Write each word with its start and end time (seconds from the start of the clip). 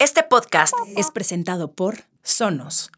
Este 0.00 0.22
podcast 0.22 0.74
es 0.96 1.10
presentado 1.10 1.72
por 1.72 2.04
Sonos. 2.22 2.92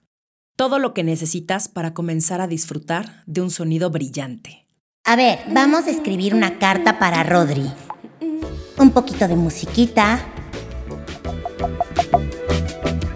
Todo 0.54 0.78
lo 0.78 0.92
que 0.92 1.02
necesitas 1.02 1.66
para 1.66 1.94
comenzar 1.94 2.42
a 2.42 2.46
disfrutar 2.46 3.22
de 3.24 3.40
un 3.40 3.50
sonido 3.50 3.88
brillante. 3.88 4.66
A 5.06 5.16
ver, 5.16 5.38
vamos 5.48 5.86
a 5.86 5.90
escribir 5.90 6.34
una 6.34 6.58
carta 6.58 6.98
para 6.98 7.22
Rodri. 7.22 7.72
Un 8.76 8.90
poquito 8.90 9.26
de 9.26 9.34
musiquita. 9.34 10.20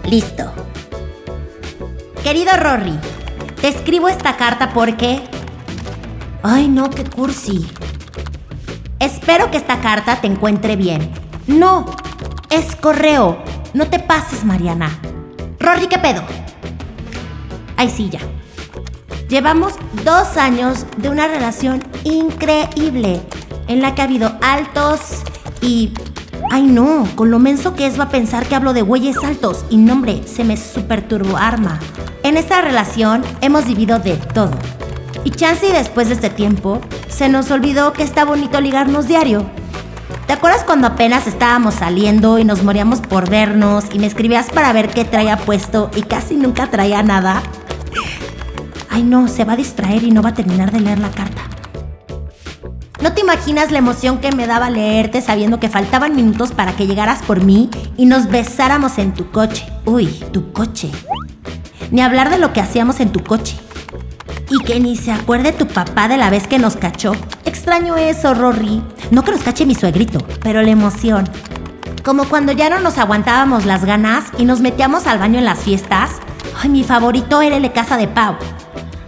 Listo. 0.09 0.51
Querido 2.23 2.57
Rory, 2.57 2.99
te 3.61 3.67
escribo 3.67 4.09
esta 4.09 4.35
carta 4.35 4.73
porque... 4.73 5.21
Ay, 6.41 6.69
no, 6.69 6.89
qué 6.89 7.03
cursi. 7.03 7.67
Espero 8.97 9.51
que 9.51 9.57
esta 9.57 9.79
carta 9.79 10.21
te 10.21 10.25
encuentre 10.25 10.75
bien. 10.75 11.07
No, 11.45 11.85
es 12.49 12.75
correo. 12.75 13.43
No 13.75 13.87
te 13.87 13.99
pases, 13.99 14.45
Mariana. 14.45 14.89
Rory, 15.59 15.87
¿qué 15.87 15.99
pedo? 15.99 16.23
Ay, 17.75 17.89
sí, 17.89 18.09
ya. 18.09 18.21
Llevamos 19.27 19.73
dos 20.05 20.37
años 20.37 20.85
de 20.95 21.09
una 21.09 21.27
relación 21.27 21.83
increíble 22.05 23.19
en 23.67 23.81
la 23.81 23.93
que 23.93 24.01
ha 24.01 24.05
habido 24.05 24.31
altos 24.41 25.23
y... 25.61 25.91
Ay 26.51 26.63
no, 26.63 27.05
con 27.15 27.31
lo 27.31 27.39
menso 27.39 27.75
que 27.75 27.85
es 27.85 27.99
va 27.99 28.05
a 28.05 28.09
pensar 28.09 28.45
que 28.45 28.55
hablo 28.55 28.71
de 28.71 28.81
güeyes 28.81 29.17
altos 29.17 29.65
y 29.69 29.75
nombre, 29.75 30.21
se 30.25 30.45
me 30.45 30.55
super 30.55 31.05
turbo 31.05 31.35
arma. 31.35 31.77
En 32.23 32.37
esta 32.37 32.61
relación 32.61 33.23
hemos 33.41 33.65
vivido 33.65 33.99
de 33.99 34.15
todo. 34.15 34.57
Y 35.25 35.31
chance 35.31 35.67
y 35.67 35.73
después 35.73 36.07
de 36.07 36.13
este 36.13 36.29
tiempo, 36.29 36.79
se 37.09 37.27
nos 37.27 37.51
olvidó 37.51 37.91
que 37.91 38.03
está 38.03 38.23
bonito 38.23 38.61
ligarnos 38.61 39.09
diario. 39.09 39.45
¿Te 40.27 40.33
acuerdas 40.33 40.63
cuando 40.63 40.87
apenas 40.87 41.27
estábamos 41.27 41.75
saliendo 41.75 42.39
y 42.39 42.43
nos 42.43 42.63
moríamos 42.63 42.99
por 42.99 43.29
vernos 43.29 43.85
y 43.93 43.99
me 43.99 44.07
escribías 44.07 44.49
para 44.49 44.73
ver 44.73 44.89
qué 44.89 45.05
traía 45.05 45.37
puesto 45.37 45.91
y 45.95 46.01
casi 46.01 46.35
nunca 46.35 46.67
traía 46.71 47.03
nada? 47.03 47.43
Ay 48.89 49.03
no, 49.03 49.27
se 49.27 49.43
va 49.43 49.53
a 49.53 49.55
distraer 49.55 50.03
y 50.03 50.09
no 50.09 50.23
va 50.23 50.29
a 50.29 50.33
terminar 50.33 50.71
de 50.71 50.79
leer 50.79 50.97
la 50.97 51.11
carta. 51.11 51.43
No 53.01 53.13
te 53.13 53.21
imaginas 53.21 53.71
la 53.71 53.77
emoción 53.77 54.17
que 54.17 54.31
me 54.31 54.47
daba 54.47 54.71
leerte 54.71 55.21
sabiendo 55.21 55.59
que 55.59 55.69
faltaban 55.69 56.15
minutos 56.15 56.53
para 56.53 56.75
que 56.75 56.87
llegaras 56.87 57.21
por 57.21 57.43
mí 57.43 57.69
y 57.95 58.07
nos 58.07 58.27
besáramos 58.27 58.97
en 58.97 59.13
tu 59.13 59.29
coche. 59.29 59.67
Uy, 59.85 60.07
tu 60.31 60.51
coche. 60.53 60.89
Ni 61.91 62.01
hablar 62.01 62.31
de 62.31 62.39
lo 62.39 62.51
que 62.51 62.61
hacíamos 62.61 62.99
en 62.99 63.11
tu 63.11 63.23
coche. 63.23 63.57
Y 64.49 64.63
que 64.63 64.79
ni 64.79 64.97
se 64.97 65.11
acuerde 65.11 65.51
tu 65.51 65.67
papá 65.67 66.07
de 66.07 66.17
la 66.17 66.31
vez 66.31 66.47
que 66.47 66.57
nos 66.57 66.77
cachó. 66.77 67.11
Extraño 67.55 67.95
eso, 67.95 68.33
Rory. 68.33 68.83
No 69.11 69.23
que 69.23 69.31
nos 69.31 69.41
cache 69.41 69.65
mi 69.65 69.75
suegrito, 69.75 70.19
pero 70.43 70.61
la 70.61 70.71
emoción. 70.71 71.23
Como 72.03 72.25
cuando 72.25 72.51
ya 72.51 72.69
no 72.69 72.79
nos 72.79 72.97
aguantábamos 72.97 73.65
las 73.65 73.85
ganas 73.85 74.25
y 74.37 74.43
nos 74.43 74.59
metíamos 74.59 75.07
al 75.07 75.19
baño 75.19 75.39
en 75.39 75.45
las 75.45 75.59
fiestas. 75.59 76.11
Ay, 76.61 76.67
mi 76.67 76.83
favorito 76.83 77.41
era 77.41 77.55
el 77.55 77.61
de 77.61 77.71
casa 77.71 77.95
de 77.95 78.09
Pau. 78.09 78.35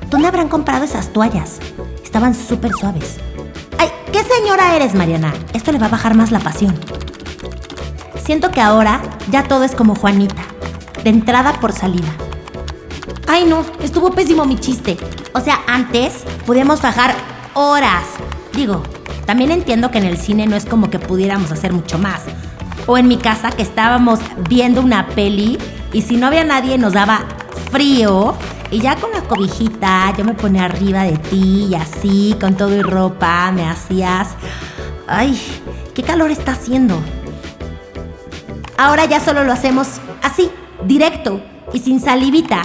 ¿Dónde 0.10 0.30
habrán 0.30 0.48
comprado 0.48 0.86
esas 0.86 1.10
toallas? 1.10 1.60
Estaban 2.02 2.34
súper 2.34 2.72
suaves. 2.72 3.18
Ay, 3.78 3.90
¿qué 4.14 4.24
señora 4.24 4.78
eres, 4.78 4.96
Mariana? 4.96 5.34
Esto 5.54 5.74
le 5.74 5.78
va 5.78 5.88
a 5.88 5.90
bajar 5.90 6.16
más 6.16 6.32
la 6.32 6.40
pasión. 6.40 6.74
Siento 8.24 8.50
que 8.50 8.62
ahora 8.62 9.02
ya 9.30 9.44
todo 9.44 9.66
es 9.66 9.76
como 9.76 9.94
Juanita, 9.94 10.42
de 11.04 11.10
entrada 11.10 11.60
por 11.60 11.74
salida. 11.74 12.10
Ay, 13.28 13.44
no, 13.46 13.66
estuvo 13.84 14.12
pésimo 14.12 14.46
mi 14.46 14.58
chiste. 14.58 14.98
O 15.34 15.42
sea, 15.42 15.60
antes 15.68 16.24
podíamos 16.46 16.82
bajar 16.82 17.14
horas. 17.54 18.06
Digo, 18.54 18.84
también 19.26 19.52
entiendo 19.52 19.92
que 19.92 19.98
en 19.98 20.06
el 20.06 20.18
cine 20.18 20.48
no 20.48 20.56
es 20.56 20.66
como 20.66 20.90
que 20.90 21.00
pudiéramos 21.00 21.52
hacer 21.52 21.74
mucho 21.74 21.98
más. 21.98 22.22
O 22.86 22.98
en 22.98 23.08
mi 23.08 23.18
casa 23.18 23.52
que 23.52 23.62
estábamos 23.62 24.20
viendo 24.50 24.82
una 24.82 25.08
peli 25.08 25.58
y 25.92 26.02
si 26.02 26.16
no 26.18 26.28
había 26.28 26.44
nadie 26.44 26.78
nos 26.78 26.94
daba 26.94 27.26
frío 27.72 28.36
y 28.72 28.80
ya 28.80 28.96
con 28.96 29.12
la 29.12 29.22
cobijita 29.22 30.14
yo 30.18 30.24
me 30.24 30.34
ponía 30.34 30.66
arriba 30.66 31.04
de 31.04 31.18
ti 31.18 31.68
y 31.70 31.76
así, 31.76 32.36
con 32.40 32.56
todo 32.56 32.76
y 32.76 32.82
ropa, 32.82 33.52
me 33.52 33.68
hacías... 33.68 34.30
Ay, 35.10 35.40
qué 35.94 36.04
calor 36.04 36.32
está 36.32 36.52
haciendo. 36.52 37.00
Ahora 38.78 39.06
ya 39.06 39.20
solo 39.20 39.44
lo 39.44 39.54
hacemos 39.54 39.88
así, 40.22 40.52
directo 40.86 41.42
y 41.74 41.80
sin 41.80 42.00
salivita. 42.00 42.64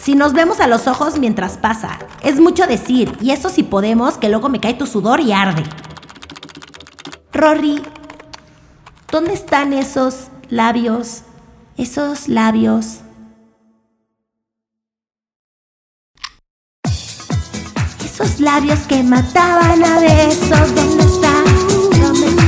Si 0.00 0.14
nos 0.14 0.32
vemos 0.32 0.60
a 0.60 0.66
los 0.66 0.86
ojos 0.86 1.18
mientras 1.18 1.58
pasa, 1.58 1.98
es 2.22 2.40
mucho 2.40 2.66
decir, 2.66 3.14
y 3.20 3.32
eso 3.32 3.50
si 3.50 3.62
podemos, 3.62 4.16
que 4.16 4.30
luego 4.30 4.48
me 4.48 4.58
cae 4.58 4.72
tu 4.72 4.86
sudor 4.86 5.20
y 5.20 5.32
arde. 5.32 5.62
Rory, 7.34 7.82
¿dónde 9.12 9.34
están 9.34 9.74
esos 9.74 10.28
labios? 10.48 11.22
Esos 11.76 12.28
labios 12.28 13.00
Esos 18.04 18.40
labios 18.40 18.80
que 18.80 19.02
mataban 19.02 19.82
a 19.82 19.98
besos, 20.00 20.74
¿dónde 20.74 21.04
están? 21.04 21.44
¿Dónde 22.02 22.28
están? 22.28 22.39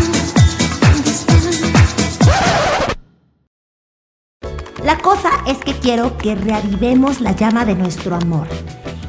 La 4.84 4.98
cosa 4.98 5.30
es 5.46 5.58
que 5.58 5.74
quiero 5.74 6.18
que 6.18 6.34
reavivemos 6.34 7.20
la 7.20 7.32
llama 7.32 7.64
de 7.64 7.76
nuestro 7.76 8.16
amor. 8.16 8.48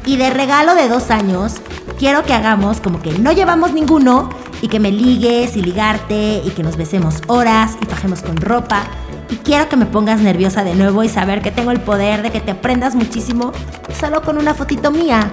Y 0.06 0.18
de 0.18 0.30
regalo 0.30 0.76
de 0.76 0.88
dos 0.88 1.10
años, 1.10 1.56
quiero 1.98 2.24
que 2.24 2.34
hagamos 2.34 2.80
como 2.80 3.02
que 3.02 3.18
no 3.18 3.32
llevamos 3.32 3.74
ninguno 3.74 4.30
y 4.62 4.68
que 4.68 4.80
me 4.80 4.92
ligues 4.92 5.58
y 5.58 5.64
ligarte 5.64 6.44
y 6.46 6.52
que 6.52 6.62
nos 6.62 6.78
besemos 6.78 7.22
horas 7.26 7.76
y 7.82 7.86
fajemos 7.86 8.22
con 8.22 8.38
ropa. 8.38 8.84
Y 9.32 9.38
quiero 9.38 9.68
que 9.68 9.76
me 9.76 9.88
pongas 9.88 10.22
nerviosa 10.22 10.64
de 10.64 10.76
nuevo 10.76 11.04
y 11.04 11.10
saber 11.10 11.42
que 11.42 11.50
tengo 11.50 11.72
el 11.72 11.82
poder 11.82 12.22
de 12.22 12.32
que 12.32 12.40
te 12.40 12.52
aprendas 12.52 12.94
muchísimo 12.94 13.52
solo 14.00 14.22
con 14.22 14.38
una 14.38 14.54
fotito 14.54 14.92
mía. 14.92 15.32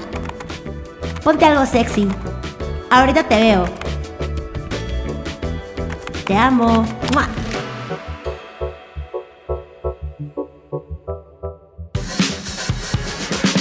Ponte 1.22 1.44
algo 1.44 1.66
sexy. 1.66 2.08
Ahorita 2.88 3.24
te 3.24 3.38
veo. 3.38 3.66
Te 6.24 6.34
amo. 6.34 6.86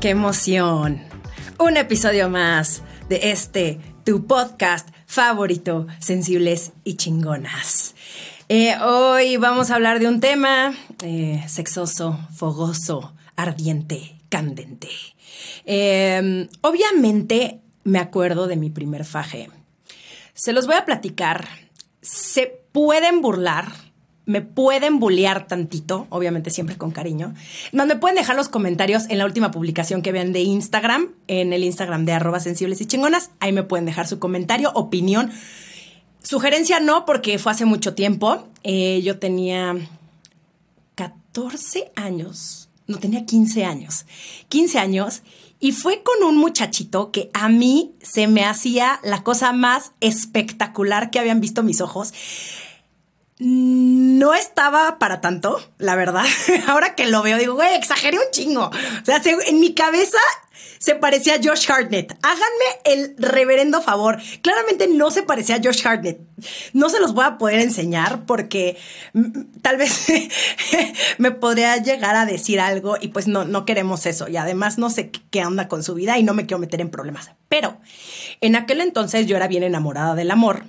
¡Qué 0.00 0.10
emoción! 0.10 1.00
Un 1.58 1.78
episodio 1.78 2.28
más 2.28 2.82
de 3.08 3.30
este, 3.30 3.80
tu 4.04 4.26
podcast 4.26 4.86
favorito, 5.06 5.86
Sensibles 6.00 6.72
y 6.84 6.96
Chingonas. 6.96 7.94
Eh, 8.50 8.76
hoy 8.76 9.38
vamos 9.38 9.70
a 9.70 9.76
hablar 9.76 9.98
de 9.98 10.06
un 10.06 10.20
tema 10.20 10.74
eh, 11.02 11.42
sexoso, 11.48 12.20
fogoso, 12.34 13.14
ardiente, 13.36 14.20
candente. 14.28 14.90
Eh, 15.64 16.46
obviamente 16.60 17.60
me 17.82 17.98
acuerdo 17.98 18.48
de 18.48 18.56
mi 18.56 18.68
primer 18.68 19.06
faje. 19.06 19.48
Se 20.34 20.52
los 20.52 20.66
voy 20.66 20.76
a 20.76 20.84
platicar. 20.84 21.48
Se 22.02 22.62
pueden 22.70 23.22
burlar, 23.22 23.72
me 24.26 24.42
pueden 24.42 24.98
bullear 24.98 25.46
tantito, 25.46 26.06
obviamente 26.10 26.50
siempre 26.50 26.76
con 26.76 26.90
cariño. 26.90 27.34
Me 27.72 27.96
pueden 27.96 28.16
dejar 28.16 28.36
los 28.36 28.48
comentarios 28.48 29.08
en 29.08 29.18
la 29.18 29.24
última 29.24 29.50
publicación 29.50 30.02
que 30.02 30.12
vean 30.12 30.32
de 30.32 30.40
Instagram, 30.40 31.14
en 31.28 31.52
el 31.52 31.64
Instagram 31.64 32.04
de 32.04 32.12
arroba 32.12 32.40
sensibles 32.40 32.80
y 32.80 32.86
chingonas. 32.86 33.30
Ahí 33.40 33.52
me 33.52 33.62
pueden 33.62 33.86
dejar 33.86 34.06
su 34.06 34.18
comentario, 34.18 34.70
opinión 34.74 35.30
Sugerencia 36.26 36.80
no, 36.80 37.04
porque 37.04 37.38
fue 37.38 37.52
hace 37.52 37.66
mucho 37.66 37.94
tiempo. 37.94 38.48
Eh, 38.64 39.00
yo 39.04 39.20
tenía 39.20 39.76
14 40.96 41.92
años, 41.94 42.68
no 42.88 42.98
tenía 42.98 43.24
15 43.24 43.64
años, 43.64 44.06
15 44.48 44.80
años, 44.80 45.22
y 45.60 45.70
fue 45.70 46.02
con 46.02 46.24
un 46.24 46.36
muchachito 46.36 47.12
que 47.12 47.30
a 47.32 47.48
mí 47.48 47.92
se 48.02 48.26
me 48.26 48.44
hacía 48.44 48.98
la 49.04 49.22
cosa 49.22 49.52
más 49.52 49.92
espectacular 50.00 51.12
que 51.12 51.20
habían 51.20 51.40
visto 51.40 51.62
mis 51.62 51.80
ojos. 51.80 52.12
No 53.38 54.34
estaba 54.34 54.98
para 54.98 55.20
tanto, 55.20 55.60
la 55.78 55.94
verdad. 55.94 56.24
Ahora 56.68 56.94
que 56.94 57.06
lo 57.06 57.22
veo, 57.22 57.36
digo, 57.38 57.54
güey, 57.54 57.74
exageré 57.74 58.18
un 58.18 58.30
chingo. 58.30 58.70
O 58.70 59.04
sea, 59.04 59.20
en 59.24 59.60
mi 59.60 59.74
cabeza 59.74 60.18
se 60.78 60.94
parecía 60.94 61.34
a 61.34 61.40
Josh 61.42 61.70
Hartnett. 61.70 62.16
Háganme 62.22 62.64
el 62.84 63.14
reverendo 63.18 63.82
favor. 63.82 64.18
Claramente 64.40 64.88
no 64.88 65.10
se 65.10 65.22
parecía 65.22 65.56
a 65.56 65.60
Josh 65.62 65.86
Hartnett. 65.86 66.20
No 66.72 66.88
se 66.88 67.00
los 67.00 67.12
voy 67.12 67.24
a 67.26 67.38
poder 67.38 67.60
enseñar 67.60 68.24
porque 68.24 68.78
tal 69.62 69.76
vez 69.76 70.06
me 71.18 71.30
podría 71.30 71.76
llegar 71.76 72.16
a 72.16 72.24
decir 72.24 72.60
algo 72.60 72.96
y 73.00 73.08
pues 73.08 73.28
no, 73.28 73.44
no 73.44 73.66
queremos 73.66 74.06
eso. 74.06 74.28
Y 74.28 74.36
además 74.38 74.78
no 74.78 74.88
sé 74.88 75.10
qué 75.10 75.44
onda 75.44 75.68
con 75.68 75.82
su 75.82 75.94
vida 75.94 76.18
y 76.18 76.22
no 76.22 76.32
me 76.34 76.46
quiero 76.46 76.58
meter 76.58 76.80
en 76.80 76.90
problemas. 76.90 77.32
Pero 77.48 77.78
en 78.40 78.56
aquel 78.56 78.80
entonces 78.80 79.26
yo 79.26 79.36
era 79.36 79.48
bien 79.48 79.62
enamorada 79.62 80.14
del 80.14 80.30
amor 80.30 80.64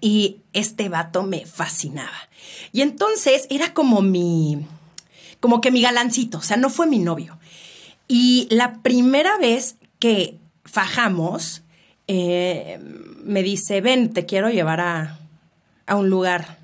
y 0.00 0.38
este 0.52 0.88
vato 0.88 1.22
me 1.22 1.46
fascinaba. 1.46 2.28
Y 2.72 2.82
entonces 2.82 3.46
era 3.50 3.72
como 3.74 4.02
mi, 4.02 4.66
como 5.40 5.60
que 5.60 5.70
mi 5.70 5.82
galancito, 5.82 6.38
o 6.38 6.42
sea, 6.42 6.56
no 6.56 6.70
fue 6.70 6.86
mi 6.86 6.98
novio. 6.98 7.38
Y 8.08 8.48
la 8.50 8.82
primera 8.82 9.38
vez 9.38 9.76
que 9.98 10.38
fajamos, 10.64 11.62
eh, 12.06 12.80
me 13.22 13.42
dice, 13.42 13.80
ven, 13.80 14.12
te 14.12 14.26
quiero 14.26 14.50
llevar 14.50 14.80
a, 14.80 15.18
a, 15.86 15.96
un 15.96 16.10
lugar 16.10 16.58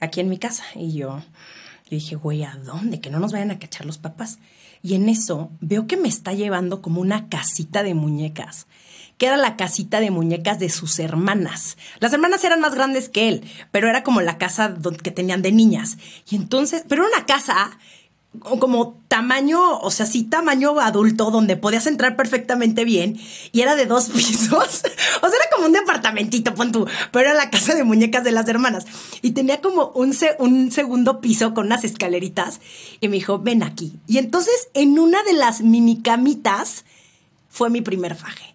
aquí 0.00 0.20
en 0.20 0.28
mi 0.28 0.38
casa. 0.38 0.64
Y 0.74 0.92
yo, 0.94 1.18
yo 1.18 1.90
dije, 1.90 2.16
güey, 2.16 2.44
¿a 2.44 2.56
dónde? 2.56 3.00
Que 3.00 3.10
no 3.10 3.20
nos 3.20 3.32
vayan 3.32 3.50
a 3.50 3.58
cachar 3.58 3.86
los 3.86 3.98
papás. 3.98 4.38
Y 4.82 4.94
en 4.94 5.08
eso 5.08 5.50
veo 5.60 5.86
que 5.86 5.96
me 5.96 6.08
está 6.08 6.32
llevando 6.32 6.82
como 6.82 7.00
una 7.00 7.28
casita 7.28 7.82
de 7.82 7.94
muñecas 7.94 8.66
que 9.18 9.26
era 9.26 9.36
la 9.36 9.56
casita 9.56 10.00
de 10.00 10.10
muñecas 10.10 10.58
de 10.58 10.70
sus 10.70 10.98
hermanas. 10.98 11.76
Las 12.00 12.12
hermanas 12.12 12.42
eran 12.44 12.60
más 12.60 12.74
grandes 12.74 13.08
que 13.08 13.28
él, 13.28 13.44
pero 13.70 13.88
era 13.88 14.02
como 14.02 14.20
la 14.20 14.38
casa 14.38 14.74
que 15.02 15.10
tenían 15.10 15.42
de 15.42 15.52
niñas. 15.52 15.98
Y 16.28 16.36
entonces, 16.36 16.84
pero 16.88 17.06
era 17.06 17.16
una 17.16 17.26
casa 17.26 17.78
como 18.40 18.98
tamaño, 19.08 19.78
o 19.78 19.90
sea, 19.90 20.06
sí 20.06 20.24
tamaño 20.24 20.80
adulto, 20.80 21.30
donde 21.30 21.56
podías 21.56 21.86
entrar 21.86 22.16
perfectamente 22.16 22.84
bien, 22.84 23.20
y 23.52 23.60
era 23.60 23.76
de 23.76 23.84
dos 23.84 24.08
pisos, 24.14 24.52
o 24.52 24.64
sea, 24.64 24.90
era 25.20 25.50
como 25.54 25.66
un 25.66 25.72
departamentito, 25.72 26.54
pon 26.54 26.72
tú, 26.72 26.86
pero 27.10 27.28
era 27.28 27.34
la 27.34 27.50
casa 27.50 27.74
de 27.74 27.84
muñecas 27.84 28.24
de 28.24 28.32
las 28.32 28.48
hermanas, 28.48 28.86
y 29.20 29.32
tenía 29.32 29.60
como 29.60 29.88
un, 29.94 30.16
un 30.38 30.72
segundo 30.72 31.20
piso 31.20 31.52
con 31.52 31.66
unas 31.66 31.84
escaleritas, 31.84 32.60
y 33.00 33.08
me 33.08 33.16
dijo, 33.16 33.38
ven 33.38 33.62
aquí. 33.62 33.92
Y 34.06 34.18
entonces, 34.18 34.68
en 34.72 34.98
una 34.98 35.22
de 35.24 35.34
las 35.34 35.60
mini 35.60 36.00
camitas, 36.00 36.84
fue 37.50 37.68
mi 37.68 37.82
primer 37.82 38.14
faje. 38.16 38.51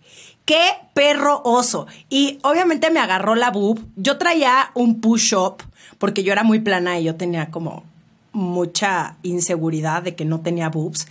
¡Qué 0.47 0.69
perro 0.94 1.41
oso! 1.44 1.88
Y 2.09 2.39
obviamente 2.41 2.89
me 2.89 3.01
agarró 3.01 3.35
la 3.35 3.51
boob. 3.51 3.85
Yo 3.97 4.17
traía 4.17 4.71
un 4.75 5.01
push-up 5.01 5.57
porque 5.97 6.23
yo 6.23 6.31
era 6.31 6.44
muy 6.44 6.59
plana 6.59 6.97
y 6.97 7.03
yo 7.03 7.15
tenía 7.15 7.51
como 7.51 7.83
mucha 8.31 9.17
inseguridad 9.23 10.03
de 10.03 10.15
que 10.15 10.23
no 10.23 10.39
tenía 10.39 10.69
boobs. 10.69 11.05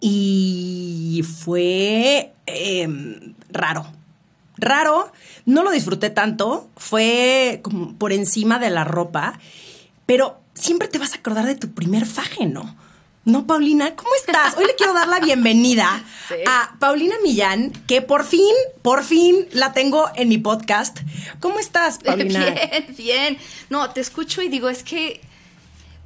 Y 0.00 1.24
fue 1.44 2.34
em, 2.44 3.34
raro. 3.48 3.86
Raro, 4.58 5.10
no 5.46 5.64
lo 5.64 5.70
disfruté 5.70 6.10
tanto, 6.10 6.68
fue 6.76 7.60
como 7.62 7.94
por 7.94 8.12
encima 8.12 8.58
de 8.58 8.68
la 8.68 8.84
ropa, 8.84 9.40
pero 10.04 10.38
siempre 10.52 10.88
te 10.88 10.98
vas 10.98 11.14
a 11.14 11.16
acordar 11.16 11.46
de 11.46 11.54
tu 11.54 11.70
primer 11.70 12.04
faje, 12.04 12.44
¿no? 12.44 12.76
No, 13.30 13.46
Paulina, 13.46 13.94
¿cómo 13.94 14.10
estás? 14.18 14.56
Hoy 14.56 14.66
le 14.66 14.74
quiero 14.74 14.92
dar 14.92 15.08
la 15.08 15.20
bienvenida 15.20 16.02
a 16.46 16.74
Paulina 16.78 17.14
Millán, 17.22 17.70
que 17.86 18.02
por 18.02 18.24
fin, 18.24 18.54
por 18.82 19.04
fin 19.04 19.46
la 19.52 19.72
tengo 19.72 20.10
en 20.16 20.28
mi 20.28 20.38
podcast. 20.38 20.98
¿Cómo 21.40 21.58
estás, 21.58 21.98
Paulina? 22.04 22.50
Bien, 22.50 22.94
bien. 22.96 23.38
No, 23.68 23.90
te 23.90 24.00
escucho 24.00 24.42
y 24.42 24.48
digo, 24.48 24.68
es 24.68 24.82
que 24.82 25.20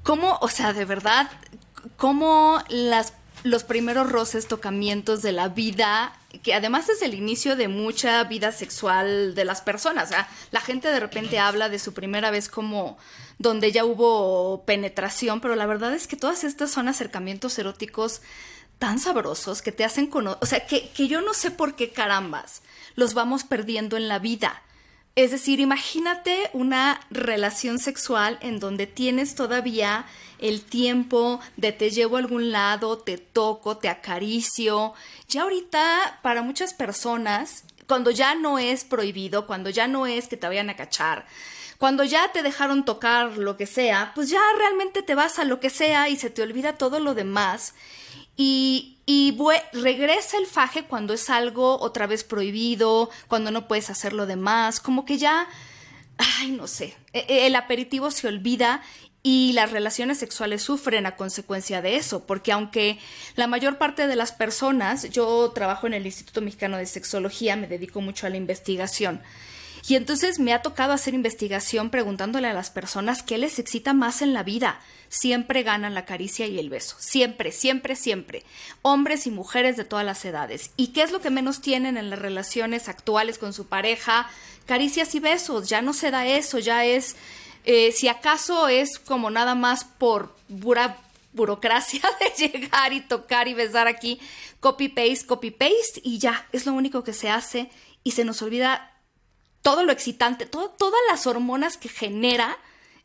¿Cómo, 0.05 0.38
o 0.43 0.49
sea, 0.49 0.75
de 0.75 0.85
verdad, 0.85 1.31
cómo 1.97 2.62
las, 2.69 3.15
los 3.43 3.65
primeros 3.65 4.12
roces, 4.12 4.47
tocamientos 4.47 5.23
de 5.23 5.32
la 5.32 5.49
vida, 5.49 6.12
que 6.43 6.55
además 6.55 6.89
es 6.89 7.03
el 7.03 7.15
inicio 7.15 7.57
de 7.57 7.69
mucha 7.69 8.23
vida 8.25 8.53
sexual 8.53 9.35
de 9.35 9.45
las 9.45 9.63
personas? 9.63 10.11
La 10.51 10.61
gente 10.61 10.89
de 10.89 11.01
repente 11.01 11.39
habla 11.39 11.69
de 11.69 11.79
su 11.79 11.93
primera 11.93 12.31
vez 12.31 12.49
como 12.49 12.99
donde 13.39 13.73
ya 13.73 13.85
hubo 13.85 14.65
penetración, 14.65 15.41
pero 15.41 15.57
la 15.57 15.67
verdad 15.67 15.95
es 15.95 16.07
que 16.07 16.17
todas 16.17 16.45
estas 16.45 16.71
son 16.71 16.89
acercamientos 16.89 17.59
eróticos 17.59 18.23
tan 18.79 18.99
sabrosos 18.99 19.63
que 19.63 19.73
te 19.73 19.85
hacen 19.85 20.07
conocer, 20.09 20.39
o 20.43 20.47
sea, 20.47 20.67
que, 20.67 20.91
que 20.91 21.09
yo 21.09 21.21
no 21.21 21.35
sé 21.35 21.51
por 21.51 21.75
qué 21.77 21.91
carambas 21.91 22.63
los 22.97 23.15
vamos 23.15 23.45
perdiendo 23.45 23.97
en 23.97 24.09
la 24.09 24.19
vida. 24.19 24.63
Es 25.16 25.31
decir, 25.31 25.61
imagínate 25.61 26.50
una 26.55 27.00
relación 27.08 27.78
sexual 27.78 28.37
en 28.40 28.58
donde 28.58 28.88
tienes 28.88 29.37
todavía 29.37 30.06
el 30.40 30.64
tiempo 30.64 31.40
de 31.56 31.70
te 31.70 31.90
llevo 31.90 32.16
a 32.16 32.19
algún 32.19 32.50
lado, 32.50 32.99
te 32.99 33.19
toco, 33.19 33.76
te 33.76 33.88
acaricio. 33.88 34.93
Ya 35.28 35.43
ahorita, 35.43 36.19
para 36.22 36.43
muchas 36.43 36.75
personas, 36.75 37.62
cuando 37.87 38.11
ya 38.11 38.34
no 38.34 38.58
es 38.58 38.82
prohibido, 38.82 39.46
cuando 39.46 39.70
ya 39.70 39.87
no 39.87 40.08
es 40.08 40.26
que 40.26 40.37
te 40.37 40.49
vayan 40.49 40.69
a 40.69 40.76
cachar, 40.76 41.26
cuando 41.78 42.02
ya 42.02 42.32
te 42.32 42.43
dejaron 42.43 42.84
tocar 42.84 43.38
lo 43.38 43.56
que 43.56 43.66
sea, 43.66 44.11
pues 44.16 44.31
ya 44.31 44.43
realmente 44.58 45.02
te 45.02 45.14
vas 45.14 45.38
a 45.38 45.44
lo 45.44 45.61
que 45.61 45.70
sea 45.70 46.08
y 46.08 46.16
se 46.16 46.31
te 46.31 46.43
olvida 46.43 46.72
todo 46.72 46.99
lo 46.99 47.14
demás. 47.14 47.75
Y, 48.37 48.99
y 49.07 49.37
regresa 49.73 50.39
el 50.39 50.47
faje 50.47 50.85
cuando 50.85 51.15
es 51.15 51.31
algo 51.31 51.79
otra 51.81 52.07
vez 52.07 52.25
prohibido, 52.25 53.11
cuando 53.29 53.51
no 53.51 53.69
puedes 53.69 53.91
hacer 53.91 54.13
lo 54.13 54.27
demás, 54.27 54.81
como 54.81 55.05
que 55.05 55.19
ya, 55.19 55.47
ay, 56.19 56.51
no 56.53 56.67
sé, 56.67 56.97
e, 57.13 57.25
e, 57.29 57.47
el 57.47 57.57
aperitivo 57.57 58.11
se 58.11 58.29
olvida 58.29 58.83
y 59.27 59.53
las 59.55 59.73
relaciones 59.73 60.19
sexuales 60.19 60.63
sufren 60.63 61.07
a 61.07 61.17
consecuencia 61.17 61.81
de 61.81 61.97
eso, 61.97 62.27
porque 62.27 62.53
aunque 62.53 62.99
la 63.37 63.47
mayor 63.47 63.79
parte 63.79 64.07
de 64.07 64.17
las 64.17 64.33
personas, 64.33 65.09
yo 65.11 65.51
trabajo 65.55 65.87
en 65.87 65.95
el 65.95 66.05
Instituto 66.05 66.43
Mexicano 66.43 66.77
de 66.77 66.85
Sexología, 66.85 67.57
me 67.57 67.67
dedico 67.67 68.03
mucho 68.03 68.27
a 68.27 68.31
la 68.31 68.37
investigación, 68.37 69.23
y 69.87 69.97
entonces 69.97 70.39
me 70.39 70.55
ha 70.55 70.63
tocado 70.63 70.95
hacer 70.95 71.13
investigación 71.13 71.91
preguntándole 71.91 72.49
a 72.49 72.55
las 72.55 72.71
personas 72.71 73.23
qué 73.23 73.37
les 73.37 73.59
excita 73.59 73.93
más 73.93 74.23
en 74.23 74.33
la 74.33 74.43
vida. 74.43 74.81
Siempre 75.09 75.63
ganan 75.63 75.93
la 75.93 76.07
caricia 76.07 76.47
y 76.47 76.59
el 76.59 76.71
beso. 76.71 76.97
Siempre, 76.99 77.53
siempre, 77.53 77.95
siempre. 77.95 78.45
Hombres 78.81 79.27
y 79.27 79.31
mujeres 79.31 79.77
de 79.77 79.85
todas 79.85 80.07
las 80.07 80.25
edades. 80.25 80.71
¿Y 80.79 80.89
qué 80.89 81.03
es 81.03 81.13
lo 81.13 81.21
que 81.21 81.29
menos 81.29 81.61
tienen 81.61 81.99
en 81.99 82.09
las 82.09 82.19
relaciones 82.19 82.89
actuales 82.89 83.37
con 83.37 83.53
su 83.53 83.67
pareja? 83.67 84.31
Caricias 84.65 85.15
y 85.15 85.21
besos. 85.21 85.69
Ya 85.69 85.83
no 85.83 85.93
se 85.93 86.11
da 86.11 86.27
eso, 86.27 86.59
ya 86.59 86.87
es... 86.87 87.17
Eh, 87.67 87.93
si 87.93 88.09
acaso 88.09 88.69
es 88.69 88.99
como 88.99 89.31
nada 89.31 89.55
más 89.55 89.85
por 89.85 90.35
pura 90.61 90.99
burocracia 91.35 92.01
de 92.21 92.49
llegar 92.49 92.95
y 92.95 93.01
tocar 93.01 93.49
y 93.49 93.55
besar 93.55 93.87
aquí, 93.87 94.19
copy 94.61 94.89
paste, 94.89 95.27
copy 95.27 95.51
paste 95.51 96.01
y 96.03 96.19
ya, 96.19 96.47
es 96.53 96.65
lo 96.67 96.73
único 96.73 97.05
que 97.05 97.13
se 97.13 97.31
hace 97.31 97.71
y 98.03 98.13
se 98.13 98.25
nos 98.25 98.43
olvida 98.43 98.94
todo 99.64 99.82
lo 99.82 99.93
excitante, 99.93 100.44
todas 100.44 101.00
las 101.08 101.26
hormonas 101.26 101.78
que 101.78 101.88
genera 101.88 102.58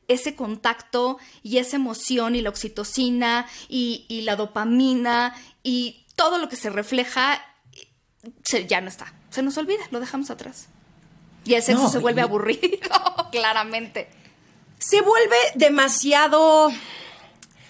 ese 0.09 0.35
contacto 0.35 1.17
y 1.41 1.57
esa 1.57 1.77
emoción 1.77 2.35
y 2.35 2.41
la 2.41 2.49
oxitocina 2.49 3.47
y, 3.69 4.23
la 4.25 4.35
dopamina 4.35 5.33
y 5.63 6.05
todo 6.17 6.37
lo 6.37 6.49
que 6.49 6.57
se 6.57 6.69
refleja 6.69 7.41
ya 8.67 8.81
no 8.81 8.89
está. 8.89 9.13
Se 9.29 9.41
nos 9.41 9.57
olvida, 9.57 9.79
lo 9.91 10.01
dejamos 10.01 10.29
atrás. 10.31 10.67
Y 11.45 11.53
el 11.53 11.63
sexo 11.63 11.87
se 11.87 11.99
vuelve 11.99 12.21
aburrido, 12.21 12.77
claramente. 13.31 14.09
Se 14.79 14.99
vuelve 14.99 15.37
demasiado. 15.55 16.73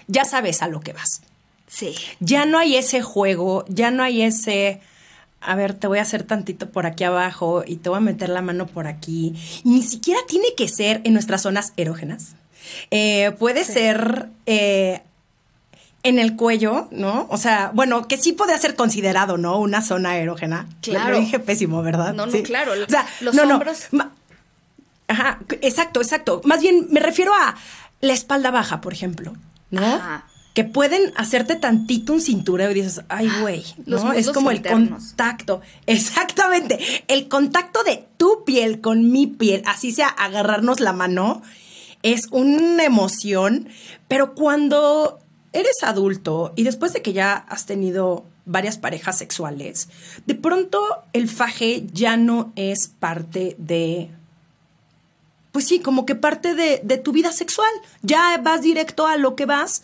Ya 0.08 0.26
sabes 0.26 0.64
a 0.64 0.68
lo 0.68 0.80
que 0.80 0.94
vas. 0.94 1.22
Sí. 1.68 1.94
Ya 2.20 2.46
no 2.46 2.58
hay 2.58 2.76
ese 2.76 3.04
juego, 3.04 3.66
ya 3.68 3.92
no 3.92 4.02
hay 4.02 4.24
ese 4.24 4.82
a 5.42 5.56
ver, 5.56 5.74
te 5.74 5.88
voy 5.88 6.00
a 6.00 6.02
hacer 6.02 6.24
tantito 6.24 6.70
por 6.70 6.86
aquí 6.86 7.04
abajo 7.04 7.64
y 7.66 7.78
te 7.78 7.90
voy 7.90 7.98
a 7.98 8.02
meter 8.02 8.30
la 8.30 8.42
mano 8.42 8.68
por 8.68 8.88
aquí. 8.88 9.34
Y 9.64 9.70
ni 9.70 9.82
siquiera 9.84 10.20
tiene 10.28 10.48
que 10.58 10.68
ser 10.68 11.02
en 11.04 11.14
nuestras 11.14 11.44
zonas 11.44 11.74
erógenas. 11.78 12.36
Eh, 12.92 13.32
puede 13.40 13.64
ser 13.64 14.30
eh, 14.46 15.02
en 16.04 16.20
el 16.20 16.36
cuello, 16.36 16.88
¿no? 16.92 17.28
O 17.30 17.38
sea, 17.38 17.72
bueno, 17.74 18.08
que 18.08 18.18
sí 18.18 18.34
puede 18.34 18.58
ser 18.60 18.76
considerado, 18.76 19.38
¿no? 19.38 19.58
Una 19.60 19.82
zona 19.82 20.18
erógena. 20.18 20.68
Claro. 20.82 21.14
Lo 21.14 21.20
dije 21.20 21.40
pésimo, 21.40 21.82
¿verdad? 21.84 22.14
No, 22.14 22.26
no, 22.26 22.44
claro. 22.44 22.74
O 22.74 22.90
sea, 22.90 23.08
los 23.22 23.38
hombros. 23.38 23.88
Ajá, 25.08 25.40
exacto, 25.62 26.02
exacto. 26.02 26.42
Más 26.44 26.62
bien 26.62 26.88
me 26.92 27.00
refiero 27.00 27.34
a 27.34 27.56
la 28.02 28.14
espalda 28.14 28.52
baja, 28.52 28.82
por 28.82 28.94
ejemplo, 28.94 29.34
¿no? 29.72 29.86
Ajá 29.86 30.29
que 30.54 30.64
pueden 30.64 31.14
hacerte 31.16 31.56
tantito 31.56 32.14
un 32.14 32.22
cintureo 32.22 32.72
y 32.72 32.76
dices, 32.76 33.02
ay, 33.08 33.30
ah, 33.30 33.42
güey, 33.42 33.64
¿no? 33.86 34.14
Es 34.14 34.32
como 34.32 34.52
el 34.52 34.62
contacto. 34.62 35.62
Exactamente. 35.86 36.80
El 37.08 37.28
contacto 37.28 37.84
de 37.84 38.08
tu 38.18 38.44
piel 38.46 38.82
con 38.82 39.12
mi 39.12 39.28
piel, 39.28 39.62
así 39.66 39.92
sea 39.92 40.08
agarrarnos 40.08 40.80
la 40.80 40.94
mano, 40.94 41.42
es 42.04 42.28
una 42.32 42.84
emoción, 42.84 43.70
pero 44.08 44.34
cuando 44.34 45.20
eres 45.54 45.84
adulto 45.84 46.54
y 46.56 46.64
después 46.64 46.94
de 46.94 47.02
que 47.02 47.14
ya 47.14 47.34
has 47.34 47.66
tenido 47.66 48.26
varias 48.46 48.78
parejas 48.78 49.18
sexuales, 49.18 49.90
de 50.26 50.36
pronto 50.36 50.82
el 51.14 51.30
faje 51.30 51.86
ya 51.92 52.18
no 52.18 52.52
es 52.56 52.88
parte 52.88 53.56
de 53.60 54.10
pues 55.52 55.68
sí, 55.68 55.80
como 55.80 56.06
que 56.06 56.16
parte 56.16 56.54
de, 56.54 56.80
de, 56.84 56.98
tu 56.98 57.12
vida 57.12 57.32
sexual. 57.32 57.70
Ya 58.02 58.38
vas 58.38 58.62
directo 58.62 59.08
a 59.08 59.18
lo 59.18 59.36
que 59.36 59.46
vas 59.46 59.82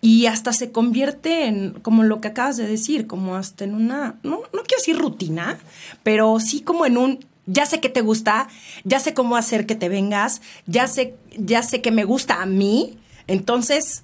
y 0.00 0.26
hasta 0.26 0.52
se 0.52 0.72
convierte 0.72 1.46
en, 1.46 1.72
como 1.80 2.04
lo 2.04 2.20
que 2.20 2.28
acabas 2.28 2.56
de 2.56 2.66
decir, 2.66 3.06
como 3.06 3.36
hasta 3.36 3.64
en 3.64 3.74
una, 3.74 4.18
no, 4.22 4.42
no 4.52 4.62
quiero 4.62 4.78
decir 4.78 4.98
rutina, 4.98 5.58
pero 6.02 6.38
sí 6.40 6.60
como 6.60 6.84
en 6.84 6.98
un, 6.98 7.24
ya 7.46 7.64
sé 7.64 7.80
que 7.80 7.88
te 7.88 8.02
gusta, 8.02 8.48
ya 8.84 9.00
sé 9.00 9.14
cómo 9.14 9.36
hacer 9.36 9.66
que 9.66 9.74
te 9.74 9.88
vengas, 9.88 10.42
ya 10.66 10.86
sé, 10.86 11.16
ya 11.36 11.62
sé 11.62 11.80
que 11.80 11.90
me 11.90 12.04
gusta 12.04 12.42
a 12.42 12.46
mí, 12.46 12.98
entonces 13.26 14.02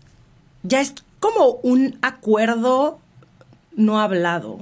ya 0.62 0.80
es 0.80 0.94
como 1.20 1.56
un 1.62 1.98
acuerdo 2.02 3.00
no 3.74 4.00
hablado. 4.00 4.60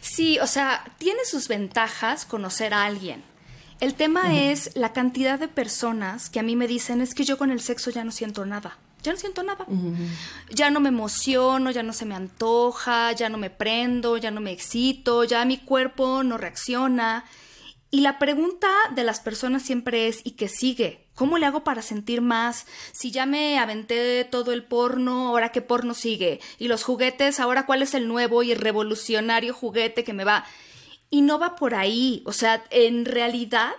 Sí, 0.00 0.38
o 0.40 0.46
sea, 0.46 0.84
tiene 0.98 1.24
sus 1.24 1.48
ventajas 1.48 2.24
conocer 2.24 2.74
a 2.74 2.84
alguien 2.84 3.31
el 3.82 3.94
tema 3.94 4.40
es 4.40 4.76
la 4.76 4.92
cantidad 4.92 5.40
de 5.40 5.48
personas 5.48 6.30
que 6.30 6.38
a 6.38 6.44
mí 6.44 6.54
me 6.54 6.68
dicen 6.68 7.00
es 7.00 7.16
que 7.16 7.24
yo 7.24 7.36
con 7.36 7.50
el 7.50 7.60
sexo 7.60 7.90
ya 7.90 8.04
no 8.04 8.12
siento 8.12 8.46
nada. 8.46 8.78
Ya 9.02 9.10
no 9.10 9.18
siento 9.18 9.42
nada. 9.42 9.66
Ya 10.50 10.70
no 10.70 10.78
me 10.78 10.90
emociono, 10.90 11.68
ya 11.72 11.82
no 11.82 11.92
se 11.92 12.04
me 12.04 12.14
antoja, 12.14 13.10
ya 13.10 13.28
no 13.28 13.38
me 13.38 13.50
prendo, 13.50 14.18
ya 14.18 14.30
no 14.30 14.40
me 14.40 14.52
excito, 14.52 15.24
ya 15.24 15.44
mi 15.44 15.58
cuerpo 15.58 16.22
no 16.22 16.38
reacciona. 16.38 17.24
Y 17.90 18.02
la 18.02 18.20
pregunta 18.20 18.68
de 18.94 19.02
las 19.02 19.18
personas 19.18 19.64
siempre 19.64 20.06
es, 20.06 20.20
¿y 20.22 20.30
qué 20.32 20.46
sigue? 20.46 21.08
¿Cómo 21.16 21.36
le 21.36 21.46
hago 21.46 21.64
para 21.64 21.82
sentir 21.82 22.20
más? 22.20 22.66
Si 22.92 23.10
ya 23.10 23.26
me 23.26 23.58
aventé 23.58 24.24
todo 24.24 24.52
el 24.52 24.62
porno, 24.62 25.26
¿ahora 25.26 25.50
qué 25.50 25.60
porno 25.60 25.94
sigue? 25.94 26.38
Y 26.60 26.68
los 26.68 26.84
juguetes, 26.84 27.40
¿ahora 27.40 27.66
cuál 27.66 27.82
es 27.82 27.94
el 27.94 28.06
nuevo 28.06 28.44
y 28.44 28.54
revolucionario 28.54 29.52
juguete 29.52 30.04
que 30.04 30.12
me 30.12 30.22
va? 30.22 30.46
Y 31.12 31.20
no 31.20 31.38
va 31.38 31.56
por 31.56 31.74
ahí. 31.74 32.22
O 32.24 32.32
sea, 32.32 32.64
en 32.70 33.04
realidad, 33.04 33.74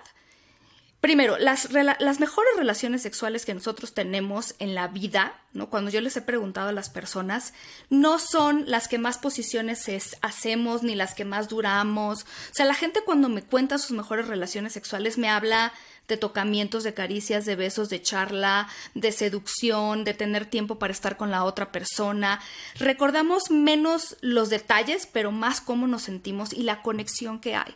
primero, 1.02 1.36
las, 1.40 1.70
las 1.72 2.20
mejores 2.20 2.52
relaciones 2.56 3.02
sexuales 3.02 3.44
que 3.44 3.56
nosotros 3.56 3.96
tenemos 3.96 4.54
en 4.60 4.76
la 4.76 4.88
vida, 4.88 5.34
¿no? 5.52 5.72
Cuando 5.72 5.90
yo 5.90 6.00
les 6.00 6.16
he 6.16 6.22
preguntado 6.22 6.70
a 6.70 6.74
las 6.74 6.92
personas, 6.92 7.56
no 7.90 8.20
son 8.20 8.66
las 8.68 8.88
que 8.88 9.00
más 9.00 9.18
posiciones 9.18 9.90
hacemos 10.22 10.84
ni 10.84 10.94
las 10.94 11.16
que 11.16 11.26
más 11.26 11.50
duramos. 11.50 12.22
O 12.22 12.54
sea, 12.54 12.68
la 12.68 12.76
gente 12.76 13.02
cuando 13.04 13.30
me 13.30 13.42
cuenta 13.42 13.80
sus 13.80 13.98
mejores 13.98 14.28
relaciones 14.28 14.74
sexuales 14.74 15.18
me 15.18 15.30
habla 15.30 15.74
de 16.08 16.18
tocamientos, 16.18 16.84
de 16.84 16.94
caricias, 16.94 17.46
de 17.46 17.56
besos, 17.56 17.90
de 17.90 18.02
charla, 18.02 18.68
de 18.94 19.12
seducción, 19.12 20.04
de 20.04 20.14
tener 20.14 20.46
tiempo 20.46 20.78
para 20.78 20.94
estar 20.94 21.18
con 21.18 21.32
la 21.32 21.44
otra 21.44 21.72
persona. 21.72 22.42
Recordamos 22.78 23.52
menos 23.52 24.18
los 24.22 24.50
detalles, 24.50 25.08
pero 25.12 25.32
más 25.32 25.62
cómo 25.62 25.88
nos 25.88 26.04
sentimos 26.04 26.54
y 26.54 26.64
la 26.64 26.82
conexión 26.82 27.40
que 27.40 27.56
hay. 27.56 27.74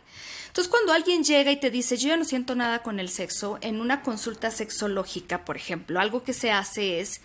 Entonces, 0.48 0.70
cuando 0.70 0.92
alguien 0.92 1.24
llega 1.24 1.50
y 1.50 1.56
te 1.56 1.70
dice, 1.70 1.96
yo 1.96 2.08
ya 2.08 2.16
no 2.16 2.24
siento 2.24 2.54
nada 2.54 2.82
con 2.82 3.00
el 3.00 3.08
sexo, 3.08 3.58
en 3.60 3.80
una 3.80 4.02
consulta 4.02 4.50
sexológica, 4.50 5.44
por 5.44 5.56
ejemplo, 5.56 6.00
algo 6.00 6.22
que 6.22 6.32
se 6.32 6.50
hace 6.50 7.00
es... 7.00 7.20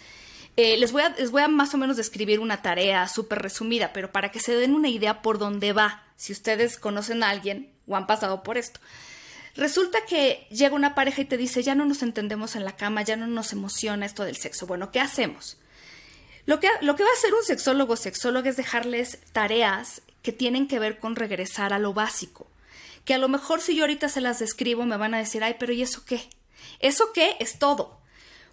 Eh, 0.55 0.77
les, 0.77 0.91
voy 0.91 1.01
a, 1.01 1.09
les 1.09 1.31
voy 1.31 1.41
a 1.41 1.47
más 1.47 1.73
o 1.73 1.79
menos 1.79 1.97
describir 1.97 2.39
una 2.39 2.61
tarea 2.61 3.07
súper 3.07 3.39
resumida, 3.39 3.91
pero 3.91 4.11
para 4.11 4.29
que 4.29 4.39
se 4.39 4.55
den 4.55 4.75
una 4.75 4.87
idea 4.87 5.23
por 5.23 5.39
dónde 5.39 5.73
va, 5.73 6.03
si 6.15 6.31
ustedes 6.31 6.77
conocen 6.77 7.23
a 7.23 7.29
alguien 7.29 7.71
o 7.87 7.95
han 7.95 8.05
pasado 8.05 8.43
por 8.43 8.59
esto. 8.59 8.79
Resulta 9.55 9.99
que 10.05 10.47
llega 10.49 10.75
una 10.75 10.95
pareja 10.95 11.21
y 11.21 11.25
te 11.25 11.37
dice, 11.37 11.61
ya 11.61 11.75
no 11.75 11.85
nos 11.85 12.01
entendemos 12.01 12.55
en 12.55 12.65
la 12.65 12.75
cama, 12.75 13.03
ya 13.03 13.15
no 13.15 13.27
nos 13.27 13.53
emociona 13.53 14.05
esto 14.05 14.23
del 14.23 14.35
sexo. 14.35 14.65
Bueno, 14.65 14.91
¿qué 14.91 14.99
hacemos? 14.99 15.57
Lo 16.45 16.59
que, 16.59 16.67
lo 16.81 16.95
que 16.95 17.03
va 17.03 17.09
a 17.09 17.13
hacer 17.13 17.33
un 17.33 17.43
sexólogo 17.43 17.93
o 17.93 17.97
sexóloga 17.97 18.49
es 18.49 18.57
dejarles 18.57 19.19
tareas 19.31 20.01
que 20.23 20.31
tienen 20.31 20.67
que 20.67 20.79
ver 20.79 20.99
con 20.99 21.15
regresar 21.15 21.71
a 21.71 21.79
lo 21.79 21.93
básico. 21.93 22.47
Que 23.05 23.13
a 23.13 23.17
lo 23.17 23.29
mejor 23.29 23.61
si 23.61 23.75
yo 23.75 23.83
ahorita 23.83 24.09
se 24.09 24.21
las 24.21 24.39
describo 24.39 24.85
me 24.85 24.97
van 24.97 25.13
a 25.13 25.19
decir, 25.19 25.43
ay, 25.43 25.55
pero 25.59 25.71
¿y 25.71 25.83
eso 25.83 26.03
qué? 26.05 26.29
¿Eso 26.79 27.13
qué? 27.13 27.35
Es 27.39 27.59
todo. 27.59 27.99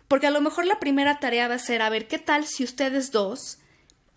Porque 0.06 0.26
a 0.26 0.30
lo 0.30 0.40
mejor 0.40 0.66
la 0.66 0.80
primera 0.80 1.18
tarea 1.18 1.48
va 1.48 1.54
a 1.54 1.58
ser, 1.58 1.82
a 1.82 1.88
ver, 1.88 2.08
¿qué 2.08 2.18
tal 2.18 2.46
si 2.46 2.64
ustedes 2.64 3.10
dos 3.10 3.59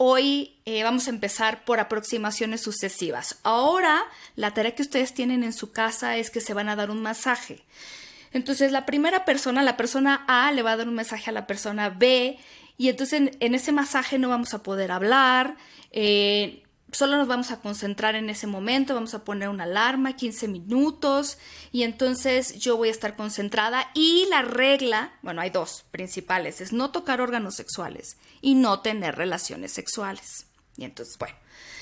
Hoy 0.06 0.52
eh, 0.66 0.84
vamos 0.84 1.08
a 1.08 1.12
empezar 1.12 1.64
por 1.64 1.80
aproximaciones 1.80 2.60
sucesivas. 2.60 3.40
Ahora, 3.44 4.04
la 4.36 4.54
tarea 4.54 4.76
que 4.76 4.82
ustedes 4.82 5.14
tienen 5.14 5.46
en 5.46 5.54
su 5.54 5.72
casa 5.72 6.18
es 6.18 6.30
que 6.30 6.42
se 6.42 6.54
van 6.54 6.68
a 6.68 6.76
dar 6.76 6.92
un 6.92 7.02
masaje. 7.02 7.64
Entonces, 8.34 8.74
la 8.74 8.86
primera 8.86 9.24
persona, 9.24 9.64
la 9.64 9.78
persona 9.78 10.26
A, 10.28 10.52
le 10.52 10.62
va 10.62 10.74
a 10.74 10.76
dar 10.76 10.90
un 10.90 10.96
mensaje 10.96 11.30
a 11.30 11.34
la 11.34 11.48
persona 11.48 11.90
B, 11.90 12.38
y 12.78 12.90
entonces 12.90 13.32
en, 13.40 13.56
ese 13.56 13.72
masaje 13.72 14.20
no 14.20 14.28
vamos 14.28 14.54
a 14.54 14.62
poder 14.62 14.92
hablar, 14.92 15.56
eh, 15.94 16.63
solo 16.94 17.18
nos 17.18 17.28
vamos 17.28 17.52
a 17.52 17.60
concentrar 17.60 18.16
en 18.16 18.30
ese 18.30 18.48
momento, 18.48 18.94
vamos 18.94 19.14
a 19.14 19.24
poner 19.24 19.50
una 19.50 19.64
alarma, 19.64 20.16
15 20.16 20.48
minutos, 20.48 21.38
y 21.72 21.84
entonces 21.84 22.58
yo 22.60 22.78
voy 22.78 22.90
a 22.90 22.92
estar 22.92 23.16
concentrada. 23.16 23.90
Y 23.94 24.28
la 24.30 24.44
regla, 24.44 25.14
bueno, 25.22 25.42
hay 25.42 25.50
dos 25.50 25.86
principales, 25.92 26.62
es 26.62 26.72
no 26.72 26.92
tocar 26.92 27.20
órganos 27.20 27.56
sexuales 27.56 28.18
y 28.42 28.56
no 28.56 28.80
tener 28.82 29.16
relaciones 29.16 29.72
sexuales. 29.72 30.46
Y 30.78 30.86
entonces, 30.86 31.18
bueno, 31.18 31.36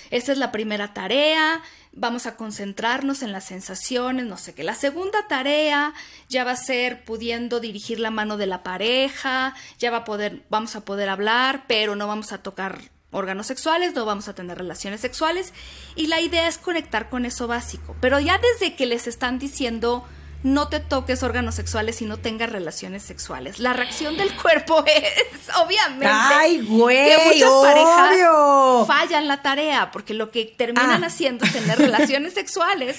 esa 0.09 0.31
es 0.31 0.37
la 0.37 0.51
primera 0.51 0.93
tarea, 0.93 1.61
vamos 1.93 2.25
a 2.25 2.35
concentrarnos 2.35 3.21
en 3.21 3.31
las 3.31 3.45
sensaciones, 3.45 4.25
no 4.25 4.37
sé 4.37 4.53
qué. 4.53 4.63
La 4.63 4.75
segunda 4.75 5.27
tarea 5.27 5.93
ya 6.29 6.43
va 6.43 6.51
a 6.51 6.57
ser 6.57 7.05
pudiendo 7.05 7.59
dirigir 7.59 7.99
la 7.99 8.11
mano 8.11 8.37
de 8.37 8.47
la 8.47 8.63
pareja, 8.63 9.55
ya 9.77 9.91
va 9.91 9.97
a 9.97 10.05
poder, 10.05 10.43
vamos 10.49 10.75
a 10.75 10.85
poder 10.85 11.09
hablar, 11.09 11.65
pero 11.67 11.95
no 11.95 12.07
vamos 12.07 12.33
a 12.33 12.43
tocar 12.43 12.81
órganos 13.11 13.47
sexuales, 13.47 13.93
no 13.93 14.05
vamos 14.05 14.27
a 14.27 14.33
tener 14.33 14.57
relaciones 14.57 15.01
sexuales 15.01 15.53
y 15.95 16.07
la 16.07 16.21
idea 16.21 16.47
es 16.47 16.57
conectar 16.57 17.09
con 17.09 17.25
eso 17.25 17.47
básico. 17.47 17.95
Pero 18.01 18.19
ya 18.19 18.37
desde 18.39 18.75
que 18.75 18.85
les 18.85 19.07
están 19.07 19.37
diciendo 19.39 20.05
no 20.43 20.69
te 20.69 20.79
toques 20.79 21.21
órganos 21.21 21.53
sexuales 21.53 22.01
y 22.01 22.05
no 22.05 22.17
tengas 22.17 22.49
relaciones 22.51 23.03
sexuales, 23.03 23.59
la 23.59 23.73
reacción 23.73 24.17
del 24.17 24.35
cuerpo 24.35 24.83
es 24.87 25.55
obviamente 25.63 26.07
Ay, 26.09 26.65
güey, 26.65 27.05
que 27.09 27.17
muchas 27.25 27.51
parejas 27.61 28.87
fallan 28.87 29.27
la 29.27 29.41
tarea 29.43 29.91
porque 29.91 30.15
lo 30.15 30.31
que 30.31 30.45
terminan 30.45 31.03
Ah. 31.03 31.07
haciendo 31.07 31.45
es 31.45 31.53
tener 31.53 31.77
relaciones 31.77 32.33
sexuales 32.33 32.97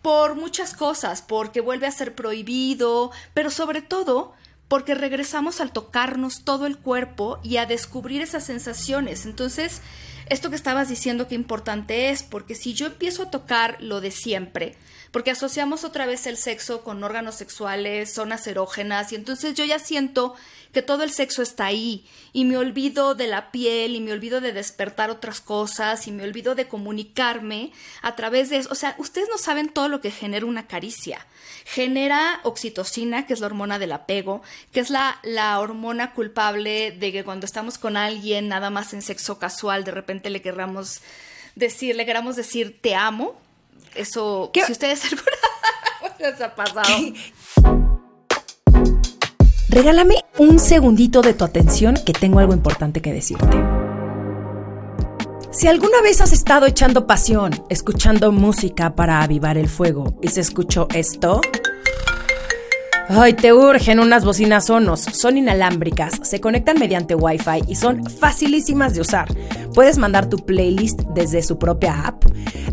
por 0.00 0.34
muchas 0.36 0.72
cosas, 0.74 1.22
porque 1.22 1.60
vuelve 1.60 1.86
a 1.86 1.90
ser 1.90 2.14
prohibido, 2.14 3.10
pero 3.34 3.50
sobre 3.50 3.82
todo 3.82 4.32
porque 4.70 4.94
regresamos 4.94 5.60
al 5.60 5.72
tocarnos 5.72 6.44
todo 6.44 6.64
el 6.64 6.78
cuerpo 6.78 7.40
y 7.42 7.56
a 7.56 7.66
descubrir 7.66 8.22
esas 8.22 8.44
sensaciones. 8.44 9.26
Entonces, 9.26 9.82
esto 10.28 10.48
que 10.48 10.54
estabas 10.54 10.88
diciendo 10.88 11.26
que 11.26 11.34
importante 11.34 12.10
es, 12.10 12.22
porque 12.22 12.54
si 12.54 12.72
yo 12.72 12.86
empiezo 12.86 13.24
a 13.24 13.30
tocar 13.32 13.78
lo 13.80 14.00
de 14.00 14.12
siempre, 14.12 14.76
porque 15.10 15.30
asociamos 15.30 15.84
otra 15.84 16.06
vez 16.06 16.26
el 16.26 16.36
sexo 16.36 16.82
con 16.82 17.02
órganos 17.02 17.34
sexuales, 17.34 18.12
zonas 18.12 18.46
erógenas, 18.46 19.12
y 19.12 19.16
entonces 19.16 19.54
yo 19.54 19.64
ya 19.64 19.78
siento 19.78 20.34
que 20.72 20.82
todo 20.82 21.02
el 21.02 21.10
sexo 21.10 21.42
está 21.42 21.66
ahí, 21.66 22.04
y 22.32 22.44
me 22.44 22.56
olvido 22.56 23.16
de 23.16 23.26
la 23.26 23.50
piel, 23.50 23.96
y 23.96 24.00
me 24.00 24.12
olvido 24.12 24.40
de 24.40 24.52
despertar 24.52 25.10
otras 25.10 25.40
cosas, 25.40 26.06
y 26.06 26.12
me 26.12 26.22
olvido 26.22 26.54
de 26.54 26.68
comunicarme 26.68 27.72
a 28.02 28.14
través 28.14 28.50
de 28.50 28.58
eso. 28.58 28.68
O 28.70 28.76
sea, 28.76 28.94
ustedes 28.98 29.28
no 29.28 29.38
saben 29.38 29.68
todo 29.68 29.88
lo 29.88 30.00
que 30.00 30.12
genera 30.12 30.46
una 30.46 30.68
caricia. 30.68 31.26
Genera 31.64 32.40
oxitocina, 32.44 33.26
que 33.26 33.32
es 33.32 33.40
la 33.40 33.46
hormona 33.46 33.80
del 33.80 33.92
apego, 33.92 34.42
que 34.72 34.80
es 34.80 34.90
la, 34.90 35.18
la 35.24 35.58
hormona 35.58 36.14
culpable 36.14 36.92
de 36.92 37.10
que 37.12 37.24
cuando 37.24 37.46
estamos 37.46 37.78
con 37.78 37.96
alguien, 37.96 38.48
nada 38.48 38.70
más 38.70 38.94
en 38.94 39.02
sexo 39.02 39.38
casual, 39.38 39.82
de 39.82 39.90
repente 39.90 40.30
le 40.30 40.40
querramos 40.40 41.00
decir, 41.56 41.96
le 41.96 42.06
queramos 42.06 42.36
decir 42.36 42.78
te 42.80 42.94
amo. 42.94 43.40
Eso, 43.94 44.50
¿Qué? 44.52 44.64
si 44.64 44.72
ustedes 44.72 45.04
alguna 45.12 46.30
les 46.30 46.40
ha 46.40 46.54
pasado. 46.54 46.88
Regálame 49.68 50.16
un 50.38 50.58
segundito 50.58 51.22
de 51.22 51.34
tu 51.34 51.44
atención 51.44 51.98
que 52.04 52.12
tengo 52.12 52.38
algo 52.40 52.52
importante 52.52 53.00
que 53.00 53.12
decirte. 53.12 53.56
Si 55.52 55.66
alguna 55.66 56.00
vez 56.00 56.20
has 56.20 56.32
estado 56.32 56.66
echando 56.66 57.06
pasión, 57.06 57.64
escuchando 57.68 58.30
música 58.30 58.94
para 58.94 59.20
avivar 59.20 59.58
el 59.58 59.68
fuego 59.68 60.16
y 60.22 60.28
se 60.28 60.40
escuchó 60.40 60.86
esto, 60.94 61.40
Ay, 63.12 63.34
te 63.34 63.52
urgen 63.52 63.98
unas 63.98 64.24
bocinas 64.24 64.66
Sonos. 64.66 65.00
Son 65.00 65.36
inalámbricas, 65.36 66.20
se 66.22 66.40
conectan 66.40 66.78
mediante 66.78 67.16
Wi-Fi 67.16 67.64
y 67.66 67.74
son 67.74 68.04
facilísimas 68.08 68.94
de 68.94 69.00
usar. 69.00 69.26
Puedes 69.74 69.98
mandar 69.98 70.28
tu 70.28 70.36
playlist 70.36 71.00
desde 71.12 71.42
su 71.42 71.58
propia 71.58 72.06
app, 72.06 72.24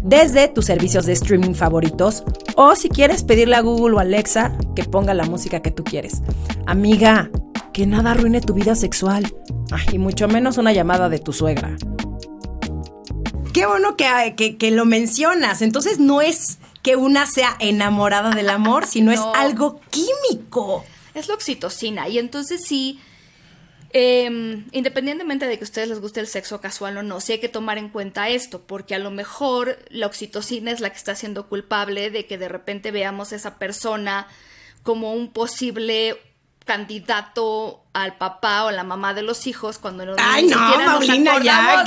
desde 0.04 0.48
tus 0.48 0.66
servicios 0.66 1.08
de 1.08 1.14
streaming 1.14 1.56
favoritos 1.56 2.24
o 2.56 2.76
si 2.76 2.88
quieres 2.88 3.24
pedirle 3.24 3.56
a 3.56 3.62
Google 3.62 3.96
o 3.96 4.00
Alexa 4.00 4.56
que 4.76 4.84
ponga 4.84 5.16
la 5.16 5.26
música 5.26 5.64
que 5.64 5.72
tú 5.72 5.84
quieres. 5.84 6.22
Amiga, 6.68 7.32
que 7.74 7.88
nada 7.88 8.12
arruine 8.12 8.40
tu 8.40 8.54
vida 8.54 8.76
sexual. 8.76 9.26
Y 9.92 9.98
mucho 9.98 10.28
menos 10.28 10.60
una 10.60 10.72
llamada 10.72 11.10
de 11.10 11.18
tu 11.18 11.34
suegra. 11.34 11.76
Qué 13.54 13.66
bueno 13.66 13.96
que, 13.98 14.56
que 14.56 14.70
lo 14.72 14.86
mencionas. 14.86 15.64
Entonces 15.64 15.98
no 15.98 16.22
es 16.22 16.60
que 16.88 16.96
una 16.96 17.26
sea 17.26 17.58
enamorada 17.60 18.30
del 18.30 18.50
amor, 18.50 18.86
sino 18.86 19.12
es 19.12 19.20
No. 19.20 19.36
algo 19.36 19.82
químico. 19.92 20.86
Es 21.14 21.28
la 21.28 21.34
oxitocina. 21.34 22.08
Y 22.08 22.18
entonces 22.18 22.64
sí, 22.66 23.02
eh, 23.92 24.64
independientemente 24.72 25.48
de 25.48 25.58
que 25.58 25.66
a 25.66 25.68
ustedes 25.68 25.90
les 25.90 26.00
guste 26.00 26.22
el 26.22 26.28
sexo 26.28 26.62
casual 26.62 26.96
o 26.96 27.04
no, 27.04 27.20
sí 27.20 27.34
hay 27.34 27.40
que 27.40 27.50
tomar 27.50 27.78
en 27.78 27.90
cuenta 27.90 28.30
esto, 28.30 28.62
porque 28.62 28.96
a 28.96 29.00
lo 29.00 29.12
mejor 29.12 29.80
la 29.90 30.08
oxitocina 30.08 30.72
es 30.72 30.80
la 30.80 30.90
que 30.90 30.96
está 30.96 31.14
siendo 31.14 31.50
culpable 31.50 32.10
de 32.10 32.26
que 32.26 32.38
de 32.38 32.48
repente 32.48 32.92
veamos 32.92 33.34
esa 33.34 33.58
persona 33.60 34.26
como 34.84 35.12
un 35.14 35.34
posible 35.34 36.16
candidato 36.68 37.82
al 37.94 38.16
papá 38.18 38.66
o 38.66 38.72
la 38.72 38.84
mamá 38.84 39.16
de 39.16 39.24
los 39.24 39.48
hijos 39.48 39.80
cuando 39.80 40.06
no, 40.06 40.14
Ay, 40.20 40.46
no, 40.46 40.56
Paulina, 40.86 41.42
ya. 41.42 41.84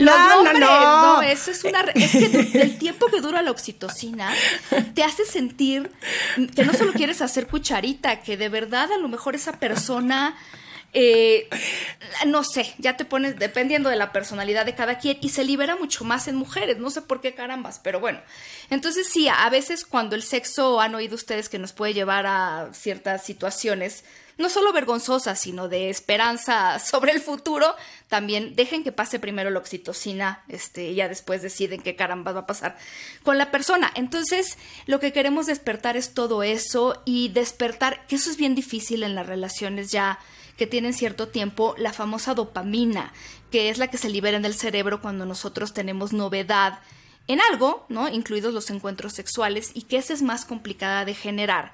no, 0.00 0.42
no, 0.42 0.52
no, 0.52 1.22
eso 1.22 1.52
es 1.52 1.62
una 1.62 1.82
es 1.94 2.10
que 2.10 2.50
el 2.62 2.78
tiempo 2.78 3.06
que 3.06 3.20
dura 3.20 3.42
la 3.42 3.52
oxitocina 3.52 4.32
te 4.94 5.04
hace 5.04 5.24
sentir 5.24 5.92
que 6.56 6.64
no 6.64 6.74
solo 6.74 6.92
quieres 6.94 7.22
hacer 7.22 7.46
cucharita, 7.46 8.22
que 8.22 8.36
de 8.36 8.48
verdad 8.48 8.90
a 8.90 8.98
lo 8.98 9.06
mejor 9.06 9.36
esa 9.36 9.52
persona 9.52 10.34
eh, 10.98 11.46
no 12.26 12.42
sé, 12.42 12.74
ya 12.78 12.96
te 12.96 13.04
pones 13.04 13.38
dependiendo 13.38 13.90
de 13.90 13.96
la 13.96 14.12
personalidad 14.12 14.64
de 14.64 14.74
cada 14.74 14.98
quien 14.98 15.18
y 15.20 15.28
se 15.28 15.44
libera 15.44 15.76
mucho 15.76 16.04
más 16.04 16.26
en 16.26 16.36
mujeres, 16.36 16.78
no 16.78 16.88
sé 16.88 17.02
por 17.02 17.20
qué 17.20 17.34
carambas, 17.34 17.78
pero 17.84 18.00
bueno. 18.00 18.18
Entonces 18.70 19.06
sí, 19.06 19.28
a 19.28 19.50
veces 19.50 19.84
cuando 19.84 20.16
el 20.16 20.22
sexo 20.22 20.80
han 20.80 20.94
oído 20.94 21.14
ustedes 21.14 21.50
que 21.50 21.58
nos 21.58 21.74
puede 21.74 21.92
llevar 21.92 22.26
a 22.26 22.70
ciertas 22.72 23.22
situaciones, 23.22 24.04
no 24.38 24.48
solo 24.48 24.72
vergonzosas, 24.72 25.38
sino 25.38 25.68
de 25.68 25.90
esperanza 25.90 26.78
sobre 26.82 27.12
el 27.12 27.20
futuro, 27.20 27.74
también 28.08 28.56
dejen 28.56 28.82
que 28.82 28.90
pase 28.90 29.18
primero 29.18 29.50
la 29.50 29.58
oxitocina, 29.58 30.44
este, 30.48 30.92
y 30.92 30.94
ya 30.94 31.10
después 31.10 31.42
deciden 31.42 31.82
qué 31.82 31.94
caramba 31.94 32.32
va 32.32 32.40
a 32.40 32.46
pasar 32.46 32.78
con 33.22 33.36
la 33.36 33.50
persona. 33.50 33.92
Entonces, 33.96 34.56
lo 34.86 34.98
que 34.98 35.12
queremos 35.12 35.44
despertar 35.44 35.98
es 35.98 36.14
todo 36.14 36.42
eso 36.42 37.02
y 37.04 37.28
despertar, 37.28 38.06
que 38.06 38.16
eso 38.16 38.30
es 38.30 38.38
bien 38.38 38.54
difícil 38.54 39.02
en 39.02 39.14
las 39.14 39.26
relaciones 39.26 39.90
ya 39.90 40.18
que 40.56 40.66
tienen 40.66 40.94
cierto 40.94 41.28
tiempo 41.28 41.74
la 41.78 41.92
famosa 41.92 42.34
dopamina, 42.34 43.12
que 43.50 43.68
es 43.68 43.78
la 43.78 43.88
que 43.88 43.98
se 43.98 44.10
libera 44.10 44.36
en 44.36 44.44
el 44.44 44.54
cerebro 44.54 45.00
cuando 45.00 45.26
nosotros 45.26 45.74
tenemos 45.74 46.12
novedad 46.12 46.80
en 47.28 47.40
algo, 47.40 47.86
¿no? 47.88 48.08
Incluidos 48.08 48.54
los 48.54 48.70
encuentros 48.70 49.12
sexuales, 49.12 49.70
y 49.74 49.82
que 49.82 49.98
esa 49.98 50.12
es 50.12 50.22
más 50.22 50.44
complicada 50.44 51.04
de 51.04 51.14
generar. 51.14 51.72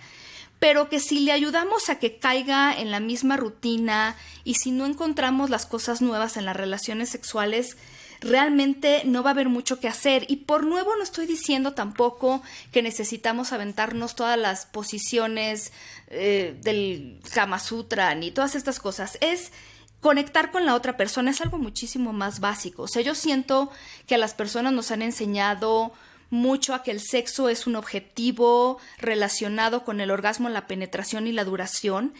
Pero 0.58 0.88
que 0.88 1.00
si 1.00 1.20
le 1.20 1.32
ayudamos 1.32 1.88
a 1.88 1.98
que 1.98 2.18
caiga 2.18 2.72
en 2.72 2.90
la 2.90 3.00
misma 3.00 3.36
rutina 3.36 4.16
y 4.44 4.54
si 4.54 4.70
no 4.70 4.86
encontramos 4.86 5.50
las 5.50 5.66
cosas 5.66 6.00
nuevas 6.00 6.36
en 6.36 6.44
las 6.44 6.56
relaciones 6.56 7.08
sexuales, 7.08 7.76
realmente 8.22 9.02
no 9.04 9.22
va 9.22 9.30
a 9.30 9.32
haber 9.32 9.48
mucho 9.48 9.80
que 9.80 9.88
hacer. 9.88 10.24
Y 10.28 10.36
por 10.36 10.64
nuevo 10.64 10.94
no 10.96 11.02
estoy 11.02 11.26
diciendo 11.26 11.72
tampoco 11.72 12.42
que 12.70 12.82
necesitamos 12.82 13.52
aventarnos 13.52 14.14
todas 14.14 14.38
las 14.38 14.66
posiciones 14.66 15.72
eh, 16.08 16.56
del 16.62 17.20
Kama 17.34 17.58
Sutra 17.58 18.14
ni 18.14 18.30
todas 18.30 18.54
estas 18.54 18.78
cosas. 18.78 19.18
Es 19.20 19.52
conectar 20.00 20.50
con 20.50 20.66
la 20.66 20.74
otra 20.74 20.96
persona, 20.96 21.30
es 21.30 21.40
algo 21.40 21.58
muchísimo 21.58 22.12
más 22.12 22.40
básico. 22.40 22.82
O 22.82 22.88
sea, 22.88 23.02
yo 23.02 23.14
siento 23.14 23.70
que 24.06 24.16
a 24.16 24.18
las 24.18 24.34
personas 24.34 24.72
nos 24.72 24.90
han 24.90 25.02
enseñado 25.02 25.92
mucho 26.30 26.74
a 26.74 26.82
que 26.82 26.90
el 26.90 27.00
sexo 27.00 27.48
es 27.48 27.66
un 27.66 27.76
objetivo 27.76 28.78
relacionado 28.98 29.84
con 29.84 30.00
el 30.00 30.10
orgasmo, 30.10 30.48
la 30.48 30.66
penetración 30.66 31.26
y 31.26 31.32
la 31.32 31.44
duración 31.44 32.14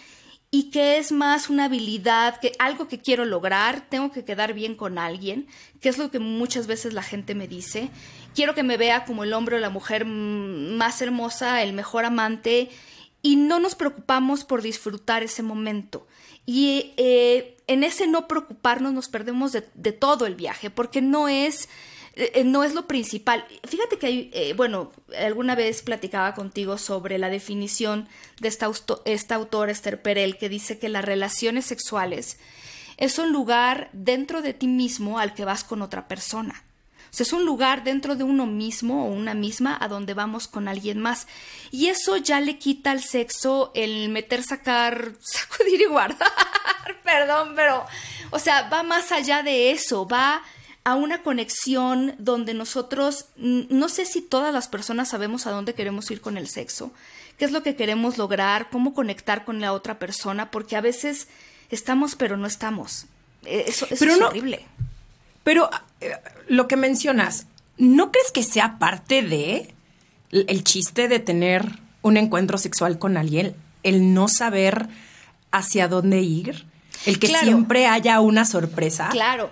y 0.55 0.65
que 0.65 0.99
es 0.99 1.13
más 1.13 1.49
una 1.49 1.65
habilidad, 1.65 2.39
que 2.39 2.53
algo 2.59 2.87
que 2.87 3.01
quiero 3.01 3.25
lograr, 3.25 3.89
tengo 3.89 4.13
que 4.13 4.23
quedar 4.23 4.53
bien 4.53 4.77
con 4.77 4.99
alguien, 4.99 5.47
que 5.81 5.89
es 5.89 5.97
lo 5.97 6.11
que 6.11 6.19
muchas 6.19 6.67
veces 6.67 6.93
la 6.93 7.03
gente 7.03 7.35
me 7.35 7.49
dice. 7.49 7.89
Quiero 8.35 8.55
que 8.55 8.63
me 8.63 8.77
vea 8.77 9.07
como 9.07 9.25
el 9.25 9.33
hombre 9.33 9.57
o 9.57 9.61
la 9.61 9.71
mujer 9.71 10.05
más 10.05 11.01
hermosa, 11.01 11.63
el 11.63 11.73
mejor 11.73 12.05
amante, 12.05 12.69
y 13.23 13.37
no 13.37 13.61
nos 13.61 13.75
preocupamos 13.75 14.45
por 14.45 14.61
disfrutar 14.61 15.23
ese 15.23 15.43
momento. 15.43 16.07
Y 16.45 16.93
eh, 16.99 17.57
en 17.67 17.83
ese 17.83 18.07
no 18.07 18.29
preocuparnos 18.29 18.93
nos 18.93 19.09
perdemos 19.09 19.53
de, 19.53 19.67
de 19.73 19.93
todo 19.93 20.27
el 20.27 20.35
viaje, 20.35 20.69
porque 20.69 21.01
no 21.01 21.29
es 21.29 21.71
eh, 22.15 22.33
eh, 22.35 22.45
no 22.45 22.63
es 22.63 22.75
lo 22.75 22.87
principal. 22.87 23.47
Fíjate 23.65 23.99
que 23.99 24.07
hay, 24.07 24.31
eh, 24.35 24.55
bueno, 24.55 24.93
alguna 25.19 25.55
vez 25.55 25.83
platicaba 25.83 26.35
contigo 26.35 26.79
sobre 26.79 27.19
la 27.19 27.31
definición 27.31 28.09
de 28.41 28.49
esta, 28.49 28.71
esta 29.05 29.41
Esther 29.69 30.03
Perel 30.03 30.37
que 30.37 30.49
dice 30.49 30.79
que 30.79 30.89
las 30.89 31.05
relaciones 31.05 31.65
sexuales 31.65 32.39
es 32.99 33.19
un 33.19 33.33
lugar 33.33 33.89
dentro 33.93 34.43
de 34.43 34.53
ti 34.53 34.67
mismo 34.67 35.19
al 35.19 35.35
que 35.35 35.45
vas 35.45 35.65
con 35.65 35.81
otra 35.83 36.07
persona. 36.07 36.65
O 37.13 37.15
sea, 37.15 37.25
es 37.25 37.33
un 37.35 37.45
lugar 37.45 37.85
dentro 37.85 38.15
de 38.15 38.25
uno 38.25 38.47
mismo 38.47 39.07
o 39.07 39.11
una 39.11 39.35
misma 39.35 39.77
a 39.79 39.89
donde 39.89 40.15
vamos 40.15 40.49
con 40.49 40.67
alguien 40.67 40.99
más. 40.99 41.27
Y 41.71 41.89
eso 41.89 42.17
ya 42.17 42.41
le 42.41 42.59
quita 42.59 42.91
al 42.91 43.03
sexo 43.03 43.71
el 43.75 44.09
meter, 44.09 44.43
sacar, 44.43 45.13
sacudir 45.21 45.81
y 45.83 45.87
guardar. 45.87 46.31
Perdón, 47.05 47.53
pero, 47.55 47.85
o 48.31 48.39
sea, 48.39 48.69
va 48.69 48.83
más 48.83 49.13
allá 49.13 49.43
de 49.43 49.73
eso, 49.73 50.07
va 50.07 50.43
a 50.85 50.95
una 50.97 51.23
conexión 51.23 52.15
donde 52.19 52.55
nosotros, 52.55 53.27
no 53.37 53.89
sé 53.89 54.05
si 54.05 54.21
todas 54.21 54.53
las 54.53 54.69
personas 54.69 55.11
sabemos 55.11 55.47
a 55.47 55.53
dónde 55.53 55.75
queremos 55.75 56.11
ir 56.11 56.21
con 56.21 56.37
el 56.37 56.49
sexo, 56.49 56.93
qué 57.39 57.45
es 57.45 57.53
lo 57.53 57.63
que 57.63 57.77
queremos 57.77 58.19
lograr, 58.19 58.69
cómo 58.71 58.93
conectar 58.93 59.45
con 59.45 59.61
la 59.61 59.73
otra 59.73 59.99
persona, 59.99 60.51
porque 60.51 60.77
a 60.77 60.81
veces 60.81 61.29
estamos 61.71 62.17
pero 62.17 62.37
no 62.37 62.47
estamos. 62.47 63.07
E, 63.45 63.65
eso, 63.69 63.87
es 63.91 64.03
horrible. 64.03 64.67
Pero 65.45 65.71
eh, 66.01 66.17
lo 66.49 66.67
que 66.67 66.77
mencionas, 66.77 67.47
¿no 67.79 68.11
crees 68.11 68.33
que 68.33 68.43
sea 68.43 68.79
parte 68.79 69.23
de 69.23 69.75
el 70.33 70.65
chiste 70.65 71.09
de 71.09 71.21
tener 71.21 71.79
un 72.03 72.17
encuentro 72.17 72.59
sexual 72.59 72.99
con 72.99 73.17
alguien, 73.17 73.55
el 73.85 74.15
no 74.15 74.29
saber 74.29 74.89
hacia 75.53 75.87
dónde 75.87 76.21
ir? 76.21 76.67
El 77.07 77.19
que 77.19 77.29
siempre 77.29 77.87
haya 77.87 78.21
una 78.21 78.45
sorpresa. 78.45 79.09
Claro. 79.11 79.51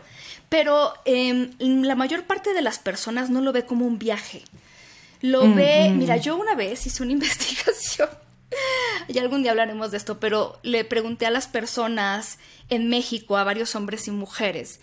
Pero 0.50 0.92
em, 1.06 1.52
la 1.58 1.94
mayor 1.94 2.24
parte 2.24 2.52
de 2.52 2.60
las 2.60 2.78
personas 2.78 3.30
no 3.30 3.40
lo 3.40 3.52
ve 3.52 3.64
como 3.64 3.86
un 3.86 3.98
viaje. 3.98 4.42
Lo 5.22 5.54
ve, 5.54 5.90
mira, 5.94 6.18
yo 6.18 6.36
una 6.36 6.54
vez 6.54 6.86
hice 6.86 7.02
una 7.02 7.12
investigación, 7.18 8.10
y 9.08 9.18
algún 9.18 9.42
día 9.42 9.52
hablaremos 9.52 9.90
de 9.90 9.96
esto, 9.96 10.18
pero 10.18 10.58
le 10.62 10.84
pregunté 10.84 11.26
a 11.26 11.30
las 11.30 11.46
personas 11.46 12.38
en 12.68 12.88
México, 12.88 13.36
a 13.36 13.44
varios 13.44 13.74
hombres 13.74 14.08
y 14.08 14.10
mujeres, 14.10 14.80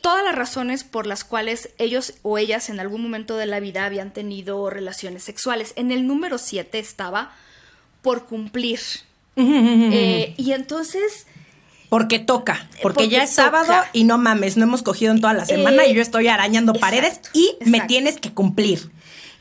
todas 0.00 0.24
las 0.24 0.34
razones 0.34 0.84
por 0.84 1.06
las 1.06 1.24
cuales 1.24 1.70
ellos 1.78 2.14
o 2.22 2.38
ellas 2.38 2.70
en 2.70 2.80
algún 2.80 3.02
momento 3.02 3.36
de 3.36 3.46
la 3.46 3.60
vida 3.60 3.84
habían 3.84 4.12
tenido 4.12 4.70
relaciones 4.70 5.22
sexuales. 5.22 5.74
En 5.76 5.92
el 5.92 6.06
número 6.06 6.38
7 6.38 6.78
estaba 6.78 7.32
por 8.02 8.26
cumplir. 8.26 8.80
Eh, 9.38 10.34
y 10.38 10.52
entonces 10.52 11.26
porque 11.88 12.18
toca, 12.18 12.68
porque, 12.82 13.08
ya 13.08 13.22
es 13.22 13.30
sábado 13.30 13.74
y 13.92 14.04
no 14.04 14.18
mames, 14.18 14.56
no 14.56 14.64
hemos 14.64 14.82
cogido 14.82 15.12
en 15.12 15.20
toda 15.20 15.34
la 15.34 15.46
semana 15.46 15.86
y 15.86 15.94
yo 15.94 16.02
estoy 16.02 16.28
arañando 16.28 16.74
paredes 16.74 17.20
y 17.32 17.56
me 17.64 17.80
tienes 17.82 18.18
que 18.18 18.32
cumplir. 18.32 18.90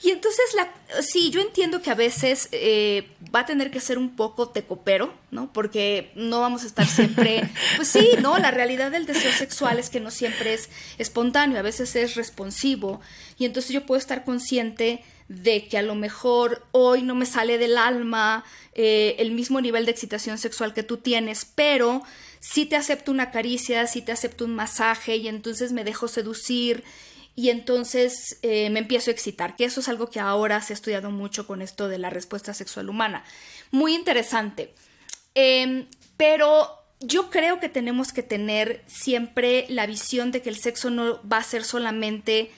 Y 0.05 0.11
entonces, 0.11 0.45
la, 0.55 0.71
sí, 1.01 1.31
yo 1.31 1.41
entiendo 1.41 1.81
que 1.81 1.89
a 1.89 1.95
veces 1.95 2.49
eh, 2.51 3.07
va 3.33 3.39
a 3.39 3.45
tener 3.47 3.71
que 3.71 3.79
ser 3.79 3.97
un 3.97 4.15
poco 4.15 4.49
tecopero, 4.49 5.11
¿no? 5.31 5.51
Porque 5.51 6.11
no 6.13 6.41
vamos 6.41 6.63
a 6.63 6.67
estar 6.67 6.85
siempre, 6.85 7.49
pues 7.75 7.87
sí, 7.87 8.09
¿no? 8.21 8.37
La 8.37 8.51
realidad 8.51 8.91
del 8.91 9.07
deseo 9.07 9.31
sexual 9.31 9.79
es 9.79 9.89
que 9.89 9.99
no 9.99 10.11
siempre 10.11 10.53
es 10.53 10.69
espontáneo, 10.99 11.57
a 11.57 11.63
veces 11.63 11.95
es 11.95 12.13
responsivo. 12.13 13.01
Y 13.39 13.45
entonces 13.45 13.71
yo 13.71 13.87
puedo 13.87 13.97
estar 13.97 14.23
consciente 14.25 15.03
de 15.27 15.67
que 15.67 15.79
a 15.79 15.81
lo 15.81 15.95
mejor 15.95 16.63
hoy 16.71 17.01
no 17.01 17.15
me 17.15 17.25
sale 17.25 17.57
del 17.57 17.77
alma 17.77 18.43
eh, 18.75 19.15
el 19.17 19.31
mismo 19.31 19.59
nivel 19.59 19.85
de 19.85 19.91
excitación 19.91 20.37
sexual 20.37 20.73
que 20.75 20.83
tú 20.83 20.97
tienes, 20.97 21.47
pero 21.55 22.03
si 22.47 22.67
te 22.67 22.75
acepto 22.75 23.11
una 23.11 23.31
caricia, 23.31 23.87
si 23.87 24.03
te 24.03 24.11
acepto 24.11 24.45
un 24.45 24.53
masaje 24.53 25.15
y 25.15 25.27
entonces 25.27 25.71
me 25.71 25.83
dejo 25.83 26.07
seducir 26.07 26.83
y 27.35 27.49
entonces 27.49 28.37
eh, 28.43 28.69
me 28.69 28.79
empiezo 28.79 29.09
a 29.09 29.13
excitar, 29.13 29.55
que 29.55 29.65
eso 29.65 29.79
es 29.79 29.89
algo 29.89 30.11
que 30.11 30.19
ahora 30.19 30.61
se 30.61 30.73
ha 30.73 30.75
estudiado 30.75 31.09
mucho 31.09 31.47
con 31.47 31.63
esto 31.63 31.89
de 31.89 31.97
la 31.97 32.11
respuesta 32.11 32.53
sexual 32.53 32.89
humana. 32.89 33.23
Muy 33.71 33.95
interesante. 33.95 34.73
Em, 35.33 35.87
pero 36.17 36.69
yo 36.99 37.31
creo 37.31 37.59
que 37.59 37.67
tenemos 37.67 38.13
que 38.13 38.21
tener 38.21 38.83
siempre 38.85 39.65
la 39.67 39.87
visión 39.87 40.31
de 40.31 40.43
que 40.43 40.49
el 40.49 40.57
sexo 40.57 40.91
no 40.91 41.19
va 41.27 41.37
a 41.37 41.43
ser 41.43 41.63
solamente 41.63 42.51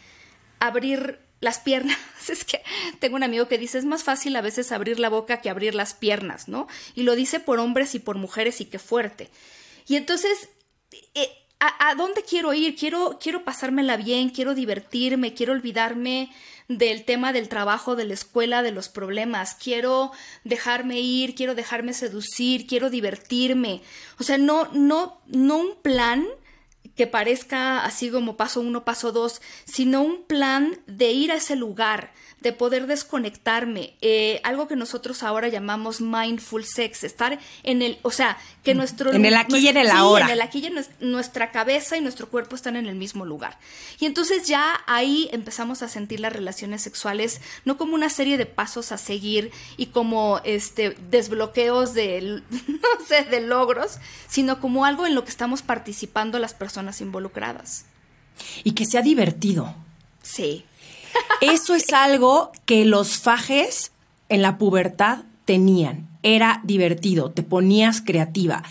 abrir 0.59 1.19
las 1.39 1.59
piernas. 1.59 1.97
Es 2.27 2.43
que 2.43 2.61
tengo 2.99 3.15
un 3.15 3.23
amigo 3.23 3.47
que 3.47 3.57
dice, 3.57 3.77
es 3.77 3.85
más 3.85 4.03
fácil 4.03 4.35
a 4.35 4.41
veces 4.41 4.73
abrir 4.73 4.99
la 4.99 5.07
boca 5.07 5.39
que 5.39 5.49
abrir 5.49 5.73
las 5.75 5.93
piernas, 5.93 6.49
¿no? 6.49 6.67
Y 6.93 7.03
lo 7.03 7.15
dice 7.15 7.39
por 7.39 7.59
hombres 7.59 7.95
y 7.95 7.99
por 7.99 8.17
mujeres 8.17 8.59
y 8.59 8.65
qué 8.65 8.79
fuerte. 8.79 9.29
Y 9.87 9.95
entonces, 9.95 10.49
eh, 11.13 11.29
¿a, 11.59 11.95
dónde 11.95 12.23
quiero 12.23 12.53
ir? 12.53 12.75
Quiero, 12.75 13.17
quiero 13.21 13.43
pasármela 13.43 13.97
bien, 13.97 14.29
quiero 14.29 14.53
divertirme, 14.53 15.33
quiero 15.33 15.53
olvidarme 15.53 16.29
del 16.67 17.05
tema 17.05 17.31
del 17.31 17.47
trabajo, 17.47 17.95
de 17.95 18.05
la 18.05 18.13
escuela, 18.13 18.61
de 18.61 18.71
los 18.71 18.89
problemas. 18.89 19.55
Quiero 19.55 20.11
dejarme 20.43 20.99
ir, 20.99 21.35
quiero 21.35 21.55
dejarme 21.55 21.93
seducir, 21.93 22.67
quiero 22.67 22.89
divertirme. 22.89 23.81
O 24.19 24.23
sea, 24.23 24.37
no, 24.37 24.67
no, 24.73 25.21
no 25.27 25.57
un 25.57 25.75
plan 25.81 26.27
que 26.95 27.07
parezca 27.07 27.83
así 27.83 28.09
como 28.09 28.37
paso 28.37 28.61
uno, 28.61 28.83
paso 28.85 29.11
dos, 29.11 29.41
sino 29.65 30.01
un 30.01 30.23
plan 30.23 30.79
de 30.87 31.11
ir 31.11 31.31
a 31.31 31.35
ese 31.35 31.55
lugar, 31.55 32.11
de 32.41 32.53
poder 32.53 32.85
desconectarme, 32.87 33.95
eh, 34.01 34.39
algo 34.43 34.67
que 34.67 34.75
nosotros 34.75 35.23
ahora 35.23 35.47
llamamos 35.47 36.01
mindful 36.01 36.63
sex, 36.65 37.03
estar 37.03 37.39
en 37.63 37.81
el, 37.81 37.97
o 38.03 38.11
sea, 38.11 38.37
que 38.63 38.75
nuestro... 38.75 39.11
En 39.11 39.25
el 39.25 39.35
aquí 39.35 39.57
y 39.57 39.67
en 39.69 39.77
el 39.77 39.87
sí, 39.87 39.93
ahora. 39.95 40.25
en 40.25 40.31
el 40.31 40.41
aquí 40.41 40.59
y 40.59 40.67
en 40.67 40.75
nues- 40.75 40.89
nuestra 40.99 41.51
cabeza 41.51 41.97
y 41.97 42.01
nuestro 42.01 42.29
cuerpo 42.29 42.55
están 42.55 42.75
en 42.75 42.85
el 42.85 42.95
mismo 42.95 43.25
lugar. 43.25 43.57
Y 43.99 44.05
entonces 44.05 44.47
ya 44.47 44.81
ahí 44.85 45.29
empezamos 45.31 45.81
a 45.81 45.87
sentir 45.87 46.19
las 46.19 46.31
relaciones 46.31 46.83
sexuales 46.83 47.41
no 47.65 47.75
como 47.77 47.95
una 47.95 48.09
serie 48.09 48.37
de 48.37 48.45
pasos 48.45 48.91
a 48.91 48.97
seguir 48.99 49.51
y 49.75 49.87
como 49.87 50.39
este 50.43 50.95
desbloqueos 51.09 51.95
de, 51.95 52.21
no 52.67 53.05
sé, 53.07 53.23
de 53.23 53.41
logros, 53.41 53.97
sino 54.29 54.59
como 54.59 54.85
algo 54.85 55.07
en 55.07 55.15
lo 55.15 55.23
que 55.23 55.31
estamos 55.31 55.63
participando 55.63 56.37
las 56.37 56.53
personas 56.53 56.76
involucradas. 57.01 57.85
Y 58.63 58.71
que 58.71 58.85
sea 58.85 59.01
divertido. 59.01 59.73
Sí. 60.21 60.65
Eso 61.41 61.75
es 61.75 61.91
algo 61.93 62.51
que 62.65 62.85
los 62.85 63.17
fajes 63.17 63.91
en 64.29 64.41
la 64.41 64.57
pubertad 64.57 65.19
tenían. 65.45 66.07
Era 66.23 66.61
divertido, 66.63 67.31
te 67.31 67.43
ponías 67.43 68.01
creativa. 68.01 68.63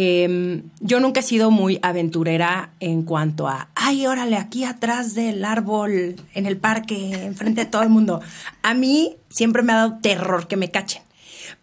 Em, 0.00 0.62
yo 0.78 1.00
nunca 1.00 1.20
he 1.20 1.22
sido 1.24 1.50
muy 1.50 1.80
aventurera 1.82 2.70
en 2.78 3.02
cuanto 3.02 3.48
a, 3.48 3.68
ay, 3.74 4.06
órale, 4.06 4.36
aquí 4.36 4.62
atrás 4.62 5.16
del 5.16 5.44
árbol, 5.44 6.14
en 6.34 6.46
el 6.46 6.56
parque, 6.56 7.24
enfrente 7.24 7.64
de 7.64 7.70
todo 7.70 7.82
el 7.82 7.88
mundo. 7.88 8.20
A 8.62 8.74
mí 8.74 9.16
siempre 9.28 9.62
me 9.62 9.72
ha 9.72 9.76
dado 9.76 9.98
terror 10.00 10.46
que 10.46 10.56
me 10.56 10.70
cachen. 10.70 11.02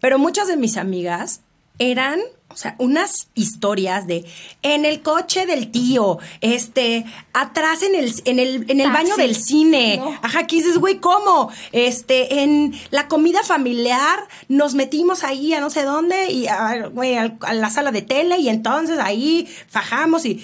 Pero 0.00 0.18
muchas 0.18 0.48
de 0.48 0.58
mis 0.58 0.76
amigas 0.76 1.40
eran, 1.78 2.20
o 2.56 2.58
sea, 2.58 2.74
unas 2.78 3.28
historias 3.34 4.06
de 4.06 4.24
en 4.62 4.86
el 4.86 5.02
coche 5.02 5.44
del 5.44 5.70
tío, 5.70 6.18
este, 6.40 7.04
atrás 7.34 7.82
en 7.82 7.94
el, 7.94 8.14
en 8.24 8.38
el, 8.38 8.64
en 8.70 8.80
el 8.80 8.90
baño 8.90 9.14
del 9.18 9.36
cine. 9.36 9.98
No. 9.98 10.18
Ajá, 10.22 10.46
que 10.46 10.56
dices, 10.56 10.78
güey, 10.78 10.98
¿cómo? 10.98 11.50
Este, 11.72 12.42
en 12.42 12.74
la 12.90 13.08
comida 13.08 13.42
familiar 13.42 14.20
nos 14.48 14.74
metimos 14.74 15.22
ahí 15.22 15.52
a 15.52 15.60
no 15.60 15.68
sé 15.68 15.82
dónde 15.82 16.30
y, 16.32 16.46
a, 16.46 16.86
güey, 16.88 17.16
a 17.16 17.36
la 17.52 17.68
sala 17.68 17.92
de 17.92 18.00
tele 18.00 18.38
y 18.38 18.48
entonces 18.48 18.98
ahí 19.00 19.46
fajamos 19.68 20.24
y, 20.24 20.42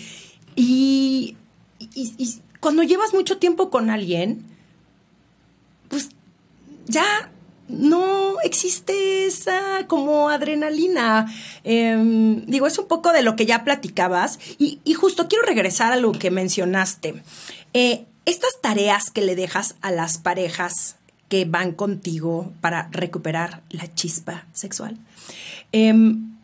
y, 0.55 1.35
y- 1.94 2.12
y 2.18 2.35
cuando 2.61 2.83
llevas 2.83 3.14
mucho 3.14 3.38
tiempo 3.38 3.70
con 3.70 3.88
alguien, 3.88 4.44
pues 5.88 6.11
ya 6.87 7.31
no 7.72 8.40
existe 8.42 9.26
esa 9.26 9.87
como 9.87 10.28
adrenalina. 10.28 11.26
Em, 11.64 12.44
digo, 12.46 12.66
es 12.66 12.78
un 12.78 12.87
poco 12.87 13.12
de 13.12 13.22
lo 13.22 13.37
que 13.37 13.46
ya 13.46 13.64
platicabas 13.64 14.38
y, 14.58 14.80
justo 14.94 15.28
quiero 15.28 15.44
regresar 15.44 15.92
a 15.92 15.96
lo 15.96 16.12
que 16.12 16.30
mencionaste. 16.30 17.22
Eh, 17.72 18.06
estas 18.24 18.61
tareas 18.61 19.11
que 19.11 19.22
le 19.22 19.35
dejas 19.35 19.74
a 19.80 19.90
las 19.90 20.18
parejas 20.18 20.96
que 21.28 21.44
van 21.44 21.72
contigo 21.72 22.52
para 22.61 22.88
recuperar 22.92 23.62
la 23.70 23.92
chispa 23.94 24.44
sexual, 24.52 24.98
em, 25.72 26.37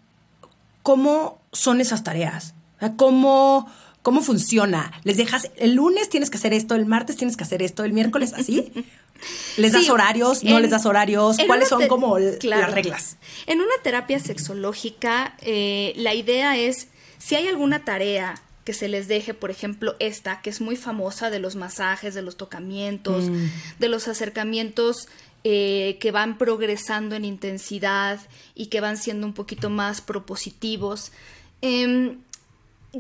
¿cómo 0.82 1.38
son 1.52 1.80
esas 1.80 2.02
tareas? 2.02 2.54
¿Cómo, 2.96 3.70
¿Cómo 4.08 4.22
funciona? 4.22 4.90
¿Les 5.04 5.16
dejas 5.18 5.50
el 5.56 5.74
lunes 5.74 6.08
tienes 6.08 6.30
que 6.30 6.38
hacer 6.38 6.54
esto, 6.54 6.74
el 6.74 6.86
martes 6.86 7.16
tienes 7.16 7.36
que 7.36 7.44
hacer 7.44 7.62
esto, 7.62 7.84
el 7.84 7.92
miércoles 7.92 8.32
así? 8.34 8.72
¿Les 9.58 9.72
das 9.72 9.84
Sí, 9.84 9.90
horarios? 9.90 10.44
¿No 10.44 10.56
en- 10.56 10.62
les 10.62 10.70
das 10.70 10.86
horarios? 10.86 11.36
¿Cuáles 11.46 11.68
son 11.68 11.86
como 11.88 12.16
claro. 12.40 12.62
las 12.62 12.72
reglas? 12.74 13.16
En 13.46 13.60
una 13.60 13.74
terapia 13.82 14.18
sexológica, 14.18 15.36
eh, 15.42 15.92
la 15.96 16.14
idea 16.14 16.56
es, 16.56 16.88
si 17.18 17.34
hay 17.34 17.48
alguna 17.48 17.84
tarea 17.84 18.40
que 18.64 18.72
se 18.72 18.88
les 18.88 19.08
deje, 19.08 19.34
por 19.34 19.50
ejemplo, 19.50 19.94
esta, 19.98 20.40
que 20.40 20.50
es 20.50 20.60
muy 20.60 20.76
famosa 20.76 21.28
de 21.30 21.38
los 21.40 21.54
masajes, 21.56 22.14
de 22.14 22.22
los 22.22 22.36
tocamientos, 22.36 23.24
de 23.78 23.88
los 23.88 24.08
acercamientos 24.08 25.08
eh, 25.44 25.98
que 26.00 26.12
van 26.12 26.38
progresando 26.38 27.14
en 27.16 27.24
intensidad 27.24 28.20
y 28.54 28.66
que 28.66 28.80
van 28.80 28.96
siendo 28.96 29.26
un 29.26 29.32
poquito 29.34 29.68
más 29.70 30.00
propositivos. 30.00 31.12
em, 31.60 32.18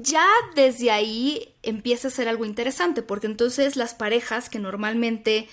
ya 0.02 0.26
desde 0.54 0.90
ahí 0.90 1.54
empieza 1.62 2.08
a 2.08 2.10
ser 2.10 2.28
algo 2.28 2.44
interesante, 2.44 3.02
porque 3.02 3.26
entonces 3.26 3.76
las 3.76 3.94
parejas 3.94 4.48
que 4.48 4.58
normalmente 4.58 5.48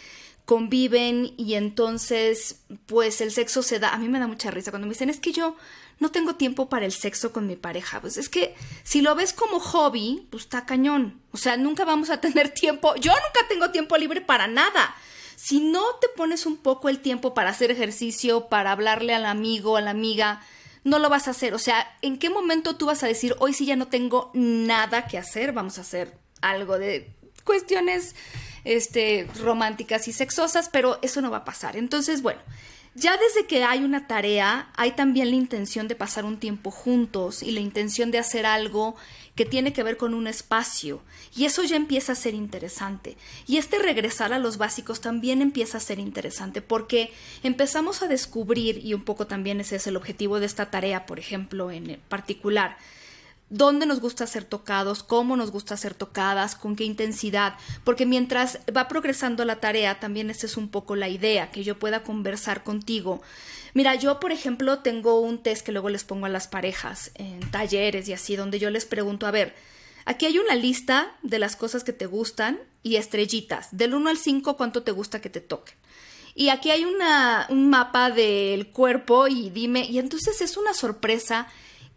conviven 0.46 1.34
y 1.38 1.56
entonces 1.56 2.62
pues 2.86 3.20
el 3.22 3.32
sexo 3.32 3.64
se 3.64 3.80
da, 3.80 3.90
a 3.90 3.98
mí 3.98 4.08
me 4.08 4.20
da 4.20 4.28
mucha 4.28 4.52
risa 4.52 4.72
cuando 4.72 4.88
me 4.88 4.94
dicen 4.94 5.10
es 5.10 5.20
que 5.20 5.32
yo 5.32 5.56
no 6.00 6.12
tengo 6.12 6.36
tiempo 6.36 6.70
para 6.70 6.86
el 6.86 6.92
sexo 6.92 7.32
con 7.32 7.48
mi 7.48 7.56
pareja, 7.56 8.00
pues 8.00 8.18
es 8.18 8.30
que 8.30 8.56
si 8.84 9.02
lo 9.02 9.16
ves 9.16 9.34
como 9.34 9.60
hobby, 9.60 10.28
pues 10.30 10.44
está 10.44 10.66
cañón, 10.66 11.20
o 11.32 11.38
sea, 11.38 11.58
nunca 11.58 11.84
vamos 11.84 12.10
a 12.10 12.22
tener 12.22 12.50
tiempo, 12.50 12.96
yo 12.96 13.12
nunca 13.12 13.48
tengo 13.50 13.72
tiempo 13.72 13.98
libre 13.98 14.22
para 14.22 14.48
nada. 14.48 14.96
Si 15.36 15.60
no 15.60 15.84
te 16.00 16.08
pones 16.16 16.46
un 16.46 16.58
poco 16.58 16.90
el 16.90 17.00
tiempo 17.00 17.34
para 17.34 17.50
hacer 17.50 17.70
ejercicio, 17.70 18.48
para 18.48 18.72
hablarle 18.72 19.14
al 19.14 19.26
amigo, 19.26 19.78
a 19.78 19.82
la 19.82 19.92
amiga, 19.92 20.42
no 20.86 21.00
lo 21.00 21.10
vas 21.10 21.28
a 21.28 21.32
hacer. 21.32 21.54
O 21.54 21.60
sea, 21.60 21.98
¿en 22.02 22.18
qué 22.18 22.30
momento 22.30 22.78
tú 22.78 22.86
vas 22.86 23.04
a 23.04 23.08
decir, 23.08 23.36
hoy 23.40 23.52
sí 23.54 23.66
ya 23.66 23.76
no 23.76 23.88
tengo 23.88 24.32
nada 24.34 25.08
que 25.08 25.18
hacer, 25.18 25.52
vamos 25.52 25.78
a 25.78 25.82
hacer 25.82 26.18
algo 26.42 26.80
de 26.80 27.12
cuestiones 27.44 28.16
este, 28.64 29.28
románticas 29.42 30.08
y 30.08 30.14
sexosas, 30.14 30.70
pero 30.70 31.00
eso 31.02 31.22
no 31.22 31.32
va 31.32 31.38
a 31.38 31.46
pasar. 31.46 31.76
Entonces, 31.76 32.22
bueno, 32.22 32.40
ya 32.96 33.18
desde 33.18 33.46
que 33.46 33.66
hay 33.66 33.84
una 33.84 34.08
tarea, 34.08 34.70
hay 34.78 34.92
también 34.92 35.30
la 35.30 35.36
intención 35.36 35.90
de 35.90 35.96
pasar 35.96 36.24
un 36.24 36.38
tiempo 36.38 36.72
juntos 36.72 37.44
y 37.44 37.52
la 37.52 37.60
intención 37.60 38.10
de 38.10 38.20
hacer 38.20 38.46
algo 38.46 38.96
que 39.36 39.46
tiene 39.46 39.74
que 39.74 39.84
ver 39.84 39.98
con 39.98 40.14
un 40.14 40.28
espacio. 40.28 41.02
Y 41.36 41.44
eso 41.44 41.64
ya 41.64 41.76
empieza 41.76 42.14
a 42.14 42.16
ser 42.16 42.34
interesante. 42.34 43.18
Y 43.48 43.58
este 43.58 43.80
regresar 43.80 44.32
a 44.32 44.40
los 44.40 44.58
básicos 44.58 45.02
también 45.02 45.42
empieza 45.42 45.78
a 45.78 45.82
ser 45.82 46.00
interesante 46.00 46.62
porque 46.62 47.12
empezamos 47.44 48.02
a 48.02 48.08
descubrir, 48.08 48.80
y 48.84 48.94
un 48.94 49.04
poco 49.04 49.28
también 49.28 49.60
ese 49.60 49.76
es 49.76 49.88
el 49.88 49.98
objetivo 49.98 50.40
de 50.40 50.46
esta 50.46 50.72
tarea, 50.72 51.06
por 51.06 51.20
ejemplo, 51.20 51.72
en 51.72 52.00
particular, 52.08 52.78
dónde 53.50 53.86
nos 53.86 54.00
gusta 54.00 54.28
ser 54.28 54.44
tocados, 54.44 55.04
cómo 55.04 55.36
nos 55.36 55.52
gusta 55.52 55.78
ser 55.78 55.94
tocadas, 55.94 56.56
con 56.56 56.76
qué 56.76 56.84
intensidad, 56.84 57.56
porque 57.84 58.06
mientras 58.06 58.60
va 58.76 58.88
progresando 58.88 59.46
la 59.46 59.60
tarea, 59.60 60.00
también 60.00 60.30
esa 60.30 60.46
es 60.46 60.58
un 60.58 60.70
poco 60.70 60.96
la 60.96 61.10
idea, 61.10 61.52
que 61.52 61.64
yo 61.64 61.78
pueda 61.78 62.04
conversar 62.04 62.64
contigo. 62.64 63.22
Mira, 63.74 63.96
yo 63.96 64.20
por 64.20 64.32
ejemplo 64.32 64.80
tengo 64.80 65.20
un 65.20 65.44
test 65.44 65.66
que 65.66 65.72
luego 65.72 65.90
les 65.90 66.04
pongo 66.04 66.26
a 66.26 66.30
las 66.30 66.48
parejas 66.48 67.12
en 67.16 67.40
talleres 67.52 68.08
y 68.08 68.14
así, 68.14 68.36
donde 68.36 68.60
yo 68.60 68.70
les 68.70 68.86
pregunto, 68.86 69.28
a 69.28 69.32
ver, 69.32 69.56
aquí 70.06 70.26
hay 70.26 70.40
una 70.40 70.56
lista 70.56 71.16
de 71.22 71.40
las 71.40 71.56
cosas 71.56 71.84
que 71.84 71.94
te 71.94 72.06
gustan 72.06 72.60
y 72.84 72.96
estrellitas, 72.96 73.68
del 73.72 73.94
1 73.94 74.10
al 74.10 74.18
5 74.18 74.58
cuánto 74.58 74.84
te 74.84 74.92
gusta 74.92 75.22
que 75.22 75.30
te 75.30 75.42
toquen. 75.42 75.76
Y 76.38 76.50
aquí 76.50 76.70
hay 76.70 76.84
una, 76.84 77.48
un 77.50 77.70
mapa 77.70 78.12
del 78.12 78.68
cuerpo 78.68 79.28
y 79.28 79.50
dime, 79.52 79.86
y 79.86 80.00
entonces 80.00 80.42
es 80.42 80.58
una 80.58 80.74
sorpresa 80.74 81.48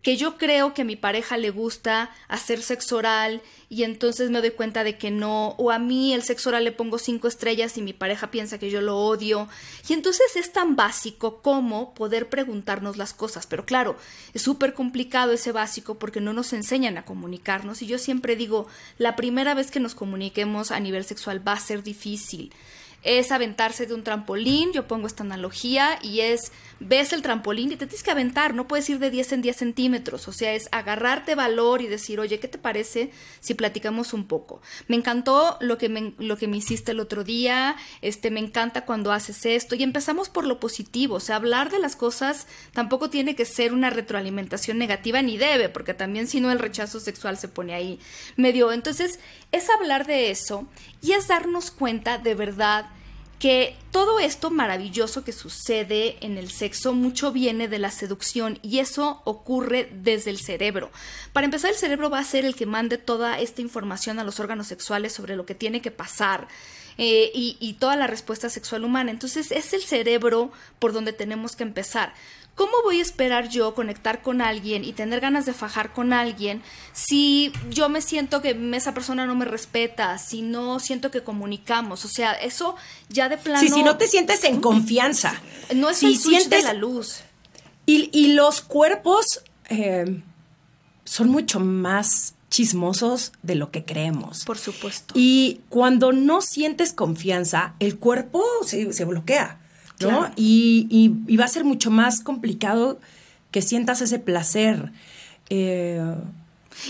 que 0.03 0.17
yo 0.17 0.39
creo 0.39 0.75
que 0.75 0.83
a 0.83 0.85
mi 0.85 0.97
pareja 0.97 1.37
le 1.37 1.51
gusta 1.51 2.11
hacer 2.29 2.63
sexo 2.63 2.99
oral 2.99 3.43
y 3.69 3.83
entonces 3.83 4.31
me 4.31 4.41
doy 4.41 4.53
cuenta 4.53 4.85
de 4.85 4.97
que 4.97 5.11
no, 5.11 5.51
o 5.59 5.71
a 5.71 5.79
mí 5.79 6.15
el 6.15 6.23
sexo 6.23 6.51
oral 6.51 6.65
le 6.65 6.73
pongo 6.73 6.99
cinco 6.99 7.27
estrellas 7.27 7.77
y 7.77 7.83
mi 7.83 7.93
pareja 7.93 8.31
piensa 8.31 8.59
que 8.59 8.71
yo 8.71 8.81
lo 8.81 8.97
odio. 8.97 9.49
Y 9.89 9.93
entonces 9.93 10.37
es 10.37 10.53
tan 10.53 10.77
básico 10.77 11.43
como 11.43 11.95
poder 11.95 12.29
preguntarnos 12.29 12.97
las 12.97 13.13
cosas. 13.13 13.47
Pero 13.47 13.67
claro, 13.67 13.97
es 14.35 14.43
súper 14.43 14.73
complicado 14.73 15.33
ese 15.33 15.53
básico 15.53 15.99
porque 15.99 16.21
no 16.21 16.33
nos 16.33 16.53
enseñan 16.53 16.97
a 16.97 17.05
comunicarnos 17.05 17.83
y 17.83 17.87
yo 17.87 17.99
siempre 17.99 18.37
digo, 18.37 18.69
la 18.99 19.17
primera 19.17 19.55
vez 19.55 19.71
que 19.71 19.81
nos 19.81 19.95
comuniquemos 19.95 20.71
a 20.71 20.81
nivel 20.81 21.05
sexual 21.05 21.47
va 21.47 21.55
a 21.55 21.61
ser 21.61 21.83
difícil 21.83 22.53
es 23.03 23.31
aventarse 23.31 23.87
de 23.87 23.95
un 23.95 24.03
trampolín, 24.03 24.73
yo 24.73 24.89
pongo 24.89 25.07
esta 25.07 25.23
analogía, 25.23 25.99
y 26.03 26.21
es, 26.21 26.53
ves 26.81 27.13
el 27.13 27.23
trampolín 27.23 27.71
y 27.71 27.77
te 27.77 27.87
tienes 27.87 28.03
que 28.03 28.11
aventar, 28.11 28.55
no 28.55 28.67
puedes 28.67 28.91
ir 28.91 28.99
de 28.99 29.11
10 29.11 29.33
en 29.33 29.43
10 29.43 29.57
centímetros, 29.57 30.27
o 30.27 30.33
sea, 30.33 30.53
es 30.53 30.69
agarrarte 30.73 31.35
valor 31.35 31.81
y 31.81 31.87
decir, 31.87 32.19
oye, 32.19 32.41
¿qué 32.41 32.49
te 32.49 32.59
parece 32.59 33.11
si 33.41 33.55
platicamos 33.55 34.13
un 34.13 34.27
poco? 34.27 34.61
Me 34.89 34.97
encantó 34.97 35.57
lo 35.61 35.79
que 35.79 35.89
me, 35.89 36.15
lo 36.19 36.37
que 36.37 36.49
me 36.49 36.57
hiciste 36.57 36.91
el 36.91 37.01
otro 37.01 37.23
día, 37.23 37.77
este, 38.03 38.31
me 38.31 38.41
encanta 38.41 38.85
cuando 38.85 39.13
haces 39.13 39.47
esto, 39.47 39.77
y 39.77 39.85
empezamos 39.85 40.29
por 40.29 40.45
lo 40.45 40.59
positivo, 40.59 41.17
o 41.17 41.21
sea, 41.21 41.37
hablar 41.37 41.71
de 41.71 41.79
las 41.79 41.95
cosas 41.95 42.47
tampoco 42.73 43.11
tiene 43.11 43.37
que 43.37 43.45
ser 43.45 43.73
una 43.73 43.91
retroalimentación 43.91 44.77
negativa, 44.77 45.23
ni 45.23 45.37
debe, 45.37 45.69
porque 45.69 45.95
también 45.95 46.27
si 46.27 46.41
no 46.41 46.51
el 46.51 46.59
rechazo 46.59 46.99
sexual 46.99 47.39
se 47.39 47.49
pone 47.49 47.75
ahí 47.75 48.01
medio, 48.37 48.73
entonces, 48.73 49.21
es 49.53 49.71
hablar 49.71 50.07
de 50.07 50.31
eso, 50.31 50.67
y 51.01 51.13
es 51.13 51.29
darnos 51.29 51.71
cuenta 51.71 52.19
de 52.19 52.35
verdad 52.35 52.87
que 53.39 53.77
todo 53.93 54.19
esto 54.19 54.51
maravilloso 54.51 55.25
que 55.25 55.33
sucede 55.33 56.19
en 56.21 56.39
el 56.39 56.51
sexo 56.51 56.93
mucho 56.93 57.33
viene 57.33 57.69
de 57.69 57.79
la 57.79 57.91
seducción 57.91 58.59
y 58.63 58.81
eso 58.81 59.23
ocurre 59.25 59.89
desde 59.93 60.31
el 60.31 60.39
cerebro. 60.39 60.91
Para 61.33 61.45
empezar, 61.45 61.71
el 61.71 61.77
cerebro 61.77 62.11
va 62.11 62.19
a 62.19 62.25
ser 62.25 62.45
el 62.45 62.57
que 62.57 62.67
mande 62.67 62.99
toda 62.99 63.39
esta 63.39 63.63
información 63.63 64.19
a 64.19 64.25
los 64.25 64.41
órganos 64.41 64.67
sexuales 64.67 65.13
sobre 65.13 65.37
lo 65.37 65.47
que 65.47 65.55
tiene 65.55 65.81
que 65.81 65.91
pasar. 65.91 66.49
Eh, 66.99 67.31
y, 67.35 67.57
y 67.61 67.75
toda 67.75 67.97
la 67.97 68.07
respuesta 68.07 68.51
sexual 68.51 68.85
humana. 68.85 69.11
Entonces 69.11 69.51
es 69.51 69.73
el 69.73 69.83
cerebro 69.83 70.53
por 70.79 70.93
donde 70.93 71.13
tenemos 71.13 71.57
que 71.57 71.63
empezar. 71.63 72.13
¿Cómo 72.59 72.73
voy 72.83 72.99
a 72.99 73.03
esperar 73.03 73.49
yo 73.49 73.73
conectar 73.73 74.21
con 74.21 74.43
alguien 74.43 74.85
y 74.85 74.93
tener 74.93 75.21
ganas 75.21 75.47
de 75.47 75.53
fajar 75.53 75.93
con 75.93 76.13
alguien 76.13 76.61
si 76.93 77.53
yo 77.71 77.89
me 77.89 78.03
siento 78.03 78.43
que 78.43 78.59
esa 78.75 78.95
persona 78.95 79.27
no 79.27 79.37
me 79.37 79.45
respeta, 79.45 80.19
si 80.19 80.43
no 80.43 80.81
siento 80.81 81.13
que 81.13 81.23
comunicamos? 81.23 82.05
O 82.05 82.09
sea, 82.09 82.33
eso 82.33 82.75
ya 83.09 83.29
de 83.29 83.37
plano. 83.37 83.61
Sí, 83.61 83.69
si 83.69 83.85
no 83.85 83.97
te 83.97 84.09
sientes 84.09 84.43
en 84.43 84.61
confianza. 84.61 85.41
No 85.73 85.89
es 85.89 85.99
si 85.99 86.07
el 86.07 86.19
switch 86.19 86.39
sientes 86.39 86.65
de 86.65 86.73
la 86.73 86.75
luz. 86.75 87.21
Y, 87.87 88.11
y 88.13 88.33
los 88.33 88.61
cuerpos 88.61 89.45
eh, 89.69 90.21
son 91.05 91.29
mucho 91.29 91.61
más 91.61 92.35
chismosos 92.51 93.33
de 93.43 93.55
lo 93.55 93.71
que 93.71 93.85
creemos. 93.85 94.45
Por 94.45 94.59
supuesto. 94.59 95.15
Y 95.17 95.61
cuando 95.69 96.13
no 96.13 96.41
sientes 96.41 96.93
confianza, 96.93 97.75
el 97.79 97.99
cuerpo 97.99 98.43
se, 98.65 98.93
se 98.93 99.05
bloquea, 99.05 99.59
¿no? 100.01 100.09
Claro. 100.09 100.33
Y, 100.37 100.87
y- 100.91 101.33
y 101.33 101.37
va 101.37 101.45
a 101.45 101.49
ser 101.49 101.65
mucho 101.65 101.91
más 101.91 102.21
complicado 102.21 103.01
que 103.51 103.61
sientas 103.63 104.01
ese 104.01 104.19
placer. 104.19 104.93
Eh, 105.51 106.03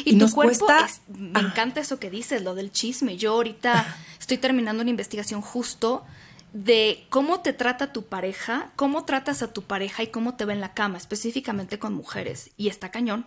Y, 0.05 0.13
tu 0.13 0.17
nos 0.19 0.35
cuerpo, 0.35 0.67
cuesta- 0.67 0.87
es- 0.87 1.01
me 1.19 1.41
encanta 1.41 1.81
eso 1.81 1.99
que 1.99 2.11
dices, 2.11 2.43
lo 2.43 2.55
del 2.55 2.71
chisme. 2.71 3.17
Yo 3.17 3.33
ahorita 3.33 3.97
estoy 4.21 4.37
terminando 4.39 4.83
una 4.83 4.91
investigación 4.91 5.41
justo 5.41 6.05
de 6.53 7.05
cómo 7.11 7.41
te 7.41 7.53
trata 7.53 7.93
tu 7.93 8.07
pareja, 8.07 8.73
cómo 8.77 9.05
tratas 9.05 9.43
a 9.43 9.53
tu 9.53 9.63
pareja 9.63 10.03
y 10.03 10.09
cómo 10.09 10.37
te 10.37 10.45
ve 10.45 10.55
en 10.55 10.61
la 10.61 10.75
cama, 10.75 10.99
específicamente 10.99 11.79
con 11.79 11.95
mujeres. 11.95 12.51
Y 12.57 12.69
está 12.69 12.91
cañón. 12.91 13.27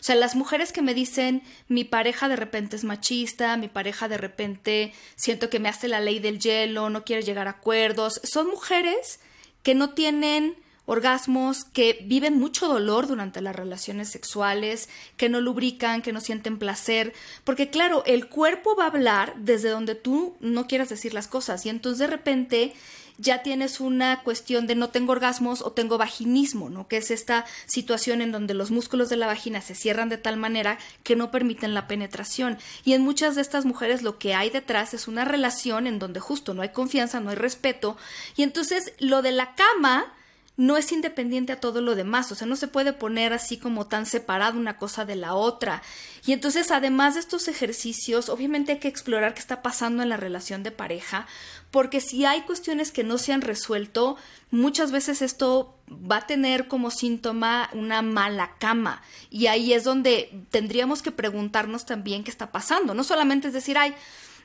O 0.00 0.02
sea, 0.02 0.14
las 0.14 0.36
mujeres 0.36 0.72
que 0.72 0.82
me 0.82 0.94
dicen, 0.94 1.42
mi 1.68 1.84
pareja 1.84 2.28
de 2.28 2.36
repente 2.36 2.76
es 2.76 2.84
machista, 2.84 3.56
mi 3.56 3.68
pareja 3.68 4.08
de 4.08 4.18
repente 4.18 4.94
siento 5.16 5.50
que 5.50 5.60
me 5.60 5.68
hace 5.68 5.88
la 5.88 6.00
ley 6.00 6.18
del 6.18 6.38
hielo, 6.38 6.90
no 6.90 7.04
quiere 7.04 7.22
llegar 7.22 7.46
a 7.46 7.52
acuerdos, 7.52 8.20
son 8.24 8.48
mujeres 8.48 9.20
que 9.62 9.74
no 9.74 9.90
tienen 9.90 10.56
orgasmos, 10.92 11.64
que 11.64 12.04
viven 12.04 12.38
mucho 12.38 12.68
dolor 12.68 13.06
durante 13.06 13.40
las 13.40 13.56
relaciones 13.56 14.08
sexuales, 14.08 14.88
que 15.16 15.28
no 15.28 15.40
lubrican, 15.40 16.02
que 16.02 16.12
no 16.12 16.20
sienten 16.20 16.58
placer, 16.58 17.12
porque 17.44 17.70
claro, 17.70 18.02
el 18.06 18.28
cuerpo 18.28 18.76
va 18.76 18.84
a 18.84 18.88
hablar 18.88 19.34
desde 19.36 19.70
donde 19.70 19.94
tú 19.94 20.36
no 20.40 20.66
quieras 20.66 20.88
decir 20.88 21.14
las 21.14 21.28
cosas 21.28 21.66
y 21.66 21.68
entonces 21.68 21.98
de 21.98 22.06
repente 22.06 22.74
ya 23.18 23.42
tienes 23.42 23.80
una 23.80 24.22
cuestión 24.22 24.66
de 24.66 24.74
no 24.74 24.90
tengo 24.90 25.12
orgasmos 25.12 25.62
o 25.62 25.72
tengo 25.72 25.98
vaginismo, 25.98 26.70
¿no? 26.70 26.88
Que 26.88 26.96
es 26.96 27.10
esta 27.10 27.44
situación 27.66 28.20
en 28.20 28.32
donde 28.32 28.54
los 28.54 28.70
músculos 28.70 29.08
de 29.08 29.16
la 29.16 29.26
vagina 29.26 29.60
se 29.60 29.74
cierran 29.74 30.08
de 30.08 30.18
tal 30.18 30.36
manera 30.36 30.78
que 31.02 31.16
no 31.16 31.30
permiten 31.30 31.74
la 31.74 31.86
penetración. 31.86 32.58
Y 32.84 32.94
en 32.94 33.02
muchas 33.02 33.34
de 33.34 33.42
estas 33.42 33.64
mujeres 33.64 34.02
lo 34.02 34.18
que 34.18 34.34
hay 34.34 34.50
detrás 34.50 34.94
es 34.94 35.08
una 35.08 35.24
relación 35.24 35.86
en 35.86 35.98
donde 35.98 36.20
justo 36.20 36.54
no 36.54 36.62
hay 36.62 36.70
confianza, 36.70 37.20
no 37.20 37.30
hay 37.30 37.36
respeto. 37.36 37.96
Y 38.36 38.42
entonces 38.42 38.92
lo 38.98 39.22
de 39.22 39.32
la 39.32 39.54
cama 39.54 40.12
no 40.56 40.76
es 40.76 40.92
independiente 40.92 41.52
a 41.52 41.60
todo 41.60 41.80
lo 41.80 41.94
demás, 41.94 42.30
o 42.30 42.34
sea, 42.34 42.46
no 42.46 42.56
se 42.56 42.68
puede 42.68 42.92
poner 42.92 43.32
así 43.32 43.56
como 43.56 43.86
tan 43.86 44.04
separada 44.04 44.58
una 44.58 44.76
cosa 44.76 45.04
de 45.04 45.16
la 45.16 45.34
otra. 45.34 45.82
Y 46.26 46.32
entonces, 46.32 46.70
además 46.70 47.14
de 47.14 47.20
estos 47.20 47.48
ejercicios, 47.48 48.28
obviamente 48.28 48.72
hay 48.72 48.78
que 48.78 48.88
explorar 48.88 49.32
qué 49.32 49.40
está 49.40 49.62
pasando 49.62 50.02
en 50.02 50.10
la 50.10 50.18
relación 50.18 50.62
de 50.62 50.70
pareja, 50.70 51.26
porque 51.70 52.00
si 52.00 52.26
hay 52.26 52.42
cuestiones 52.42 52.92
que 52.92 53.02
no 53.02 53.16
se 53.16 53.32
han 53.32 53.40
resuelto, 53.40 54.18
muchas 54.50 54.92
veces 54.92 55.22
esto 55.22 55.74
va 55.90 56.18
a 56.18 56.26
tener 56.26 56.68
como 56.68 56.90
síntoma 56.90 57.70
una 57.72 58.02
mala 58.02 58.56
cama. 58.58 59.02
Y 59.30 59.46
ahí 59.46 59.72
es 59.72 59.84
donde 59.84 60.44
tendríamos 60.50 61.00
que 61.00 61.12
preguntarnos 61.12 61.86
también 61.86 62.24
qué 62.24 62.30
está 62.30 62.52
pasando. 62.52 62.92
No 62.92 63.04
solamente 63.04 63.48
es 63.48 63.54
decir, 63.54 63.78
ay, 63.78 63.94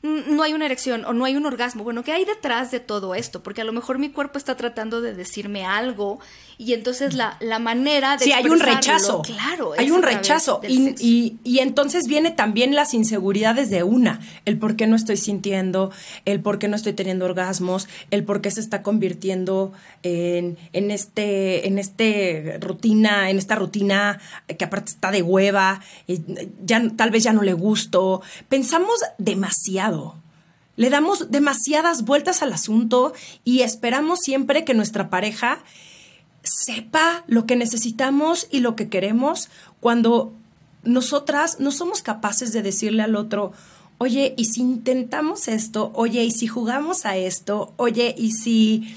no 0.01 0.43
hay 0.43 0.53
una 0.53 0.65
erección 0.65 1.05
o 1.05 1.13
no 1.13 1.25
hay 1.25 1.36
un 1.36 1.45
orgasmo. 1.45 1.83
Bueno, 1.83 2.03
¿qué 2.03 2.12
hay 2.12 2.25
detrás 2.25 2.71
de 2.71 2.79
todo 2.79 3.15
esto? 3.15 3.43
Porque 3.43 3.62
a 3.62 3.65
lo 3.65 3.73
mejor 3.73 3.99
mi 3.99 4.10
cuerpo 4.10 4.38
está 4.38 4.55
tratando 4.55 5.01
de 5.01 5.13
decirme 5.13 5.65
algo 5.65 6.19
y 6.60 6.74
entonces 6.74 7.13
la, 7.13 7.38
la 7.39 7.60
manera 7.60 8.17
de... 8.17 8.26
Sí, 8.26 8.32
hay 8.32 8.48
un 8.50 8.60
rechazo. 8.60 9.22
Claro. 9.22 9.74
Hay 9.78 9.91
un 9.91 10.02
rechazo. 10.02 10.60
Y, 10.67 10.96
y- 11.00 11.38
y 11.43 11.60
entonces 11.60 12.08
viene 12.08 12.32
también 12.32 12.74
las 12.74 12.93
inseguridades 12.96 13.70
de 13.70 13.84
una. 13.84 14.20
El 14.46 14.58
por 14.58 14.76
qué 14.76 14.88
no 14.88 14.96
estoy 14.96 15.17
sintiendo, 15.17 15.91
el 16.26 16.39
por 16.39 16.58
qué 16.58 16.67
no 16.67 16.76
estoy 16.76 16.93
teniendo 16.93 17.26
orgasmos, 17.26 17.88
el 18.10 18.24
por 18.24 18.41
qué 18.41 18.50
se 18.50 18.60
está 18.60 18.82
convirtiendo 18.82 19.72
en, 20.02 20.58
en 20.74 20.89
este, 20.89 21.67
en 21.67 21.78
este 21.78 22.58
rutina, 22.60 23.30
en 23.30 23.38
esta 23.38 23.54
rutina 23.56 24.20
que 24.58 24.65
aparte 24.65 24.91
está 24.91 25.12
de 25.12 25.22
hueva, 25.22 25.82
y 26.08 26.22
ya, 26.65 26.82
tal 26.96 27.12
vez 27.12 27.24
ya 27.24 27.34
no 27.34 27.43
le 27.43 27.54
gusto. 27.54 28.22
Pensamos 28.50 29.00
demasiado. 29.20 30.15
Le 30.76 30.89
damos 30.89 31.32
demasiadas 31.32 32.04
vueltas 32.04 32.41
al 32.43 32.54
asunto 32.54 33.13
y 33.43 33.62
esperamos 33.62 34.20
siempre 34.20 34.63
que 34.63 34.74
nuestra 34.76 35.10
pareja 35.10 35.60
sepa 36.47 37.23
lo 37.27 37.45
que 37.45 37.55
necesitamos 37.55 38.47
y 38.49 38.60
lo 38.60 38.75
que 38.75 38.89
queremos 38.89 39.49
cuando 39.79 40.33
nosotras 40.83 41.60
no 41.60 41.71
somos 41.71 42.01
capaces 42.01 42.53
de 42.53 42.62
decirle 42.62 43.03
al 43.03 43.15
otro, 43.15 43.51
oye, 43.97 44.33
¿y 44.38 44.45
si 44.45 44.62
intentamos 44.62 45.47
esto? 45.47 45.91
Oye, 45.93 46.23
¿y 46.23 46.31
si 46.31 46.47
jugamos 46.47 47.05
a 47.05 47.17
esto? 47.17 47.73
Oye, 47.77 48.15
¿y 48.17 48.31
si, 48.31 48.95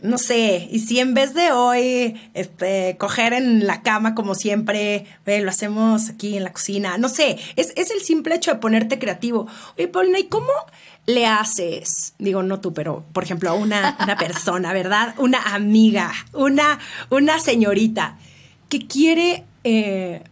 no 0.00 0.16
sé, 0.16 0.68
y 0.70 0.80
si 0.80 1.00
en 1.00 1.14
vez 1.14 1.34
de 1.34 1.52
hoy, 1.52 2.16
este, 2.34 2.96
coger 2.98 3.32
en 3.32 3.66
la 3.66 3.82
cama 3.82 4.14
como 4.14 4.34
siempre, 4.34 5.06
lo 5.26 5.50
hacemos 5.50 6.10
aquí 6.10 6.36
en 6.36 6.44
la 6.44 6.52
cocina? 6.52 6.98
No 6.98 7.08
sé, 7.08 7.38
es, 7.56 7.72
es 7.76 7.90
el 7.90 8.00
simple 8.00 8.34
hecho 8.34 8.52
de 8.52 8.60
ponerte 8.60 8.98
creativo. 8.98 9.46
Oye, 9.76 9.88
Paulina, 9.88 10.18
¿y 10.18 10.24
cómo 10.24 10.52
le 11.08 11.26
haces? 11.26 12.12
Digo, 12.18 12.42
no 12.42 12.60
tú, 12.60 12.74
pero, 12.74 13.02
por 13.14 13.24
ejemplo, 13.24 13.48
a 13.48 13.54
una, 13.54 13.96
una 13.98 14.16
persona, 14.18 14.74
¿verdad? 14.74 15.14
Una 15.16 15.54
amiga, 15.54 16.12
una, 16.34 16.78
una 17.08 17.40
señorita 17.40 18.18
que 18.68 18.86
quiere 18.86 19.44
eh, 19.64 20.22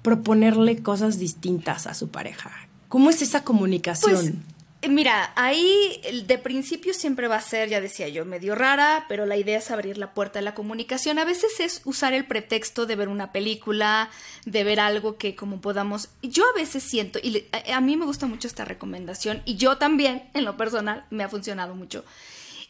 proponerle 0.00 0.82
cosas 0.82 1.18
distintas 1.18 1.86
a 1.86 1.92
su 1.92 2.08
pareja. 2.08 2.50
¿Cómo 2.88 3.10
es 3.10 3.20
esa 3.20 3.44
comunicación? 3.44 4.14
Pues, 4.14 4.53
mira, 4.88 5.32
ahí 5.36 6.00
de 6.26 6.38
principio 6.38 6.94
siempre 6.94 7.28
va 7.28 7.36
a 7.36 7.40
ser, 7.40 7.68
ya 7.68 7.80
decía 7.80 8.08
yo, 8.08 8.24
medio 8.24 8.54
rara, 8.54 9.06
pero 9.08 9.26
la 9.26 9.36
idea 9.36 9.58
es 9.58 9.70
abrir 9.70 9.98
la 9.98 10.14
puerta 10.14 10.38
de 10.38 10.44
la 10.44 10.54
comunicación. 10.54 11.18
A 11.18 11.24
veces 11.24 11.60
es 11.60 11.82
usar 11.84 12.12
el 12.12 12.26
pretexto 12.26 12.86
de 12.86 12.96
ver 12.96 13.08
una 13.08 13.32
película, 13.32 14.10
de 14.44 14.64
ver 14.64 14.80
algo 14.80 15.16
que 15.16 15.34
como 15.34 15.60
podamos... 15.60 16.08
Yo 16.22 16.44
a 16.48 16.58
veces 16.58 16.82
siento, 16.82 17.18
y 17.22 17.46
a, 17.52 17.76
a 17.76 17.80
mí 17.80 17.96
me 17.96 18.06
gusta 18.06 18.26
mucho 18.26 18.48
esta 18.48 18.64
recomendación, 18.64 19.42
y 19.44 19.56
yo 19.56 19.78
también, 19.78 20.28
en 20.34 20.44
lo 20.44 20.56
personal, 20.56 21.04
me 21.10 21.24
ha 21.24 21.28
funcionado 21.28 21.74
mucho. 21.74 22.04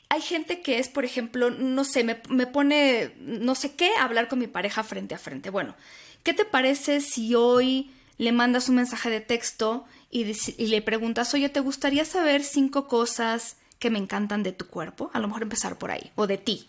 Hay 0.08 0.20
gente 0.20 0.60
que 0.60 0.78
es, 0.78 0.88
por 0.88 1.04
ejemplo, 1.04 1.50
no 1.50 1.84
sé, 1.84 2.04
me, 2.04 2.20
me 2.28 2.46
pone, 2.46 3.14
no 3.18 3.54
sé 3.54 3.74
qué, 3.74 3.90
a 3.98 4.04
hablar 4.04 4.28
con 4.28 4.38
mi 4.38 4.46
pareja 4.46 4.84
frente 4.84 5.14
a 5.14 5.18
frente. 5.18 5.50
Bueno, 5.50 5.74
¿qué 6.22 6.34
te 6.34 6.44
parece 6.44 7.00
si 7.00 7.34
hoy 7.34 7.90
le 8.18 8.32
mandas 8.32 8.68
un 8.68 8.76
mensaje 8.76 9.10
de 9.10 9.20
texto 9.20 9.84
y, 10.14 10.66
le 10.68 10.80
preguntas, 10.82 11.34
oye, 11.34 11.48
¿te 11.48 11.60
gustaría 11.60 12.04
saber 12.04 12.44
cinco 12.44 12.86
cosas 12.86 13.56
que 13.78 13.90
me 13.90 13.98
encantan 13.98 14.42
de 14.42 14.52
tu 14.52 14.66
cuerpo? 14.66 15.10
A 15.12 15.18
lo 15.18 15.26
mejor 15.28 15.42
empezar 15.42 15.76
por 15.76 15.90
ahí, 15.90 16.12
o 16.14 16.26
de 16.26 16.38
ti. 16.38 16.68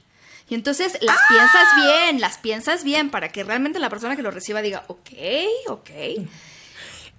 Y 0.49 0.55
entonces 0.55 0.97
las 1.01 1.17
piensas 1.29 1.67
bien, 1.75 2.19
las 2.21 2.37
piensas 2.37 2.83
bien, 2.83 3.09
para 3.09 3.29
que 3.29 3.43
realmente 3.43 3.79
la 3.79 3.89
persona 3.89 4.15
que 4.15 4.21
lo 4.21 4.31
reciba 4.31 4.61
diga, 4.61 4.83
ok, 4.87 5.09
ok. 5.67 5.89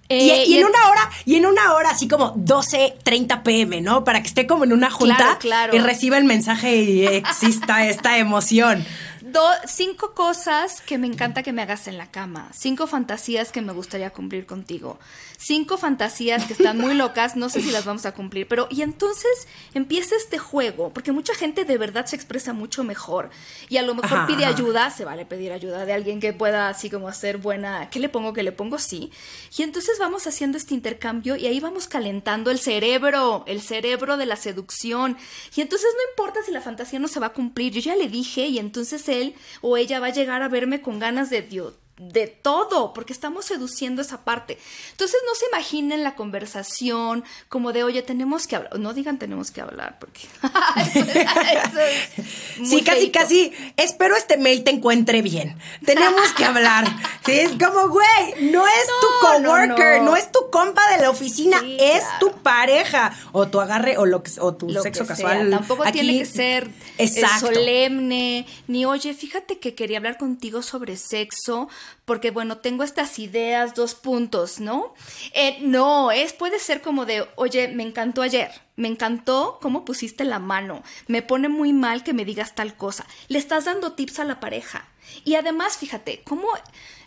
Y, 0.09 0.31
Eh, 0.31 0.45
y 0.47 0.55
en 0.55 0.61
en- 0.61 0.67
una 0.67 0.89
hora, 0.89 1.11
y 1.25 1.35
en 1.35 1.47
una 1.47 1.73
hora, 1.75 1.91
así 1.91 2.07
como 2.07 2.33
12, 2.37 2.97
30 3.03 3.43
pm, 3.43 3.81
¿no? 3.81 4.05
Para 4.05 4.21
que 4.23 4.29
esté 4.29 4.47
como 4.47 4.63
en 4.63 4.73
una 4.73 4.89
junta 4.91 5.17
Claro, 5.17 5.39
claro. 5.41 5.77
y 5.77 5.81
reciba 5.81 6.17
el 6.19 6.25
mensaje 6.25 6.77
y 6.77 7.05
exista 7.07 7.85
esta 7.89 8.19
emoción. 8.19 8.85
Do- 9.23 9.43
cinco 9.67 10.15
cosas 10.15 10.81
que 10.81 10.97
me 10.99 11.09
encanta 11.09 11.43
que 11.43 11.53
me 11.53 11.61
hagas 11.63 11.89
en 11.89 11.99
la 11.99 12.11
cama. 12.13 12.49
Cinco 12.57 12.87
fantasías 12.87 13.51
que 13.51 13.61
me 13.63 13.73
gustaría 13.73 14.11
cumplir 14.11 14.47
contigo. 14.47 15.01
Cinco 15.39 15.77
fantasías 15.77 16.45
que 16.45 16.53
están 16.53 16.79
muy 16.79 16.95
locas, 16.95 17.37
no 17.37 17.49
sé 17.49 17.61
si 17.61 17.71
las 17.71 17.85
vamos 17.85 18.07
a 18.07 18.13
cumplir, 18.13 18.49
pero 18.49 18.69
y 18.71 18.83
entonces 18.83 19.49
empieza 19.75 20.17
este 20.17 20.39
juego, 20.39 20.93
porque 20.93 21.13
mucha 21.13 21.35
gente 21.35 21.65
de 21.65 21.79
verdad 21.79 22.07
se 22.07 22.17
expresa 22.17 22.53
mucho 22.53 22.85
mejor 22.85 23.31
y 23.69 23.77
a 23.77 23.83
lo 23.83 23.95
mejor 23.95 24.19
Ajá, 24.19 24.27
pide 24.27 24.45
ajá. 24.45 24.55
ayuda, 24.55 24.91
se 24.91 25.05
vale 25.05 25.27
pedir 25.27 25.53
ayuda 25.53 25.85
de 25.85 25.93
alguien 25.93 26.21
que 26.21 26.33
pueda 26.33 26.69
así 26.69 26.91
como 26.91 27.09
hacer 27.09 27.39
buena, 27.39 27.91
¿qué 27.91 28.01
le 28.01 28.09
pongo? 28.09 28.33
¿Qué 28.33 28.43
le 28.43 28.53
pongo? 28.53 28.79
Sí. 28.79 29.11
Y 29.57 29.63
entonces 29.63 29.99
vamos 29.99 30.27
haciendo 30.27 30.59
este 30.59 30.75
intercambio 30.75 31.37
y 31.37 31.47
ahí 31.47 31.61
vamos 31.61 31.89
calentando 31.89 32.51
el 32.51 32.59
cerebro, 32.59 33.45
el 33.47 33.61
cerebro 33.61 34.17
de 34.17 34.27
la 34.27 34.37
seducción. 34.37 35.17
Y 35.55 35.61
entonces 35.61 35.89
no 35.95 36.11
importa 36.11 36.41
si 36.45 36.53
la 36.53 36.61
fantasía 36.61 36.99
no 36.99 37.09
se 37.09 37.21
va 37.21 37.29
a 37.29 37.33
cumplir, 37.33 37.73
yo 37.73 37.81
ya 37.81 37.97
le 37.97 38.09
dije 38.09 38.47
y 38.47 38.59
entonces 38.59 39.09
él 39.09 39.35
o 39.61 39.77
ella 39.77 40.01
va 40.01 40.09
a 40.09 40.13
llegar 40.13 40.43
a 40.43 40.49
verme 40.49 40.81
con 40.81 40.99
ganas 40.99 41.31
de 41.31 41.43
Dios. 41.43 41.75
De 41.99 42.27
todo, 42.27 42.93
porque 42.93 43.15
estamos 43.15 43.47
seduciendo 43.47 44.03
esa 44.03 44.23
parte. 44.23 44.59
Entonces 44.91 45.17
no 45.27 45.35
se 45.35 45.47
imaginen 45.47 46.05
la 46.05 46.15
conversación 46.15 47.25
como 47.49 47.73
de, 47.73 47.85
oye, 47.85 48.03
tenemos 48.03 48.47
que 48.47 48.57
hablar. 48.57 48.79
No 48.79 48.93
digan 48.93 49.19
tenemos 49.19 49.51
que 49.51 49.63
hablar, 49.63 49.99
porque 49.99 50.21
eso 50.77 51.01
es- 51.01 51.17
eso 51.17 51.81
es 51.81 52.59
muy 52.59 52.69
Sí, 52.69 52.83
casi, 52.85 53.11
casi. 53.11 53.53
Espero 53.79 54.15
este 54.15 54.37
mail 54.37 54.63
te 54.63 54.73
encuentre 54.73 55.23
bien. 55.23 55.57
Tenemos 55.87 56.33
que 56.35 56.45
hablar. 56.45 56.85
Sí, 57.25 57.33
es 57.33 57.53
como, 57.53 57.89
güey, 57.89 58.51
no 58.53 58.67
es 58.67 58.87
tu 59.01 59.07
No, 59.41 59.49
coworker, 59.49 59.99
no, 60.03 60.11
no. 60.11 60.17
es 60.17 60.31
tu 60.31 60.51
compa 60.51 60.83
de 60.95 61.03
la 61.03 61.09
oficina 61.11 61.61
Sí, 61.61 61.79
es 61.81 62.01
claro. 62.03 62.19
tu 62.21 62.33
pareja 62.43 63.13
o 63.33 63.49
tu 63.49 63.59
agarre 63.61 63.97
o 63.97 64.05
lo 64.05 64.23
que 64.23 64.31
o 64.41 64.55
tu 64.55 64.69
lo 64.69 64.83
sexo 64.83 65.07
que 65.07 65.17
sea. 65.17 65.29
casual. 65.29 65.51
Tampoco 65.51 65.83
Aquí- 65.83 66.01
tiene 66.01 66.19
que 66.19 66.27
ser 66.27 66.65
eh, 66.67 66.71
Exacto. 66.99 67.47
solemne, 67.47 68.47
ni 68.69 68.85
oye, 68.85 69.15
fíjate 69.15 69.59
que 69.59 69.75
quería 69.75 69.97
hablar 69.97 70.19
contigo 70.19 70.61
sobre 70.63 70.97
sexo, 70.99 71.69
porque 72.05 72.31
bueno, 72.31 72.59
tengo 72.59 72.85
estas 72.85 73.19
ideas, 73.19 73.75
dos 73.75 73.95
puntos, 73.95 74.61
¿no? 74.61 74.95
Eh, 75.35 75.59
no, 75.61 76.11
es, 76.11 76.33
puede 76.33 76.59
ser 76.59 76.83
como 76.83 77.07
de, 77.07 77.27
oye, 77.37 77.69
me 77.69 77.83
encantó 77.83 78.23
ayer, 78.23 78.51
me 78.77 78.89
encantó 78.89 79.59
cómo 79.61 79.85
pusiste 79.85 80.25
la 80.25 80.39
mano, 80.39 80.83
me 81.07 81.23
pone 81.23 81.49
muy 81.49 81.73
mal 81.73 82.05
que 82.05 82.13
me 82.13 82.25
digas 82.25 82.55
tal 82.55 82.77
cosa. 82.77 83.07
Le 83.29 83.39
estás 83.39 83.65
dando 83.65 83.93
tips 83.93 84.21
a 84.21 84.25
la 84.25 84.41
pareja. 84.41 84.87
Y 85.25 85.35
además, 85.37 85.77
fíjate, 85.79 86.23
cómo 86.25 86.49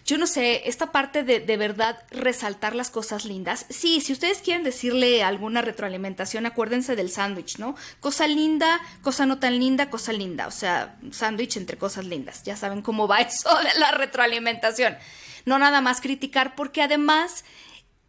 yo 0.06 0.18
no 0.18 0.28
sé, 0.28 0.68
esta 0.68 0.92
parte 0.92 1.24
de, 1.24 1.40
de 1.40 1.58
verdad 1.58 2.04
resaltar 2.12 2.76
las 2.76 2.90
cosas 2.90 3.26
lindas. 3.26 3.66
Sí, 3.70 4.02
si 4.02 4.14
ustedes 4.14 4.40
quieren 4.40 4.64
decirle 4.64 5.24
alguna 5.24 5.62
retroalimentación, 5.62 6.46
acuérdense 6.46 6.96
del 6.96 7.12
sándwich, 7.12 7.60
¿no? 7.60 7.76
Cosa 8.00 8.28
linda, 8.28 8.80
cosa 9.02 9.26
no 9.26 9.40
tan 9.40 9.60
linda, 9.60 9.90
cosa 9.90 10.14
linda. 10.14 10.48
O 10.48 10.52
sea, 10.52 10.98
sándwich 11.12 11.58
entre 11.58 11.78
cosas 11.78 12.06
lindas. 12.06 12.44
Ya 12.44 12.56
saben 12.56 12.82
cómo 12.82 13.08
va 13.08 13.18
eso 13.22 13.50
de 13.60 13.80
la 13.80 13.92
retroalimentación. 13.92 14.98
No 15.46 15.60
nada 15.60 15.82
más 15.82 16.02
criticar, 16.02 16.56
porque 16.56 16.82
además 16.82 17.44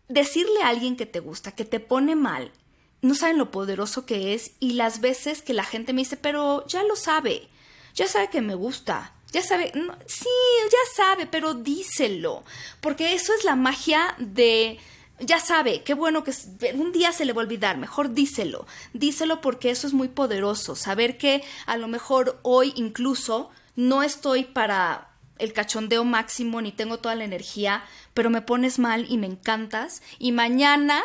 decirle 0.08 0.62
a 0.62 0.68
alguien 0.68 0.96
que 0.96 1.06
te 1.06 1.20
gusta, 1.20 1.52
que 1.52 1.64
te 1.64 1.80
pone 1.80 2.16
mal, 2.16 2.50
no 3.02 3.14
saben 3.14 3.38
lo 3.38 3.50
poderoso 3.50 4.04
que 4.04 4.34
es 4.34 4.52
y 4.60 4.72
las 4.72 5.00
veces 5.00 5.42
que 5.42 5.54
la 5.54 5.64
gente 5.64 5.92
me 5.92 6.02
dice, 6.02 6.16
pero 6.16 6.66
ya 6.66 6.82
lo 6.82 6.96
sabe, 6.96 7.48
ya 7.94 8.06
sabe 8.06 8.28
que 8.28 8.40
me 8.40 8.54
gusta, 8.54 9.14
ya 9.32 9.42
sabe, 9.42 9.72
sí, 10.06 10.28
ya 10.70 10.94
sabe, 10.94 11.26
pero 11.26 11.54
díselo, 11.54 12.44
porque 12.80 13.14
eso 13.14 13.32
es 13.34 13.44
la 13.44 13.56
magia 13.56 14.14
de... 14.18 14.78
Ya 15.22 15.38
sabe, 15.38 15.82
qué 15.82 15.92
bueno 15.92 16.24
que 16.24 16.32
un 16.72 16.92
día 16.92 17.12
se 17.12 17.26
le 17.26 17.34
va 17.34 17.42
a 17.42 17.44
olvidar, 17.44 17.76
mejor 17.76 18.14
díselo, 18.14 18.66
díselo 18.94 19.42
porque 19.42 19.70
eso 19.70 19.86
es 19.86 19.92
muy 19.92 20.08
poderoso, 20.08 20.74
saber 20.74 21.18
que 21.18 21.44
a 21.66 21.76
lo 21.76 21.88
mejor 21.88 22.38
hoy 22.40 22.72
incluso 22.74 23.50
no 23.76 24.02
estoy 24.02 24.44
para 24.44 25.10
el 25.36 25.52
cachondeo 25.52 26.04
máximo 26.04 26.62
ni 26.62 26.72
tengo 26.72 27.00
toda 27.00 27.14
la 27.14 27.24
energía, 27.24 27.84
pero 28.14 28.30
me 28.30 28.40
pones 28.40 28.78
mal 28.78 29.06
y 29.10 29.18
me 29.18 29.26
encantas 29.26 30.02
y 30.18 30.32
mañana 30.32 31.02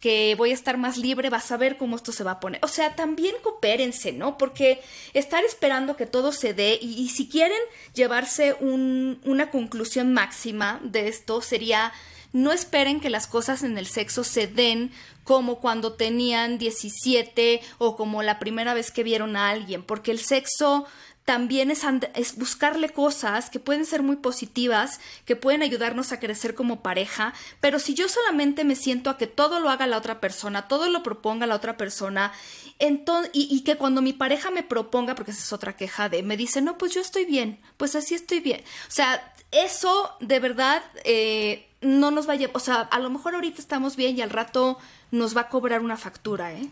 que 0.00 0.34
voy 0.36 0.50
a 0.50 0.54
estar 0.54 0.76
más 0.76 0.98
libre, 0.98 1.30
vas 1.30 1.50
a 1.50 1.56
ver 1.56 1.78
cómo 1.78 1.96
esto 1.96 2.12
se 2.12 2.22
va 2.22 2.32
a 2.32 2.40
poner. 2.40 2.60
O 2.62 2.68
sea, 2.68 2.94
también 2.96 3.34
coopérense, 3.42 4.12
¿no? 4.12 4.36
Porque 4.36 4.82
estar 5.14 5.42
esperando 5.44 5.96
que 5.96 6.06
todo 6.06 6.32
se 6.32 6.52
dé 6.54 6.78
y, 6.80 7.08
si 7.08 7.28
quieren 7.28 7.58
llevarse 7.94 8.54
un- 8.60 9.20
una 9.24 9.50
conclusión 9.50 10.12
máxima 10.12 10.80
de 10.82 11.08
esto 11.08 11.40
sería 11.40 11.92
no 12.32 12.52
esperen 12.52 13.00
que 13.00 13.08
las 13.08 13.26
cosas 13.26 13.62
en 13.62 13.78
el 13.78 13.86
sexo 13.86 14.22
se 14.22 14.46
den 14.46 14.90
como 15.24 15.58
cuando 15.60 15.94
tenían 15.94 16.58
17 16.58 17.62
o 17.78 17.96
como 17.96 18.22
la 18.22 18.38
primera 18.38 18.74
vez 18.74 18.90
que 18.90 19.02
vieron 19.02 19.36
a 19.36 19.48
alguien, 19.48 19.82
porque 19.82 20.10
el 20.10 20.18
sexo 20.18 20.84
también 21.26 21.72
es, 21.72 21.82
es 22.14 22.36
buscarle 22.38 22.88
cosas 22.88 23.50
que 23.50 23.58
pueden 23.58 23.84
ser 23.84 24.02
muy 24.02 24.16
positivas, 24.16 25.00
que 25.24 25.34
pueden 25.34 25.62
ayudarnos 25.62 26.12
a 26.12 26.20
crecer 26.20 26.54
como 26.54 26.82
pareja, 26.82 27.34
pero 27.60 27.80
si 27.80 27.94
yo 27.94 28.08
solamente 28.08 28.62
me 28.62 28.76
siento 28.76 29.10
a 29.10 29.18
que 29.18 29.26
todo 29.26 29.58
lo 29.58 29.68
haga 29.68 29.88
la 29.88 29.98
otra 29.98 30.20
persona, 30.20 30.68
todo 30.68 30.88
lo 30.88 31.02
proponga 31.02 31.46
la 31.46 31.56
otra 31.56 31.76
persona, 31.76 32.32
entonces, 32.78 33.32
y, 33.34 33.48
y 33.50 33.64
que 33.64 33.76
cuando 33.76 34.02
mi 34.02 34.12
pareja 34.12 34.52
me 34.52 34.62
proponga, 34.62 35.16
porque 35.16 35.32
esa 35.32 35.42
es 35.42 35.52
otra 35.52 35.76
queja 35.76 36.08
de, 36.08 36.22
me 36.22 36.36
dice, 36.36 36.62
no, 36.62 36.78
pues 36.78 36.94
yo 36.94 37.00
estoy 37.00 37.24
bien, 37.24 37.58
pues 37.76 37.96
así 37.96 38.14
estoy 38.14 38.38
bien. 38.38 38.62
O 38.86 38.92
sea, 38.92 39.34
eso 39.50 40.12
de 40.20 40.38
verdad 40.38 40.80
eh, 41.02 41.66
no 41.80 42.12
nos 42.12 42.28
va 42.28 42.34
a 42.34 42.36
llevar, 42.36 42.56
o 42.56 42.60
sea, 42.60 42.82
a 42.82 43.00
lo 43.00 43.10
mejor 43.10 43.34
ahorita 43.34 43.60
estamos 43.60 43.96
bien 43.96 44.16
y 44.16 44.22
al 44.22 44.30
rato 44.30 44.78
nos 45.10 45.36
va 45.36 45.42
a 45.42 45.48
cobrar 45.48 45.80
una 45.80 45.96
factura, 45.96 46.52
¿eh? 46.52 46.68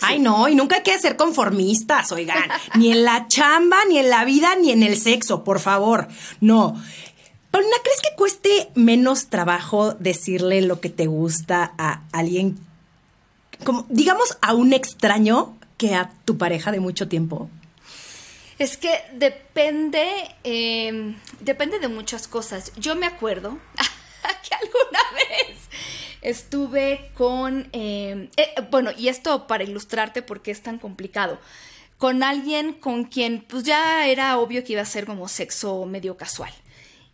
Ay, 0.00 0.18
no, 0.18 0.48
y 0.48 0.54
nunca 0.54 0.76
hay 0.76 0.82
que 0.82 0.98
ser 0.98 1.16
conformistas, 1.16 2.12
oigan. 2.12 2.50
ni 2.76 2.92
en 2.92 3.04
la 3.04 3.28
chamba, 3.28 3.78
ni 3.88 3.98
en 3.98 4.10
la 4.10 4.24
vida, 4.24 4.56
ni 4.56 4.70
en 4.70 4.82
el 4.82 4.96
sexo, 4.96 5.44
por 5.44 5.60
favor. 5.60 6.08
No. 6.40 6.80
Paulina, 7.50 7.76
¿crees 7.84 8.00
que 8.00 8.16
cueste 8.16 8.70
menos 8.74 9.28
trabajo 9.28 9.94
decirle 9.94 10.60
lo 10.62 10.80
que 10.80 10.90
te 10.90 11.06
gusta 11.06 11.72
a 11.78 12.02
alguien, 12.12 12.58
como, 13.64 13.86
digamos, 13.88 14.38
a 14.42 14.54
un 14.54 14.72
extraño 14.72 15.56
que 15.76 15.94
a 15.94 16.10
tu 16.24 16.36
pareja 16.36 16.72
de 16.72 16.80
mucho 16.80 17.08
tiempo? 17.08 17.48
Es 18.58 18.76
que 18.76 19.02
depende, 19.12 20.04
eh, 20.44 21.14
depende 21.40 21.78
de 21.78 21.88
muchas 21.88 22.28
cosas. 22.28 22.72
Yo 22.76 22.94
me 22.94 23.06
acuerdo 23.06 23.58
que 24.48 24.54
alguna 24.54 25.00
estuve 26.24 27.10
con, 27.14 27.68
eh, 27.72 28.28
eh, 28.36 28.54
bueno, 28.70 28.90
y 28.96 29.08
esto 29.08 29.46
para 29.46 29.62
ilustrarte 29.62 30.22
porque 30.22 30.50
es 30.50 30.62
tan 30.62 30.78
complicado, 30.78 31.38
con 31.98 32.22
alguien 32.22 32.72
con 32.72 33.04
quien 33.04 33.42
pues 33.42 33.62
ya 33.62 34.08
era 34.08 34.38
obvio 34.38 34.64
que 34.64 34.72
iba 34.72 34.82
a 34.82 34.86
ser 34.86 35.06
como 35.06 35.28
sexo 35.28 35.86
medio 35.86 36.16
casual. 36.16 36.52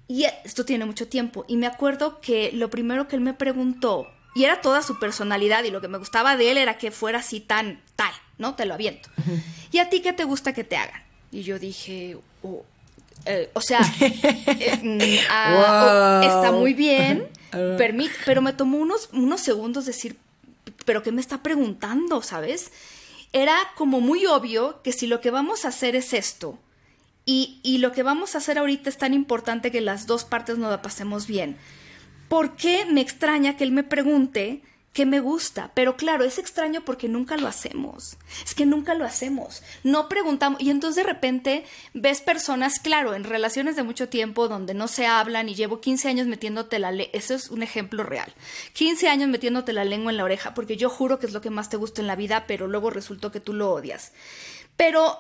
Y 0.09 0.25
esto 0.45 0.65
tiene 0.65 0.87
mucho 0.87 1.07
tiempo. 1.07 1.45
Y 1.47 1.57
me 1.57 1.69
acuerdo 1.69 2.21
que 2.21 2.51
lo 2.53 2.69
primero 2.69 3.07
que 3.07 3.15
él 3.15 3.23
me 3.23 3.35
preguntó, 3.35 4.09
y 4.35 4.43
era 4.43 4.61
toda 4.61 4.83
su 4.83 4.99
personalidad, 4.99 5.63
y 5.63 5.71
lo 5.71 5.81
que 5.81 5.87
me 5.87 5.99
gustaba 5.99 6.37
de 6.37 6.51
él 6.51 6.59
era 6.59 6.79
que 6.79 6.91
fuera 6.91 7.21
así 7.21 7.39
tan 7.39 7.81
tal, 7.95 8.13
¿no? 8.39 8.57
Te 8.57 8.65
lo 8.65 8.75
aviento. 8.75 9.09
¿Y 9.71 9.79
a 9.79 9.89
ti 9.89 10.01
qué 10.01 10.13
te 10.13 10.25
gusta 10.25 10.53
que 10.53 10.65
te 10.65 10.77
hagan? 10.77 11.01
Y 11.31 11.43
yo 11.43 11.61
dije, 11.61 12.17
oh, 12.43 12.65
eh, 13.27 13.51
o 13.55 13.61
sea, 13.61 13.81
eh, 14.01 14.79
mm, 14.83 15.01
ah, 15.31 16.21
está 16.25 16.53
muy 16.53 16.75
bien, 16.75 17.27
permit- 17.53 18.13
pero 18.25 18.43
me 18.43 18.53
tomó 18.53 18.79
unos, 18.79 19.09
unos 19.13 19.41
segundos 19.41 19.87
decir, 19.87 20.17
pero 20.85 21.03
¿qué 21.03 21.13
me 21.13 21.21
está 21.21 21.43
preguntando, 21.43 22.23
sabes? 22.23 22.71
Era 23.33 23.55
como 23.77 24.01
muy 24.01 24.27
obvio 24.27 24.83
que 24.83 24.93
si 24.93 25.07
lo 25.07 25.21
que 25.21 25.31
vamos 25.31 25.65
a 25.65 25.69
hacer 25.69 25.95
es 25.97 26.13
esto, 26.13 26.59
y, 27.27 27.61
y 27.63 27.79
lo 27.79 27.93
que 27.93 28.03
vamos 28.03 28.35
a 28.35 28.39
hacer 28.39 28.59
ahorita 28.59 28.89
es 28.89 28.97
tan 28.99 29.15
importante 29.15 29.71
que 29.71 29.81
las 29.81 30.07
dos 30.07 30.25
partes 30.25 30.59
nos 30.59 30.71
la 30.71 30.83
pasemos 30.83 31.27
bien. 31.27 31.57
¿Por 32.29 32.57
qué 32.57 32.87
me 32.87 33.01
extraña 33.01 33.57
que 33.57 33.65
él 33.65 33.73
me 33.73 33.83
pregunte 33.85 34.63
qué 34.93 35.07
me 35.07 35.21
gusta? 35.21 35.71
Pero 35.75 35.97
claro, 35.97 36.25
es 36.25 36.39
extraño 36.39 36.85
porque 36.85 37.09
nunca 37.09 37.37
lo 37.37 37.47
hacemos. 37.47 38.17
Es 38.45 38.55
que 38.55 38.67
nunca 38.67 38.95
lo 38.95 39.05
hacemos. 39.05 39.63
No 39.85 40.09
preguntamos. 40.09 40.61
Y 40.61 40.71
entonces 40.71 40.97
de 41.05 41.11
repente 41.11 41.65
ves 41.95 42.21
personas, 42.21 42.81
claro, 42.81 43.15
en 43.15 43.25
relaciones 43.25 43.77
de 43.77 43.83
mucho 43.83 44.09
tiempo 44.09 44.49
donde 44.49 44.75
no 44.75 44.89
se 44.89 45.07
hablan 45.07 45.49
y 45.49 45.55
llevo 45.55 45.81
15 45.81 46.09
años 46.09 46.27
metiéndote 46.27 46.79
la 46.79 46.91
lengua. 46.91 47.13
Eso 47.13 47.35
es 47.35 47.51
un 47.51 47.63
ejemplo 47.63 48.03
real. 48.03 48.33
15 48.73 49.09
años 49.09 49.29
metiéndote 49.29 49.73
la 49.73 49.85
lengua 49.85 50.11
en 50.11 50.17
la 50.17 50.25
oreja 50.25 50.55
porque 50.55 50.77
yo 50.77 50.91
juro 50.91 51.19
que 51.19 51.27
es 51.27 51.33
lo 51.33 51.41
que 51.41 51.51
más 51.51 51.69
te 51.69 51.77
gusta 51.77 52.01
en 52.01 52.07
la 52.07 52.17
vida, 52.17 52.45
pero 52.47 52.67
luego 52.67 52.91
resultó 52.91 53.31
que 53.31 53.41
tú 53.41 53.53
lo 53.53 53.71
odias. 53.71 54.13
Pero 54.77 55.19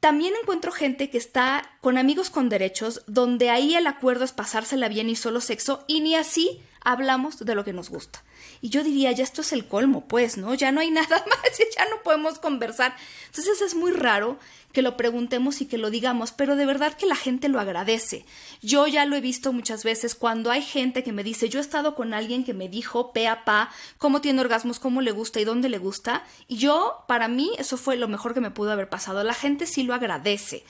también 0.00 0.34
encuentro 0.40 0.72
gente 0.72 1.10
que 1.10 1.18
está 1.18 1.78
con 1.80 1.98
amigos 1.98 2.30
con 2.30 2.48
derechos, 2.48 3.02
donde 3.06 3.50
ahí 3.50 3.74
el 3.74 3.86
acuerdo 3.86 4.24
es 4.24 4.32
pasársela 4.32 4.88
bien 4.88 5.08
y 5.08 5.16
solo 5.16 5.40
sexo, 5.40 5.84
y 5.88 6.00
ni 6.00 6.14
así 6.14 6.60
hablamos 6.86 7.44
de 7.44 7.54
lo 7.56 7.64
que 7.64 7.72
nos 7.72 7.90
gusta. 7.90 8.22
Y 8.62 8.68
yo 8.68 8.84
diría, 8.84 9.10
ya 9.10 9.24
esto 9.24 9.40
es 9.40 9.52
el 9.52 9.66
colmo, 9.66 10.06
pues, 10.06 10.38
¿no? 10.38 10.54
Ya 10.54 10.70
no 10.70 10.80
hay 10.80 10.90
nada 10.92 11.24
más, 11.28 11.58
ya 11.76 11.84
no 11.90 12.00
podemos 12.04 12.38
conversar. 12.38 12.94
Entonces 13.26 13.60
es 13.60 13.74
muy 13.74 13.90
raro 13.90 14.38
que 14.72 14.82
lo 14.82 14.96
preguntemos 14.96 15.60
y 15.60 15.66
que 15.66 15.78
lo 15.78 15.90
digamos, 15.90 16.30
pero 16.30 16.54
de 16.54 16.64
verdad 16.64 16.94
que 16.94 17.06
la 17.06 17.16
gente 17.16 17.48
lo 17.48 17.58
agradece. 17.58 18.24
Yo 18.62 18.86
ya 18.86 19.04
lo 19.04 19.16
he 19.16 19.20
visto 19.20 19.52
muchas 19.52 19.82
veces 19.82 20.14
cuando 20.14 20.52
hay 20.52 20.62
gente 20.62 21.02
que 21.02 21.12
me 21.12 21.24
dice, 21.24 21.48
yo 21.48 21.58
he 21.58 21.62
estado 21.62 21.96
con 21.96 22.14
alguien 22.14 22.44
que 22.44 22.54
me 22.54 22.68
dijo 22.68 23.12
pe 23.12 23.26
a 23.26 23.44
pa 23.44 23.70
cómo 23.98 24.20
tiene 24.20 24.40
orgasmos, 24.40 24.78
cómo 24.78 25.00
le 25.00 25.10
gusta 25.10 25.40
y 25.40 25.44
dónde 25.44 25.68
le 25.68 25.78
gusta, 25.78 26.24
y 26.46 26.58
yo, 26.58 27.04
para 27.08 27.26
mí, 27.26 27.50
eso 27.58 27.76
fue 27.78 27.96
lo 27.96 28.06
mejor 28.06 28.32
que 28.32 28.40
me 28.40 28.52
pudo 28.52 28.70
haber 28.70 28.88
pasado. 28.88 29.24
La 29.24 29.34
gente 29.34 29.66
sí 29.66 29.82
lo 29.82 29.92
agradece. 29.92 30.62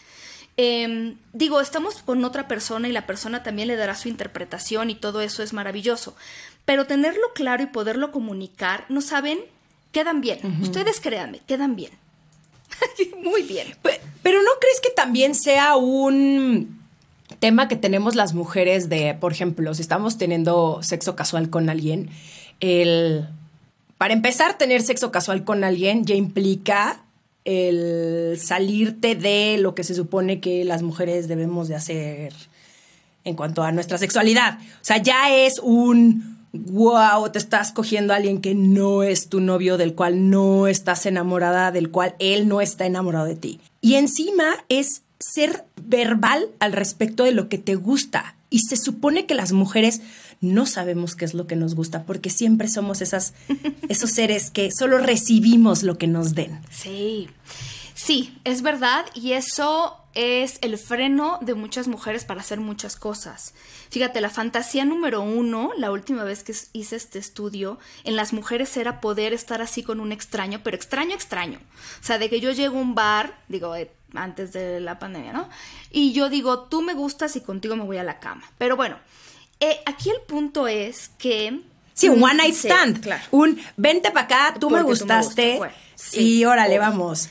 Eh, 0.57 1.15
digo, 1.33 1.61
estamos 1.61 1.97
con 2.03 2.25
otra 2.25 2.49
persona 2.49 2.89
y 2.89 2.93
la 2.93 3.07
persona 3.07 3.43
también 3.43 3.69
le 3.69 3.77
dará 3.77 3.95
su 3.95 4.09
interpretación 4.09 4.91
y 4.91 4.95
todo 4.95 5.21
eso 5.21 5.43
es 5.43 5.53
maravilloso. 5.53 6.17
Pero 6.65 6.87
tenerlo 6.87 7.23
claro 7.35 7.63
y 7.63 7.67
poderlo 7.67 8.11
comunicar, 8.11 8.85
no 8.89 9.01
saben, 9.01 9.39
quedan 9.93 10.21
bien. 10.21 10.39
Ustedes 10.63 11.01
créanme, 11.01 11.41
quedan 11.47 11.77
bien. 11.77 11.93
Muy 13.23 13.43
bien. 13.43 13.69
Pe- 13.83 14.01
Pero 14.23 14.43
¿no 14.43 14.51
crees 14.61 14.81
que 14.81 14.91
también 14.91 15.35
sea 15.35 15.77
un 15.77 16.81
tema 17.39 17.69
que 17.69 17.77
tenemos 17.77 18.15
las 18.15 18.35
mujeres 18.35 18.89
de, 18.89 19.15
por 19.15 19.33
ejemplo, 19.33 19.75
si 19.75 19.83
estamos 19.83 20.17
teniendo 20.19 20.83
sexo 20.83 21.17
casual 21.17 21.51
con 21.51 21.69
alguien, 21.71 22.11
el... 22.61 23.29
Para 23.99 24.13
empezar, 24.13 24.59
tener 24.59 24.83
sexo 24.83 25.11
casual 25.11 25.45
con 25.45 25.65
alguien 25.65 26.05
ya 26.05 26.15
implica 26.15 27.01
el 27.47 28.39
salirte 28.39 29.15
de 29.15 29.57
lo 29.59 29.75
que 29.75 29.85
se 29.85 29.95
supone 29.95 30.41
que 30.41 30.65
las 30.65 30.83
mujeres 30.83 31.29
debemos 31.29 31.69
de 31.69 31.77
hacer 31.77 32.35
en 33.25 33.35
cuanto 33.35 33.63
a 33.63 33.73
nuestra 33.73 33.99
sexualidad. 33.99 34.59
O 34.61 34.85
sea, 34.85 34.99
ya 34.99 35.35
es 35.35 35.59
un 35.61 36.37
wow, 36.53 37.31
te 37.31 37.39
estás 37.39 37.73
cogiendo 37.73 38.13
a 38.13 38.17
alguien 38.17 38.41
que 38.41 38.55
no 38.55 39.03
es 39.03 39.29
tu 39.29 39.41
novio, 39.41 39.77
del 39.77 39.95
cual 39.95 40.31
no 40.31 40.67
estás 40.67 41.07
enamorada, 41.07 41.71
del 41.71 41.91
cual 41.91 42.15
él 42.19 42.49
no 42.49 42.61
está 42.61 42.87
enamorado 42.87 43.27
de 43.27 43.37
ti. 43.37 43.61
Y 43.81 43.95
encima 43.95 44.65
es 44.69 45.03
ser 45.19 45.65
verbal 45.83 46.49
al 46.59 46.73
respecto 46.73 47.25
de 47.25 47.33
lo 47.33 47.49
que 47.49 47.59
te 47.59 47.75
gusta. 47.75 48.36
Y 48.51 48.61
se 48.61 48.77
supone 48.77 49.27
que 49.27 49.35
las 49.35 49.53
mujeres 49.53 50.01
no 50.41 50.67
sabemos 50.67 51.17
qué 51.17 51.25
es 51.25 51.35
lo 51.35 51.47
que 51.47 51.57
nos 51.57 51.75
gusta, 51.75 52.05
porque 52.05 52.31
siempre 52.31 52.69
somos 52.69 53.01
esas, 53.01 53.35
esos 53.89 54.11
seres 54.11 54.51
que 54.51 54.71
solo 54.71 54.99
recibimos 54.99 55.83
lo 55.83 55.99
que 55.99 56.07
nos 56.07 56.35
den. 56.35 56.61
Sí, 56.71 57.29
sí, 57.95 58.39
es 58.45 58.63
verdad, 58.63 59.07
y 59.15 59.33
eso 59.33 59.97
es 60.17 60.59
el 60.63 60.79
freno 60.79 61.39
de 61.43 61.55
muchas 61.55 61.89
mujeres 61.89 62.25
para 62.25 62.41
hacer 62.41 62.59
muchas 62.59 62.97
cosas. 62.97 63.53
Fíjate, 63.91 64.23
la 64.23 64.31
fantasía 64.31 64.87
número 64.87 65.21
uno, 65.21 65.73
la 65.77 65.93
última 65.93 66.25
vez 66.25 66.43
que 66.43 66.55
hice 66.73 66.97
este 66.97 67.19
estudio, 67.19 67.79
en 68.03 68.17
las 68.17 68.33
mujeres 68.33 68.75
era 68.79 69.03
poder 69.03 69.35
estar 69.35 69.61
así 69.61 69.83
con 69.83 70.01
un 70.01 70.13
extraño, 70.13 70.61
pero 70.65 70.75
extraño, 70.75 71.15
extraño. 71.15 71.61
O 72.01 72.05
sea, 72.05 72.19
de 72.19 72.31
que 72.31 72.41
yo 72.41 72.51
llego 72.53 72.79
a 72.79 72.81
un 72.81 72.95
bar, 72.95 73.39
digo, 73.49 73.77
eh, 73.77 73.91
antes 74.15 74.55
de 74.55 74.81
la 74.81 74.99
pandemia, 74.99 75.35
¿no? 75.35 75.51
Y 75.91 76.15
yo 76.15 76.31
digo, 76.31 76.61
tú 76.61 76.81
me 76.81 76.95
gustas 76.95 77.37
y 77.37 77.43
contigo 77.43 77.77
me 77.77 77.85
voy 77.85 77.99
a 77.99 78.03
la 78.03 78.19
cama. 78.19 78.51
Pero 78.57 78.75
bueno, 78.75 78.99
eh, 79.61 79.81
aquí 79.85 80.09
el 80.09 80.23
punto 80.23 80.67
es 80.67 81.11
que... 81.19 81.61
Sí, 81.93 82.09
un 82.09 82.23
one 82.23 82.35
night 82.35 82.55
stand. 82.55 83.01
claro. 83.03 83.23
Un 83.33 83.61
vente 83.77 84.11
para 84.11 84.25
acá, 84.25 84.55
tú 84.59 84.71
me 84.71 84.83
gustaste 84.83 85.61
y 86.13 86.45
órale, 86.47 86.79
vamos. 86.79 87.29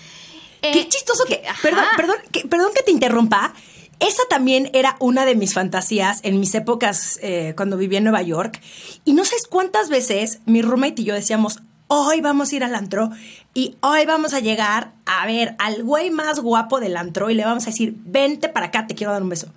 Eh, 0.66 0.72
Qué 0.74 0.88
chistoso 0.88 1.26
que... 1.26 1.42
Perdón, 1.62 1.86
perdón, 1.96 2.16
que, 2.32 2.42
perdón 2.48 2.72
que 2.76 2.84
te 2.84 2.92
interrumpa. 2.92 3.54
Esa 4.00 4.24
también 4.30 4.70
era 4.74 4.98
una 5.00 5.26
de 5.26 5.36
mis 5.36 5.54
fantasías 5.54 6.20
en 6.24 6.40
mis 6.40 6.54
épocas 6.54 7.18
eh, 7.22 7.54
cuando 7.56 7.78
vivía 7.78 8.00
en 8.00 8.04
Nueva 8.04 8.22
York. 8.22 8.62
Y 9.06 9.14
no 9.14 9.24
sabes 9.24 9.48
cuántas 9.48 9.90
veces 9.90 10.40
mi 10.46 10.62
roommate 10.62 11.02
y 11.02 11.06
yo 11.06 11.14
decíamos, 11.14 11.60
hoy 11.88 12.20
vamos 12.22 12.52
a 12.52 12.56
ir 12.56 12.64
al 12.64 12.76
antro 12.76 13.12
y 13.54 13.78
hoy 13.82 14.06
vamos 14.06 14.34
a 14.34 14.40
llegar 14.40 14.92
a 15.06 15.26
ver 15.26 15.56
al 15.60 15.84
güey 15.84 16.10
más 16.12 16.40
guapo 16.40 16.80
del 16.80 16.98
antro 16.98 17.30
y 17.30 17.36
le 17.36 17.46
vamos 17.46 17.64
a 17.64 17.68
decir, 17.68 17.96
vente 17.98 18.50
para 18.50 18.68
acá, 18.68 18.86
te 18.88 18.96
quiero 18.96 19.14
dar 19.14 19.24
un 19.24 19.30
beso. 19.30 19.48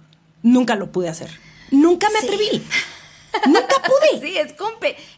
Nunca 0.43 0.77
lo 0.77 0.93
pude 0.93 1.09
hacer. 1.09 1.31
Nunca 1.71 2.09
me 2.11 2.19
atreví. 2.21 2.63
Nunca 3.47 3.83
pude. 3.83 3.99
Sí, 4.21 4.37
es, 4.37 4.55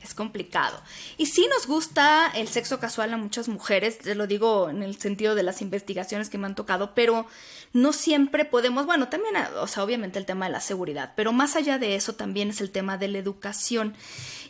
es 0.02 0.14
complicado. 0.14 0.80
Y 1.16 1.26
sí 1.26 1.46
nos 1.48 1.66
gusta 1.66 2.30
el 2.34 2.48
sexo 2.48 2.80
casual 2.80 3.14
a 3.14 3.16
muchas 3.16 3.48
mujeres, 3.48 3.98
te 3.98 4.14
lo 4.14 4.26
digo 4.26 4.68
en 4.68 4.82
el 4.82 4.98
sentido 4.98 5.34
de 5.34 5.42
las 5.42 5.62
investigaciones 5.62 6.28
que 6.28 6.38
me 6.38 6.46
han 6.46 6.54
tocado, 6.54 6.94
pero 6.94 7.26
no 7.72 7.92
siempre 7.92 8.44
podemos, 8.44 8.86
bueno, 8.86 9.08
también, 9.08 9.36
o 9.56 9.66
sea, 9.66 9.84
obviamente 9.84 10.18
el 10.18 10.26
tema 10.26 10.46
de 10.46 10.52
la 10.52 10.61
seguridad, 10.61 11.12
pero 11.14 11.32
más 11.32 11.56
allá 11.56 11.78
de 11.78 11.94
eso 11.94 12.14
también 12.14 12.50
es 12.50 12.61
el 12.61 12.70
tema 12.70 12.98
de 12.98 13.08
la 13.08 13.18
educación. 13.18 13.94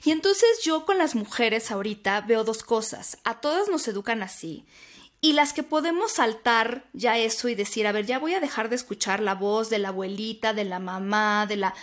Y 0.05 0.11
entonces 0.11 0.49
yo 0.63 0.87
con 0.87 0.99
las 0.99 1.15
mujeres 1.15 1.71
ahorita 1.71 2.23
veo 2.23 2.45
dos 2.45 2.63
cosas. 2.63 3.19
A 3.25 3.41
todas 3.41 3.69
nos 3.69 3.87
educan 3.87 4.23
así. 4.23 4.65
Y 5.23 5.35
las 5.35 5.53
que 5.53 5.63
podemos 5.63 6.13
saltar 6.13 6.87
ya 6.95 7.19
eso 7.19 7.51
y 7.51 7.55
decir, 7.55 7.87
a 7.87 7.93
ver, 7.93 8.07
ya 8.07 8.19
voy 8.19 8.33
a 8.33 8.41
dejar 8.41 8.71
de 8.71 8.77
escuchar 8.77 9.21
la 9.21 9.35
voz 9.35 9.69
de 9.69 9.79
la 9.79 9.89
abuelita, 9.89 10.55
de 10.55 10.65
la 10.65 10.79
mamá, 10.79 11.45
de 11.47 11.57
la, 11.57 11.75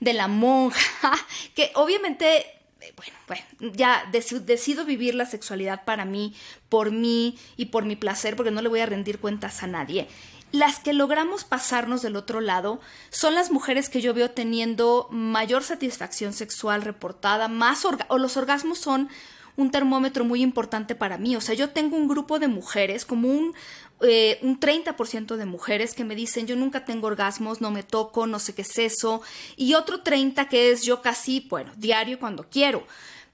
de 0.00 0.12
la 0.12 0.28
monja, 0.28 1.12
que 1.54 1.72
obviamente, 1.74 2.38
eh, 2.80 2.94
bueno, 2.96 3.12
bueno, 3.26 3.74
ya 3.74 4.04
decido 4.10 4.84
vivir 4.84 5.14
la 5.14 5.26
sexualidad 5.26 5.84
para 5.84 6.04
mí, 6.04 6.34
por 6.68 6.90
mí 6.90 7.38
y 7.56 7.66
por 7.66 7.84
mi 7.84 7.96
placer, 7.96 8.36
porque 8.36 8.50
no 8.50 8.62
le 8.62 8.68
voy 8.68 8.80
a 8.80 8.86
rendir 8.86 9.18
cuentas 9.18 9.62
a 9.62 9.66
nadie. 9.66 10.08
Las 10.52 10.78
que 10.78 10.92
logramos 10.92 11.44
pasarnos 11.44 12.02
del 12.02 12.16
otro 12.16 12.40
lado 12.40 12.80
son 13.10 13.34
las 13.34 13.50
mujeres 13.50 13.88
que 13.88 14.00
yo 14.00 14.14
veo 14.14 14.30
teniendo 14.30 15.08
mayor 15.10 15.64
satisfacción 15.64 16.32
sexual 16.32 16.82
reportada, 16.82 17.48
más 17.48 17.84
o 17.84 18.18
los 18.18 18.36
orgasmos 18.36 18.78
son 18.78 19.08
un 19.56 19.70
termómetro 19.70 20.24
muy 20.24 20.42
importante 20.42 20.94
para 20.94 21.18
mí. 21.18 21.36
O 21.36 21.40
sea, 21.40 21.54
yo 21.54 21.70
tengo 21.70 21.96
un 21.96 22.08
grupo 22.08 22.38
de 22.38 22.48
mujeres, 22.48 23.04
como 23.04 23.28
un, 23.28 23.54
eh, 24.02 24.38
un 24.42 24.60
30% 24.60 25.36
de 25.36 25.46
mujeres 25.46 25.94
que 25.94 26.04
me 26.04 26.14
dicen 26.14 26.46
yo 26.46 26.56
nunca 26.56 26.84
tengo 26.84 27.06
orgasmos, 27.06 27.60
no 27.60 27.70
me 27.70 27.82
toco, 27.82 28.26
no 28.26 28.38
sé 28.38 28.54
qué 28.54 28.62
es 28.62 28.78
eso. 28.78 29.22
Y 29.56 29.74
otro 29.74 30.02
30% 30.02 30.48
que 30.48 30.70
es 30.70 30.82
yo 30.82 31.02
casi, 31.02 31.46
bueno, 31.48 31.72
diario 31.76 32.18
cuando 32.18 32.48
quiero. 32.48 32.86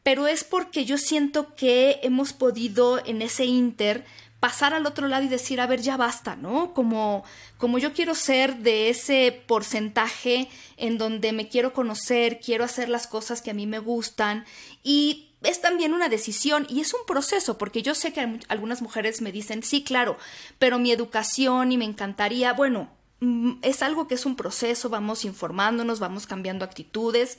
Pero 0.02 0.26
es 0.26 0.42
porque 0.44 0.84
yo 0.84 0.98
siento 0.98 1.54
que 1.54 2.00
hemos 2.02 2.32
podido 2.32 3.04
en 3.04 3.22
ese 3.22 3.44
inter 3.44 4.04
pasar 4.42 4.74
al 4.74 4.86
otro 4.86 5.06
lado 5.06 5.22
y 5.22 5.28
decir, 5.28 5.60
a 5.60 5.68
ver, 5.68 5.82
ya 5.82 5.96
basta, 5.96 6.34
¿no? 6.34 6.74
Como, 6.74 7.22
como 7.58 7.78
yo 7.78 7.92
quiero 7.92 8.16
ser 8.16 8.56
de 8.56 8.88
ese 8.88 9.40
porcentaje 9.46 10.48
en 10.76 10.98
donde 10.98 11.32
me 11.32 11.48
quiero 11.48 11.72
conocer, 11.72 12.40
quiero 12.40 12.64
hacer 12.64 12.88
las 12.88 13.06
cosas 13.06 13.40
que 13.40 13.52
a 13.52 13.54
mí 13.54 13.68
me 13.68 13.78
gustan 13.78 14.44
y 14.82 15.28
es 15.44 15.60
también 15.60 15.94
una 15.94 16.08
decisión 16.08 16.66
y 16.68 16.80
es 16.80 16.92
un 16.92 17.06
proceso, 17.06 17.56
porque 17.56 17.82
yo 17.82 17.94
sé 17.94 18.12
que 18.12 18.40
algunas 18.48 18.82
mujeres 18.82 19.20
me 19.20 19.30
dicen, 19.30 19.62
sí, 19.62 19.84
claro, 19.84 20.18
pero 20.58 20.80
mi 20.80 20.90
educación 20.90 21.70
y 21.70 21.78
me 21.78 21.84
encantaría, 21.84 22.52
bueno, 22.52 22.90
mm, 23.20 23.58
es 23.62 23.80
algo 23.80 24.08
que 24.08 24.16
es 24.16 24.26
un 24.26 24.34
proceso, 24.34 24.88
vamos 24.88 25.24
informándonos, 25.24 26.00
vamos 26.00 26.26
cambiando 26.26 26.64
actitudes, 26.64 27.38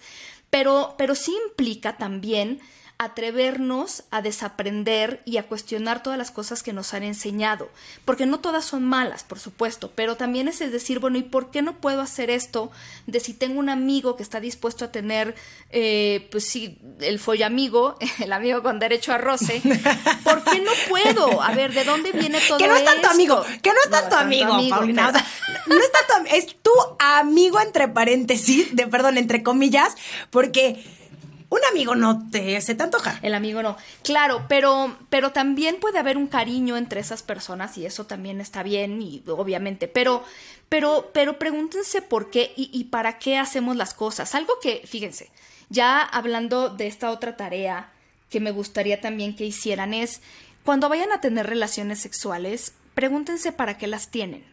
pero, 0.49 0.95
pero 0.97 1.15
sí 1.15 1.35
implica 1.49 1.97
también 1.97 2.61
atrevernos 2.97 4.03
a 4.11 4.21
desaprender 4.21 5.21
y 5.25 5.37
a 5.37 5.47
cuestionar 5.47 6.03
todas 6.03 6.17
las 6.17 6.31
cosas 6.31 6.63
que 6.63 6.73
nos 6.73 6.93
han 6.93 7.03
enseñado, 7.03 7.69
porque 8.05 8.25
no 8.25 8.39
todas 8.39 8.65
son 8.65 8.85
malas, 8.85 9.23
por 9.23 9.39
supuesto, 9.39 9.91
pero 9.93 10.15
también 10.15 10.47
es 10.47 10.59
decir, 10.59 10.99
bueno, 10.99 11.17
¿y 11.17 11.23
por 11.23 11.51
qué 11.51 11.61
no 11.61 11.73
puedo 11.73 12.01
hacer 12.01 12.29
esto 12.29 12.71
de 13.07 13.19
si 13.19 13.33
tengo 13.33 13.59
un 13.59 13.69
amigo 13.69 14.15
que 14.15 14.23
está 14.23 14.39
dispuesto 14.39 14.85
a 14.85 14.91
tener, 14.91 15.35
eh, 15.69 16.27
pues 16.31 16.45
sí, 16.45 16.77
el 17.01 17.19
follamigo, 17.19 17.97
el 18.19 18.31
amigo 18.31 18.63
con 18.63 18.79
derecho 18.79 19.11
a 19.11 19.17
roce, 19.17 19.61
¿por 20.23 20.43
qué 20.43 20.59
no 20.61 20.71
puedo? 20.87 21.41
A 21.41 21.51
ver, 21.51 21.73
¿de 21.73 21.83
dónde 21.83 22.11
viene 22.11 22.39
todo 22.47 22.57
Que 22.57 22.67
no 22.67 22.75
es 22.75 22.85
tanto 22.85 23.09
amigo, 23.09 23.43
que 23.61 23.69
no 23.71 23.77
es 23.83 23.89
tanto, 23.89 24.15
amigo, 24.15 24.57
Paulina, 24.69 25.11
no 25.11 25.77
es 25.77 25.91
tanto, 25.91 26.29
es 26.35 26.55
tu 26.61 26.71
amigo 26.99 27.59
entre 27.59 27.87
paréntesis, 27.87 28.75
de 28.75 28.87
perdón, 28.87 29.17
entre 29.17 29.43
comillas, 29.43 29.95
porque 30.29 30.83
un 31.53 31.59
amigo 31.69 31.95
no 31.95 32.29
te 32.29 32.59
se 32.61 32.73
te 32.73 32.83
antoja. 32.83 33.19
El 33.21 33.35
amigo 33.35 33.61
no. 33.61 33.77
Claro, 34.01 34.45
pero, 34.49 34.97
pero 35.09 35.31
también 35.31 35.77
puede 35.79 35.99
haber 35.99 36.17
un 36.17 36.27
cariño 36.27 36.77
entre 36.77 36.99
esas 36.99 37.21
personas 37.21 37.77
y 37.77 37.85
eso 37.85 38.05
también 38.05 38.41
está 38.41 38.63
bien 38.63 39.01
y 39.01 39.23
obviamente, 39.27 39.87
pero, 39.87 40.23
pero, 40.67 41.11
pero 41.13 41.37
pregúntense 41.37 42.01
por 42.01 42.31
qué 42.31 42.53
y, 42.55 42.69
y 42.73 42.85
para 42.85 43.19
qué 43.19 43.37
hacemos 43.37 43.75
las 43.75 43.93
cosas. 43.93 44.33
Algo 44.33 44.53
que, 44.61 44.81
fíjense, 44.85 45.29
ya 45.69 46.01
hablando 46.01 46.69
de 46.69 46.87
esta 46.87 47.11
otra 47.11 47.37
tarea 47.37 47.91
que 48.29 48.39
me 48.39 48.51
gustaría 48.51 48.99
también 48.99 49.35
que 49.35 49.45
hicieran 49.45 49.93
es, 49.93 50.21
cuando 50.63 50.89
vayan 50.89 51.11
a 51.11 51.21
tener 51.21 51.45
relaciones 51.45 51.99
sexuales, 51.99 52.73
pregúntense 52.95 53.51
para 53.51 53.77
qué 53.77 53.85
las 53.85 54.09
tienen. 54.09 54.43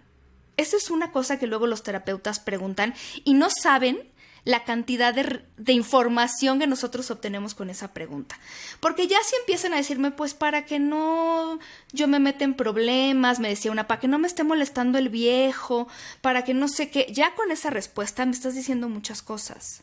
Esa 0.58 0.76
es 0.76 0.90
una 0.90 1.12
cosa 1.12 1.38
que 1.38 1.46
luego 1.46 1.66
los 1.66 1.82
terapeutas 1.82 2.40
preguntan 2.40 2.94
y 3.24 3.32
no 3.32 3.48
saben 3.48 4.10
la 4.44 4.64
cantidad 4.64 5.14
de, 5.14 5.72
información 5.72 6.58
que 6.58 6.66
nosotros 6.66 7.10
obtenemos 7.10 7.54
con 7.54 7.70
esa 7.70 7.92
pregunta. 7.92 8.38
Porque 8.80 9.06
ya 9.06 9.18
si 9.24 9.36
empiezan 9.36 9.72
a 9.72 9.76
decirme, 9.76 10.10
pues 10.10 10.34
para 10.34 10.64
que 10.64 10.78
no 10.78 11.58
yo 11.92 12.08
me 12.08 12.20
meta 12.20 12.44
en 12.44 12.54
problemas, 12.54 13.40
me 13.40 13.48
decía 13.48 13.70
una, 13.70 13.86
para 13.86 14.00
que 14.00 14.08
no 14.08 14.18
me 14.18 14.26
esté 14.26 14.44
molestando 14.44 14.98
el 14.98 15.08
viejo, 15.08 15.88
para 16.20 16.44
que 16.44 16.54
no 16.54 16.68
sé 16.68 16.90
qué, 16.90 17.06
ya 17.12 17.34
con 17.34 17.50
esa 17.50 17.70
respuesta 17.70 18.26
me 18.26 18.32
estás 18.32 18.54
diciendo 18.54 18.88
muchas 18.88 19.22
cosas. 19.22 19.82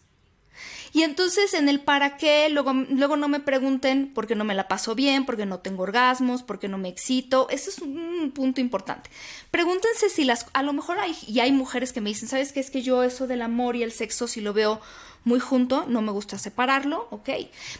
Y 0.93 1.03
entonces 1.03 1.53
en 1.53 1.69
el 1.69 1.79
para 1.79 2.17
qué, 2.17 2.49
luego, 2.49 2.73
luego 2.73 3.17
no 3.17 3.27
me 3.27 3.39
pregunten 3.39 4.13
por 4.13 4.27
qué 4.27 4.35
no 4.35 4.43
me 4.43 4.55
la 4.55 4.67
paso 4.67 4.95
bien, 4.95 5.25
porque 5.25 5.45
no 5.45 5.59
tengo 5.59 5.83
orgasmos, 5.83 6.43
porque 6.43 6.67
no 6.67 6.77
me 6.77 6.89
excito. 6.89 7.47
Ese 7.49 7.69
es 7.69 7.79
un 7.79 8.31
punto 8.33 8.61
importante. 8.61 9.09
Pregúntense 9.51 10.09
si 10.09 10.23
las, 10.23 10.47
a 10.53 10.63
lo 10.63 10.73
mejor 10.73 10.99
hay, 10.99 11.15
y 11.27 11.39
hay 11.39 11.51
mujeres 11.51 11.93
que 11.93 12.01
me 12.01 12.09
dicen, 12.09 12.29
¿sabes 12.29 12.51
qué? 12.51 12.59
Es 12.59 12.71
que 12.71 12.81
yo 12.81 13.03
eso 13.03 13.27
del 13.27 13.41
amor 13.41 13.75
y 13.75 13.83
el 13.83 13.91
sexo, 13.91 14.27
si 14.27 14.41
lo 14.41 14.53
veo 14.53 14.81
muy 15.27 15.39
junto, 15.39 15.85
no 15.87 16.01
me 16.01 16.11
gusta 16.11 16.39
separarlo, 16.39 17.07
ok. 17.11 17.29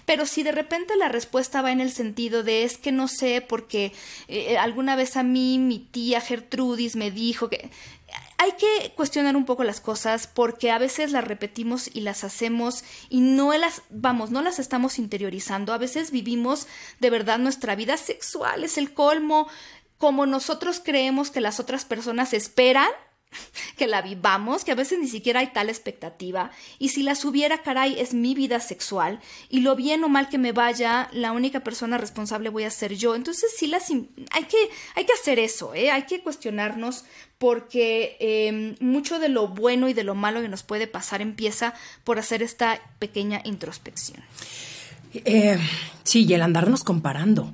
Pero 0.05 0.25
si 0.25 0.43
de 0.43 0.51
repente 0.51 0.97
la 0.97 1.07
respuesta 1.07 1.61
va 1.61 1.71
en 1.71 1.79
el 1.79 1.91
sentido 1.91 2.43
de 2.43 2.63
es 2.63 2.77
que 2.77 2.91
no 2.91 3.07
sé, 3.07 3.41
porque 3.41 3.93
eh, 4.27 4.57
alguna 4.57 4.95
vez 4.97 5.15
a 5.15 5.23
mí 5.23 5.57
mi 5.57 5.79
tía 5.79 6.19
Gertrudis 6.19 6.97
me 6.97 7.09
dijo 7.09 7.49
que 7.49 7.71
hay 8.37 8.51
que 8.53 8.93
cuestionar 8.95 9.35
un 9.35 9.45
poco 9.45 9.63
las 9.63 9.81
cosas 9.81 10.27
porque 10.27 10.69
a 10.71 10.77
veces 10.77 11.11
las 11.11 11.23
repetimos 11.23 11.89
y 11.93 12.01
las 12.01 12.23
hacemos 12.23 12.83
y 13.09 13.21
no 13.21 13.55
las, 13.57 13.81
vamos, 13.89 14.29
no 14.29 14.41
las 14.41 14.59
estamos 14.59 14.99
interiorizando. 14.99 15.73
A 15.73 15.79
veces 15.79 16.11
vivimos 16.11 16.67
de 16.99 17.09
verdad 17.09 17.39
nuestra 17.39 17.75
vida 17.75 17.97
sexual, 17.97 18.63
es 18.63 18.77
el 18.77 18.93
colmo, 18.93 19.47
como 19.97 20.27
nosotros 20.27 20.79
creemos 20.83 21.31
que 21.31 21.41
las 21.41 21.59
otras 21.59 21.85
personas 21.85 22.33
esperan 22.33 22.89
que 23.77 23.87
la 23.87 24.01
vivamos, 24.01 24.63
que 24.63 24.71
a 24.71 24.75
veces 24.75 24.99
ni 24.99 25.07
siquiera 25.07 25.39
hay 25.41 25.47
tal 25.47 25.69
expectativa, 25.69 26.51
y 26.79 26.89
si 26.89 27.03
las 27.03 27.23
hubiera, 27.25 27.61
caray, 27.61 27.99
es 27.99 28.13
mi 28.13 28.33
vida 28.35 28.59
sexual, 28.59 29.19
y 29.49 29.61
lo 29.61 29.75
bien 29.75 30.03
o 30.03 30.09
mal 30.09 30.29
que 30.29 30.37
me 30.37 30.51
vaya, 30.51 31.09
la 31.11 31.31
única 31.31 31.61
persona 31.61 31.97
responsable 31.97 32.49
voy 32.49 32.63
a 32.63 32.71
ser 32.71 32.95
yo. 32.95 33.15
Entonces 33.15 33.51
sí 33.57 33.67
las 33.67 33.89
hay 33.89 34.43
que, 34.43 34.57
hay 34.95 35.05
que 35.05 35.13
hacer 35.13 35.39
eso, 35.39 35.73
¿eh? 35.73 35.91
hay 35.91 36.03
que 36.03 36.21
cuestionarnos 36.21 37.05
porque 37.37 38.17
em, 38.19 38.75
mucho 38.79 39.19
de 39.19 39.29
lo 39.29 39.47
bueno 39.47 39.87
y 39.87 39.93
de 39.93 40.03
lo 40.03 40.15
malo 40.15 40.41
que 40.41 40.49
nos 40.49 40.63
puede 40.63 40.87
pasar 40.87 41.21
empieza 41.21 41.73
por 42.03 42.17
hacer 42.19 42.41
esta 42.41 42.81
pequeña 42.99 43.41
introspección. 43.43 44.23
Eh, 45.13 45.57
sí, 46.03 46.25
y 46.25 46.33
el 46.33 46.41
andarnos 46.41 46.83
comparando 46.83 47.53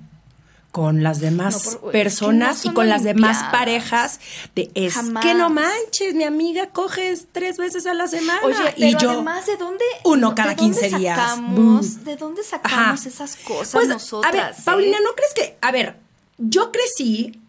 con 0.73 1.03
las 1.03 1.19
demás 1.21 1.65
No, 1.75 1.79
por- 1.81 1.91
personas 1.91 2.55
es 2.57 2.61
que 2.63 2.67
no 2.69 2.71
y 2.71 2.75
con 2.75 2.89
las 2.89 3.03
demás 3.03 3.43
parejas 3.51 4.19
de 4.55 4.71
es 4.73 4.95
Jamás. 4.95 5.23
que 5.23 5.35
no 5.35 5.49
manches, 5.51 6.15
mi 6.15 6.23
amiga 6.23 6.71
coges 6.71 7.27
tres 7.31 7.57
veces 7.57 7.85
a 7.85 7.93
la 7.93 8.07
semana 8.07 8.41
Oye, 8.43 8.73
y 8.77 8.87
pero 8.87 8.99
yo 8.99 9.11
además, 9.11 9.45
¿de 9.45 9.55
dónde? 9.57 9.85
uno 10.03 10.29
de 10.31 10.35
cada 10.35 10.55
dónde 10.55 10.79
15 10.79 10.97
días. 10.97 11.15
Sacamos, 11.19 11.55
Bum. 11.95 12.03
¿De 12.05 12.15
dónde 12.15 12.43
sacamos 12.43 12.99
Ajá. 13.01 13.07
esas 13.09 13.35
cosas 13.35 13.71
Pues, 13.73 13.87
nosotras? 13.87 14.33
A 14.33 14.35
ver, 14.35 14.51
eh? 14.51 14.61
Paulina, 14.65 14.97
¿no 15.03 15.11
crees 15.15 15.33
que, 15.35 15.57
a 15.61 15.71
ver, 15.71 15.95
yo 16.39 16.71
crecí 16.71 17.39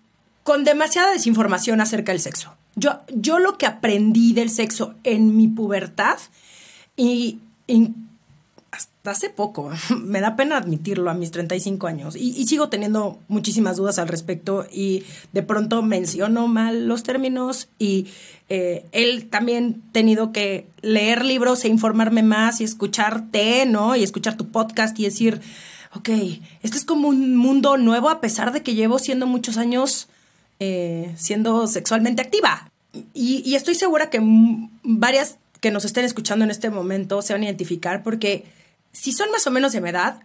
con 0.43 0.65
demasiada 0.65 1.11
desinformación 1.11 1.81
acerca 1.81 2.13
del 2.13 2.21
sexo. 2.21 2.55
Yo, 2.77 3.01
yo 3.09 3.39
lo 3.39 3.57
que 3.57 3.65
aprendí 3.65 4.35
del 4.35 4.51
sexo 4.51 4.95
en 5.03 5.35
mi 5.35 5.49
pubertad 5.49 6.19
y, 6.95 7.39
y 7.67 7.89
hasta 8.75 9.13
hace 9.13 9.31
poco, 9.31 9.71
me 10.03 10.21
da 10.21 10.37
pena 10.37 10.57
admitirlo 10.57 11.11
a 11.11 11.15
mis 11.15 11.31
35 11.31 11.87
años 11.87 12.17
y, 12.17 12.45
sigo 12.47 12.69
teniendo 12.69 13.19
muchísimas 13.29 13.77
dudas 13.77 13.99
al 13.99 14.09
respecto 14.09 14.67
y 14.71 15.05
de 15.33 15.43
pronto 15.43 15.83
menciono 15.83 16.49
mal 16.49 16.87
los 16.87 17.03
términos 17.03 17.69
y 17.79 18.09
eh, 18.49 18.85
él 18.93 19.29
también 19.31 19.83
tenido 19.93 20.33
que 20.33 20.67
leer 20.83 21.25
libros 21.25 21.65
e 21.65 21.69
informarme 21.69 22.23
más 22.23 22.61
y 22.61 22.65
escucharte, 22.65 23.65
¿no? 23.67 23.97
Y 23.97 24.03
escuchar 24.03 24.37
tu 24.37 24.49
podcast 24.49 24.99
y 24.99 25.05
decir, 25.05 25.41
ok, 25.95 26.11
esto 26.63 26.77
es 26.77 26.85
como 26.85 27.09
un 27.09 27.37
mundo 27.37 27.77
nuevo 27.77 28.11
a 28.11 28.21
pesar 28.21 28.53
de 28.53 28.63
que 28.63 28.75
llevo 28.75 28.99
siendo 28.99 29.27
muchos 29.27 29.57
años 29.57 30.09
eh, 30.61 31.15
siendo 31.17 31.67
sexualmente 31.67 32.23
activa. 32.23 32.71
Y, 33.13 33.55
estoy 33.55 33.75
segura 33.75 34.11
que 34.11 34.21
varias 34.83 35.39
que 35.61 35.71
nos 35.71 35.85
estén 35.85 36.05
escuchando 36.05 36.45
en 36.45 36.51
este 36.51 36.71
momento 36.71 37.23
se 37.23 37.33
van 37.33 37.43
a 37.43 37.47
identificar 37.47 38.03
porque 38.03 38.45
si 38.95 39.13
son 39.13 39.31
más 39.31 39.47
o 39.47 39.51
menos 39.51 39.73
de 39.73 39.83
mi 39.83 39.91
edad, 39.91 40.23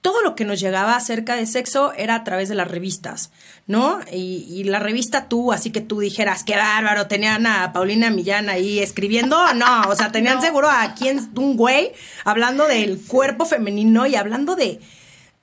todo 0.00 0.20
lo 0.22 0.34
que 0.34 0.44
nos 0.44 0.58
llegaba 0.58 0.96
acerca 0.96 1.36
de 1.36 1.46
sexo 1.46 1.92
era 1.92 2.16
a 2.16 2.24
través 2.24 2.48
de 2.48 2.56
las 2.56 2.68
revistas, 2.68 3.30
¿no? 3.68 4.00
Y, 4.12 4.46
y 4.50 4.64
la 4.64 4.80
revista 4.80 5.28
tú, 5.28 5.52
así 5.52 5.70
que 5.70 5.80
tú 5.80 6.00
dijeras, 6.00 6.42
qué 6.42 6.56
bárbaro, 6.56 7.06
tenían 7.06 7.46
a 7.46 7.72
Paulina 7.72 8.10
Millán 8.10 8.48
ahí 8.48 8.80
escribiendo, 8.80 9.36
no, 9.54 9.82
o 9.88 9.94
sea, 9.94 10.10
tenían 10.10 10.40
seguro 10.40 10.68
a 10.70 10.94
quién, 10.94 11.30
un 11.36 11.56
güey 11.56 11.92
hablando 12.24 12.66
del 12.66 13.00
cuerpo 13.00 13.44
femenino 13.44 14.06
y 14.06 14.16
hablando 14.16 14.56
de, 14.56 14.80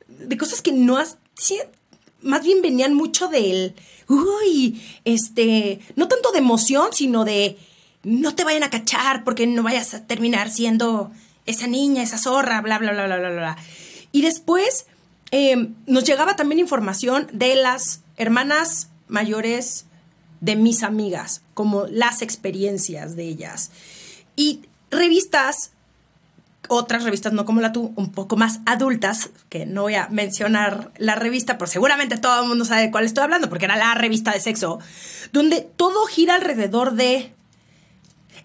de 0.07 0.37
cosas 0.37 0.61
que 0.61 0.73
no 0.73 0.97
has, 0.97 1.17
sí, 1.35 1.57
más 2.21 2.43
bien 2.43 2.61
venían 2.61 2.93
mucho 2.93 3.27
del, 3.29 3.75
uy, 4.09 4.81
este, 5.05 5.79
no 5.95 6.09
tanto 6.09 6.33
de 6.33 6.39
emoción, 6.39 6.89
sino 6.91 7.23
de, 7.23 7.57
no 8.03 8.35
te 8.35 8.43
vayan 8.43 8.63
a 8.63 8.69
cachar 8.69 9.23
porque 9.23 9.47
no 9.47 9.63
vayas 9.63 9.93
a 9.93 10.05
terminar 10.05 10.49
siendo 10.49 11.11
esa 11.49 11.67
niña, 11.67 12.03
esa 12.03 12.17
zorra, 12.17 12.61
bla, 12.61 12.77
bla, 12.77 12.91
bla, 12.91 13.05
bla, 13.05 13.17
bla, 13.17 13.29
bla. 13.29 13.57
Y 14.11 14.21
después 14.21 14.87
eh, 15.31 15.69
nos 15.85 16.03
llegaba 16.03 16.35
también 16.35 16.59
información 16.59 17.27
de 17.31 17.55
las 17.55 18.01
hermanas 18.17 18.89
mayores 19.07 19.85
de 20.41 20.55
mis 20.55 20.83
amigas, 20.83 21.41
como 21.53 21.85
las 21.87 22.21
experiencias 22.21 23.15
de 23.15 23.23
ellas. 23.23 23.71
Y 24.35 24.61
revistas 24.89 25.71
otras 26.69 27.03
revistas, 27.03 27.33
no 27.33 27.45
como 27.45 27.61
la 27.61 27.71
tú, 27.71 27.93
un 27.95 28.11
poco 28.11 28.37
más 28.37 28.59
adultas, 28.65 29.31
que 29.49 29.65
no 29.65 29.83
voy 29.83 29.95
a 29.95 30.07
mencionar 30.09 30.91
la 30.97 31.15
revista, 31.15 31.57
pero 31.57 31.69
seguramente 31.69 32.17
todo 32.17 32.43
el 32.43 32.47
mundo 32.47 32.63
sabe 32.63 32.83
de 32.83 32.91
cuál 32.91 33.05
estoy 33.05 33.23
hablando, 33.23 33.49
porque 33.49 33.65
era 33.65 33.75
la 33.75 33.95
revista 33.95 34.31
de 34.31 34.39
sexo, 34.39 34.79
donde 35.33 35.61
todo 35.61 36.05
gira 36.05 36.35
alrededor 36.35 36.93
de 36.93 37.33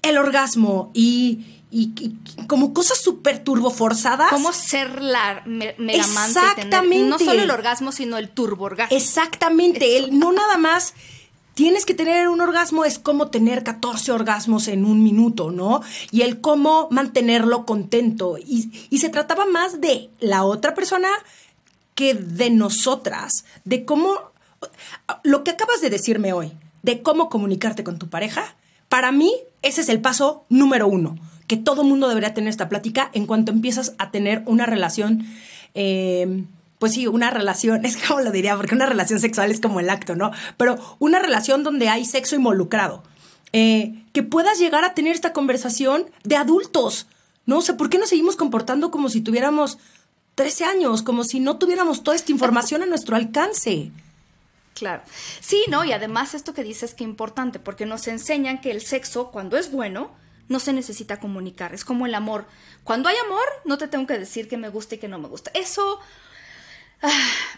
el 0.02 0.18
orgasmo 0.18 0.90
y, 0.94 1.53
y- 1.74 1.92
y 2.38 2.46
como 2.46 2.72
cosas 2.72 2.98
súper 2.98 3.42
turboforzadas. 3.42 4.30
¿Cómo 4.30 4.52
ser 4.52 5.02
la 5.02 5.42
me- 5.46 5.74
megamante? 5.78 6.32
tener 6.40 6.56
Exactamente. 6.58 7.08
no 7.08 7.18
solo 7.18 7.42
el 7.42 7.50
orgasmo, 7.50 7.90
sino 7.92 8.16
el 8.18 8.28
turboorgasmo. 8.30 8.96
Exactamente, 8.96 9.96
el, 9.96 10.18
no 10.18 10.32
nada 10.32 10.56
más 10.56 10.94
tienes 11.54 11.84
que 11.86 11.94
tener 11.94 12.28
un 12.28 12.40
orgasmo, 12.40 12.84
es 12.84 12.98
como 12.98 13.28
tener 13.28 13.62
14 13.62 14.10
orgasmos 14.12 14.66
en 14.68 14.84
un 14.84 15.02
minuto, 15.04 15.50
¿no? 15.50 15.82
Y 16.10 16.22
el 16.22 16.40
cómo 16.40 16.88
mantenerlo 16.90 17.64
contento. 17.64 18.38
Y, 18.38 18.72
y 18.90 18.98
se 18.98 19.08
trataba 19.08 19.44
más 19.46 19.80
de 19.80 20.10
la 20.20 20.42
otra 20.44 20.74
persona 20.74 21.08
que 21.94 22.14
de 22.14 22.50
nosotras, 22.50 23.44
de 23.64 23.84
cómo, 23.84 24.16
lo 25.22 25.44
que 25.44 25.52
acabas 25.52 25.80
de 25.80 25.90
decirme 25.90 26.32
hoy, 26.32 26.52
de 26.82 27.02
cómo 27.02 27.28
comunicarte 27.28 27.84
con 27.84 27.98
tu 28.00 28.08
pareja, 28.10 28.56
para 28.88 29.12
mí 29.12 29.32
ese 29.62 29.82
es 29.82 29.88
el 29.88 30.00
paso 30.00 30.44
número 30.48 30.88
uno, 30.88 31.16
que 31.46 31.56
todo 31.56 31.84
mundo 31.84 32.08
debería 32.08 32.34
tener 32.34 32.50
esta 32.50 32.68
plática 32.68 33.10
en 33.12 33.26
cuanto 33.26 33.52
empiezas 33.52 33.94
a 33.98 34.10
tener 34.10 34.42
una 34.46 34.66
relación, 34.66 35.26
eh, 35.74 36.44
pues 36.78 36.92
sí, 36.92 37.06
una 37.06 37.30
relación, 37.30 37.84
es 37.84 37.96
como 37.96 38.20
lo 38.20 38.30
diría, 38.30 38.56
porque 38.56 38.74
una 38.74 38.86
relación 38.86 39.20
sexual 39.20 39.50
es 39.50 39.60
como 39.60 39.80
el 39.80 39.90
acto, 39.90 40.16
¿no? 40.16 40.30
Pero 40.56 40.78
una 40.98 41.18
relación 41.18 41.62
donde 41.62 41.88
hay 41.88 42.04
sexo 42.04 42.36
involucrado, 42.36 43.02
eh, 43.52 43.94
que 44.12 44.22
puedas 44.22 44.58
llegar 44.58 44.84
a 44.84 44.94
tener 44.94 45.14
esta 45.14 45.32
conversación 45.32 46.06
de 46.24 46.36
adultos, 46.36 47.06
¿no? 47.46 47.58
O 47.58 47.62
sea, 47.62 47.76
¿por 47.76 47.90
qué 47.90 47.98
nos 47.98 48.08
seguimos 48.08 48.36
comportando 48.36 48.90
como 48.90 49.08
si 49.08 49.20
tuviéramos 49.20 49.78
13 50.34 50.64
años, 50.64 51.02
como 51.02 51.24
si 51.24 51.40
no 51.40 51.58
tuviéramos 51.58 52.02
toda 52.02 52.16
esta 52.16 52.32
información 52.32 52.82
a 52.82 52.86
nuestro 52.86 53.16
alcance? 53.16 53.92
Claro. 54.74 55.02
Sí, 55.40 55.64
¿no? 55.68 55.84
Y 55.84 55.92
además 55.92 56.34
esto 56.34 56.52
que 56.52 56.64
dices 56.64 56.94
que 56.94 57.04
importante, 57.04 57.60
porque 57.60 57.86
nos 57.86 58.08
enseñan 58.08 58.60
que 58.60 58.72
el 58.72 58.80
sexo, 58.80 59.30
cuando 59.30 59.56
es 59.56 59.70
bueno, 59.70 60.10
no 60.48 60.58
se 60.60 60.72
necesita 60.72 61.18
comunicar. 61.20 61.74
Es 61.74 61.84
como 61.84 62.06
el 62.06 62.14
amor. 62.14 62.46
Cuando 62.84 63.08
hay 63.08 63.16
amor, 63.24 63.44
no 63.64 63.78
te 63.78 63.88
tengo 63.88 64.06
que 64.06 64.18
decir 64.18 64.48
que 64.48 64.56
me 64.56 64.68
gusta 64.68 64.94
y 64.96 64.98
que 64.98 65.08
no 65.08 65.18
me 65.18 65.28
gusta. 65.28 65.50
Eso... 65.54 66.00
ah, 67.02 67.10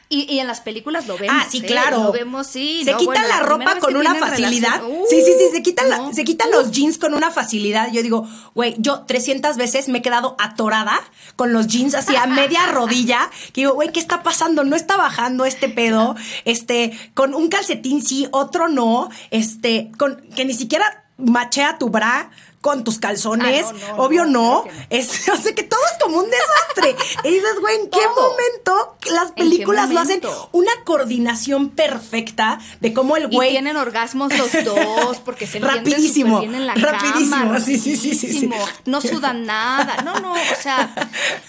y, 0.08 0.32
y 0.32 0.38
en 0.40 0.46
las 0.46 0.60
películas 0.60 1.06
lo 1.08 1.18
vemos. 1.18 1.36
Ah, 1.38 1.46
sí, 1.50 1.58
¿eh? 1.58 1.66
claro. 1.66 2.04
Lo 2.04 2.12
vemos, 2.12 2.46
sí. 2.46 2.82
Se 2.84 2.92
no, 2.92 2.98
quita 2.98 3.10
bueno, 3.12 3.28
la 3.28 3.40
ropa 3.40 3.78
con 3.80 3.96
una 3.96 4.14
facilidad. 4.14 4.82
Uh, 4.84 5.04
sí, 5.10 5.20
sí, 5.24 5.32
sí, 5.38 5.48
se 5.52 5.62
quitan, 5.62 5.88
la- 5.90 6.12
se 6.12 6.24
quitan 6.24 6.50
los 6.52 6.70
jeans 6.70 6.96
con 6.98 7.12
una 7.14 7.30
facilidad. 7.30 7.90
Yo 7.92 8.02
digo, 8.02 8.28
güey, 8.54 8.76
yo 8.78 9.00
300 9.02 9.56
veces 9.56 9.88
me 9.88 9.98
he 9.98 10.02
quedado 10.02 10.36
atorada 10.38 11.00
con 11.34 11.52
los 11.52 11.66
jeans 11.66 11.94
así 11.94 12.14
a 12.16 12.26
media 12.26 12.66
rodilla. 12.72 13.30
Que 13.52 13.62
digo, 13.62 13.74
güey, 13.74 13.90
¿qué 13.92 13.98
está 14.00 14.22
pasando? 14.22 14.62
No 14.64 14.76
está 14.76 14.96
bajando 14.96 15.44
este 15.44 15.68
pedo. 15.68 16.14
Este, 16.44 16.96
con 17.14 17.34
un 17.34 17.48
calcetín 17.48 18.02
sí, 18.04 18.28
otro 18.30 18.68
no. 18.68 19.10
Este, 19.30 19.90
con 19.98 20.16
que 20.36 20.44
ni 20.44 20.54
siquiera 20.54 21.02
machea 21.18 21.78
tu 21.78 21.88
bra 21.88 22.30
con 22.66 22.82
tus 22.82 22.98
calzones. 22.98 23.66
Ah, 23.68 23.72
no, 23.72 23.96
no, 23.96 24.02
Obvio 24.02 24.24
no, 24.24 24.64
no. 24.64 24.70
Es, 24.90 25.28
o 25.32 25.36
sea, 25.36 25.54
que 25.54 25.62
todo 25.62 25.78
es 25.92 26.02
como 26.02 26.18
un 26.18 26.26
desastre. 26.28 26.96
y 27.28 27.32
dices, 27.32 27.60
güey, 27.60 27.76
¿en 27.76 27.90
qué 27.90 28.00
Todo. 28.12 28.30
momento 28.32 28.96
las 29.12 29.28
¿En 29.28 29.34
qué 29.34 29.42
películas 29.44 29.90
lo 29.90 30.00
hacen? 30.00 30.20
una 30.50 30.72
coordinación 30.84 31.70
perfecta 31.70 32.58
de 32.80 32.92
cómo 32.92 33.16
el 33.16 33.32
Y 33.32 33.36
güey 33.36 33.50
tienen 33.50 33.76
orgasmos 33.76 34.36
los 34.36 34.50
dos 34.64 35.18
porque 35.18 35.46
se 35.46 35.60
Rapidísimo, 35.60 36.40
bien 36.40 36.56
en 36.56 36.66
la 36.66 36.74
rapidísimo, 36.74 37.36
cama. 37.36 37.60
sí, 37.60 37.78
sí, 37.78 37.96
sí, 37.96 38.16
sí, 38.16 38.50
No 38.84 39.00
sudan 39.00 39.46
nada. 39.46 40.02
No, 40.02 40.18
no, 40.18 40.32
o 40.32 40.60
sea, 40.60 40.92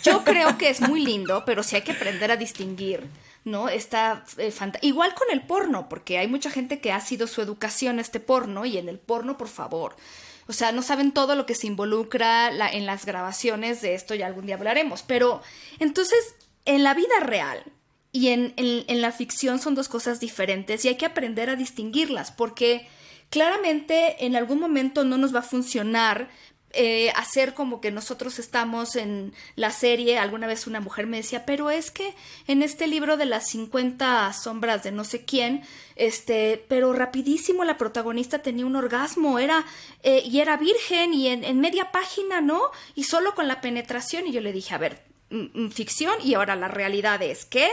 yo 0.03 0.23
creo 0.23 0.59
que 0.59 0.69
es 0.69 0.81
muy 0.81 1.03
lindo, 1.03 1.45
pero 1.47 1.63
sí 1.63 1.77
hay 1.77 1.81
que 1.81 1.93
aprender 1.93 2.29
a 2.29 2.37
distinguir, 2.37 3.07
¿no? 3.43 3.69
Esta 3.69 4.23
eh, 4.37 4.53
Igual 4.83 5.15
con 5.15 5.29
el 5.31 5.41
porno, 5.41 5.89
porque 5.89 6.19
hay 6.19 6.27
mucha 6.27 6.51
gente 6.51 6.79
que 6.79 6.91
ha 6.91 7.01
sido 7.01 7.25
su 7.25 7.41
educación 7.41 7.99
este 7.99 8.19
porno 8.19 8.65
y 8.65 8.77
en 8.77 8.87
el 8.87 8.99
porno, 8.99 9.35
por 9.35 9.47
favor. 9.47 9.95
O 10.47 10.53
sea, 10.53 10.71
no 10.71 10.81
saben 10.81 11.11
todo 11.11 11.35
lo 11.35 11.45
que 11.45 11.55
se 11.55 11.67
involucra 11.67 12.51
la- 12.51 12.69
en 12.69 12.85
las 12.85 13.05
grabaciones 13.05 13.81
de 13.81 13.95
esto, 13.95 14.15
ya 14.15 14.27
algún 14.27 14.45
día 14.45 14.55
hablaremos. 14.55 15.03
Pero 15.03 15.41
entonces, 15.79 16.19
en 16.65 16.83
la 16.83 16.93
vida 16.93 17.19
real, 17.21 17.63
y 18.13 18.29
en, 18.29 18.53
en- 18.57 18.85
en 18.87 19.01
la 19.01 19.11
ficción 19.11 19.59
son 19.59 19.75
dos 19.75 19.89
cosas 19.89 20.19
diferentes 20.19 20.83
y 20.83 20.87
hay 20.87 20.95
que 20.95 21.05
aprender 21.05 21.49
a 21.49 21.55
distinguirlas 21.55 22.31
porque 22.31 22.87
claramente 23.29 24.25
en 24.25 24.35
algún 24.35 24.59
momento 24.59 25.03
no 25.03 25.17
nos 25.17 25.35
va 25.35 25.39
a 25.39 25.43
funcionar 25.43 26.29
eh, 26.73 27.11
hacer 27.15 27.53
como 27.53 27.79
que 27.79 27.91
nosotros 27.91 28.39
estamos 28.39 28.95
en 28.95 29.33
la 29.55 29.71
serie. 29.71 30.19
Alguna 30.19 30.47
vez 30.47 30.67
una 30.67 30.81
mujer 30.81 31.07
me 31.07 31.17
decía, 31.17 31.45
pero 31.45 31.69
es 31.69 31.91
que 31.91 32.13
en 32.45 32.61
este 32.61 32.87
libro 32.87 33.15
de 33.17 33.25
las 33.25 33.47
50 33.47 34.33
sombras 34.33 34.83
de 34.83 34.91
no 34.91 35.03
sé 35.03 35.23
quién, 35.23 35.63
este, 35.95 36.63
pero 36.67 36.93
rapidísimo 36.93 37.63
la 37.63 37.77
protagonista 37.77 38.39
tenía 38.39 38.65
un 38.65 38.75
orgasmo, 38.75 39.39
era, 39.39 39.65
eh, 40.03 40.21
y 40.25 40.39
era 40.39 40.57
virgen 40.57 41.13
y 41.13 41.29
en, 41.29 41.43
en 41.43 41.59
media 41.61 41.91
página, 41.91 42.41
¿no? 42.41 42.61
Y 42.95 43.05
solo 43.05 43.33
con 43.33 43.47
la 43.47 43.61
penetración. 43.61 44.27
Y 44.27 44.33
yo 44.33 44.41
le 44.41 44.51
dije, 44.51 44.75
a 44.75 44.77
ver, 44.77 45.01
mm, 45.29 45.65
mm, 45.65 45.71
ficción 45.71 46.15
y 46.23 46.33
ahora 46.33 46.55
la 46.55 46.67
realidad 46.67 47.21
es 47.21 47.45
que 47.45 47.69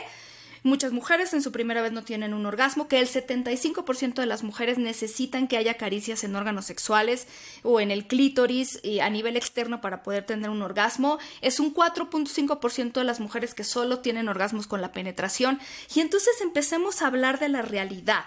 muchas 0.64 0.92
mujeres 0.92 1.32
en 1.34 1.42
su 1.42 1.52
primera 1.52 1.82
vez 1.82 1.92
no 1.92 2.02
tienen 2.02 2.34
un 2.34 2.46
orgasmo, 2.46 2.88
que 2.88 2.98
el 2.98 3.06
75% 3.06 4.14
de 4.14 4.26
las 4.26 4.42
mujeres 4.42 4.78
necesitan 4.78 5.46
que 5.46 5.58
haya 5.58 5.74
caricias 5.74 6.24
en 6.24 6.34
órganos 6.34 6.64
sexuales 6.64 7.28
o 7.62 7.80
en 7.80 7.90
el 7.90 8.06
clítoris 8.06 8.80
y 8.82 9.00
a 9.00 9.10
nivel 9.10 9.36
externo 9.36 9.80
para 9.80 10.02
poder 10.02 10.24
tener 10.24 10.50
un 10.50 10.62
orgasmo. 10.62 11.18
Es 11.42 11.60
un 11.60 11.72
4.5% 11.72 12.92
de 12.94 13.04
las 13.04 13.20
mujeres 13.20 13.54
que 13.54 13.62
solo 13.62 14.00
tienen 14.00 14.28
orgasmos 14.28 14.66
con 14.66 14.80
la 14.80 14.92
penetración. 14.92 15.60
Y 15.94 16.00
entonces 16.00 16.40
empecemos 16.40 17.02
a 17.02 17.06
hablar 17.06 17.38
de 17.38 17.50
la 17.50 17.62
realidad. 17.62 18.24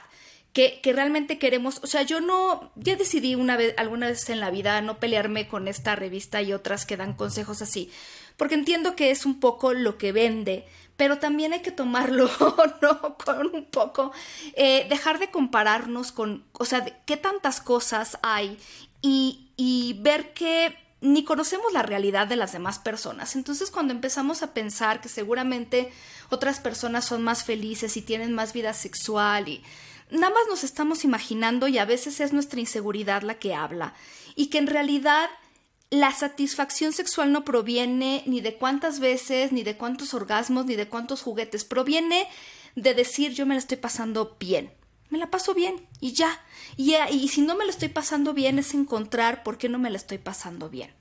Que, 0.53 0.79
que, 0.81 0.93
realmente 0.93 1.38
queremos, 1.38 1.79
o 1.83 1.88
sea, 1.88 2.01
yo 2.01 2.19
no, 2.19 2.71
ya 2.75 2.95
decidí 2.95 3.35
una 3.35 3.57
vez, 3.57 3.75
alguna 3.77 4.07
vez 4.07 4.27
en 4.29 4.39
la 4.39 4.49
vida 4.49 4.81
no 4.81 4.97
pelearme 4.97 5.47
con 5.47 5.67
esta 5.67 5.95
revista 5.95 6.41
y 6.41 6.51
otras 6.51 6.88
que 6.88 6.97
dan 6.97 7.13
consejos 7.13 7.61
así, 7.61 7.91
porque 8.38 8.55
entiendo 8.55 8.95
que 8.95 9.11
es 9.11 9.27
un 9.27 9.39
poco 9.39 9.73
lo 9.73 9.99
que 9.99 10.11
vende, 10.11 10.65
pero 10.98 11.20
también 11.20 11.54
hay 11.54 11.62
que 11.62 11.72
tomarlo. 11.72 12.30
Con 13.26 13.56
un 13.56 13.66
poco, 13.66 14.12
eh, 14.54 14.88
dejar 14.89 15.20
de 15.20 15.30
compararnos 15.30 16.12
con, 16.12 16.43
o 16.54 16.66
sea, 16.66 16.84
qué 17.06 17.18
tantas 17.18 17.62
cosas 17.62 18.18
hay 18.24 18.58
y, 19.02 19.52
y 19.56 19.98
ver 20.02 20.34
que 20.34 20.76
ni 21.00 21.24
conocemos 21.24 21.72
la 21.74 21.84
realidad 21.84 22.28
de 22.28 22.36
las 22.36 22.54
demás 22.54 22.80
personas. 22.80 23.36
Entonces 23.36 23.70
cuando 23.70 23.93
empezamos 23.93 24.41
a 24.41 24.54
pensar 24.54 25.00
que 25.02 25.10
seguramente 25.10 25.91
otras 26.30 26.60
personas 26.60 27.06
son 27.06 27.24
más 27.24 27.43
felices 27.43 27.95
y 27.98 28.02
tienen 28.02 28.34
más 28.34 28.54
vida 28.54 28.74
sexual 28.74 29.48
y 29.48 29.64
nada 30.10 30.34
más 30.34 30.43
nos 30.50 30.64
estamos 30.64 31.04
imaginando 31.04 31.68
y 31.68 31.78
a 31.78 31.86
veces 31.86 32.20
es 32.20 32.34
nuestra 32.34 32.60
inseguridad 32.60 33.22
la 33.22 33.36
que 33.36 33.54
habla 33.54 33.93
y 34.36 34.48
que 34.48 34.58
en 34.58 34.68
realidad 34.68 35.30
la 35.89 36.11
satisfacción 36.11 36.91
sexual 36.91 37.31
no 37.31 37.45
proviene 37.45 38.23
ni 38.25 38.41
de 38.41 38.55
cuántas 38.55 38.99
veces, 38.99 39.51
ni 39.51 39.63
de 39.63 39.77
cuántos 39.77 40.13
orgasmos, 40.13 40.65
ni 40.65 40.75
de 40.75 40.88
cuántos 40.88 41.21
juguetes, 41.21 41.63
proviene 41.63 42.27
de 42.75 42.93
decir 42.93 43.33
yo 43.33 43.45
me 43.45 43.55
la 43.55 43.59
estoy 43.59 43.77
pasando 43.77 44.35
bien, 44.39 44.71
me 45.09 45.17
la 45.17 45.29
paso 45.29 45.53
bien 45.53 45.88
y 45.99 46.11
ya. 46.11 46.41
Y, 46.75 46.95
y 47.11 47.27
si 47.29 47.41
no 47.41 47.55
me 47.55 47.65
la 47.65 47.71
estoy 47.71 47.89
pasando 47.89 48.33
bien 48.33 48.59
es 48.59 48.73
encontrar 48.73 49.43
por 49.43 49.57
qué 49.57 49.69
no 49.69 49.79
me 49.79 49.89
la 49.89 49.97
estoy 49.97 50.17
pasando 50.17 50.69
bien 50.69 50.91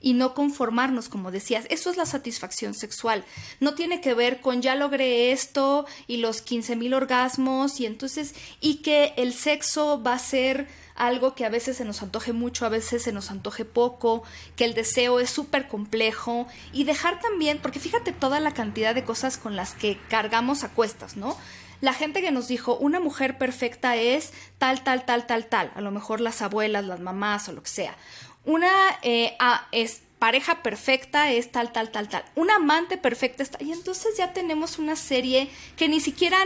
y 0.00 0.12
no 0.12 0.34
conformarnos, 0.34 1.08
como 1.08 1.32
decías. 1.32 1.66
Eso 1.68 1.90
es 1.90 1.96
la 1.96 2.06
satisfacción 2.06 2.74
sexual. 2.74 3.24
No 3.58 3.74
tiene 3.74 4.00
que 4.00 4.14
ver 4.14 4.40
con 4.40 4.62
ya 4.62 4.76
logré 4.76 5.32
esto 5.32 5.86
y 6.06 6.18
los 6.18 6.42
15 6.42 6.76
mil 6.76 6.94
orgasmos 6.94 7.80
y 7.80 7.86
entonces, 7.86 8.34
y 8.60 8.76
que 8.76 9.14
el 9.16 9.32
sexo 9.32 10.00
va 10.00 10.12
a 10.12 10.18
ser 10.20 10.68
algo 10.96 11.34
que 11.34 11.44
a 11.44 11.48
veces 11.48 11.76
se 11.76 11.84
nos 11.84 12.02
antoje 12.02 12.32
mucho, 12.32 12.66
a 12.66 12.70
veces 12.70 13.02
se 13.02 13.12
nos 13.12 13.30
antoje 13.30 13.64
poco, 13.64 14.22
que 14.56 14.64
el 14.64 14.74
deseo 14.74 15.20
es 15.20 15.30
súper 15.30 15.68
complejo 15.68 16.46
y 16.72 16.84
dejar 16.84 17.20
también, 17.20 17.58
porque 17.58 17.80
fíjate 17.80 18.12
toda 18.12 18.40
la 18.40 18.52
cantidad 18.52 18.94
de 18.94 19.04
cosas 19.04 19.38
con 19.38 19.56
las 19.56 19.74
que 19.74 19.98
cargamos 20.08 20.64
a 20.64 20.70
cuestas, 20.70 21.16
¿no? 21.16 21.36
La 21.80 21.92
gente 21.92 22.22
que 22.22 22.30
nos 22.30 22.48
dijo 22.48 22.76
una 22.76 23.00
mujer 23.00 23.36
perfecta 23.36 23.96
es 23.96 24.32
tal, 24.58 24.82
tal, 24.82 25.04
tal, 25.04 25.26
tal, 25.26 25.46
tal, 25.46 25.72
a 25.74 25.80
lo 25.80 25.90
mejor 25.90 26.20
las 26.20 26.40
abuelas, 26.40 26.84
las 26.84 27.00
mamás 27.00 27.48
o 27.48 27.52
lo 27.52 27.62
que 27.62 27.68
sea. 27.68 27.96
Una 28.44 28.70
eh, 29.02 29.36
es 29.72 30.00
pareja 30.18 30.62
perfecta 30.62 31.30
es 31.30 31.52
tal, 31.52 31.72
tal, 31.72 31.90
tal, 31.90 32.08
tal. 32.08 32.24
Una 32.34 32.56
amante 32.56 32.96
perfecta 32.96 33.42
está. 33.42 33.62
Y 33.62 33.72
entonces 33.72 34.16
ya 34.16 34.32
tenemos 34.32 34.78
una 34.78 34.96
serie 34.96 35.50
que 35.76 35.88
ni 35.88 36.00
siquiera, 36.00 36.38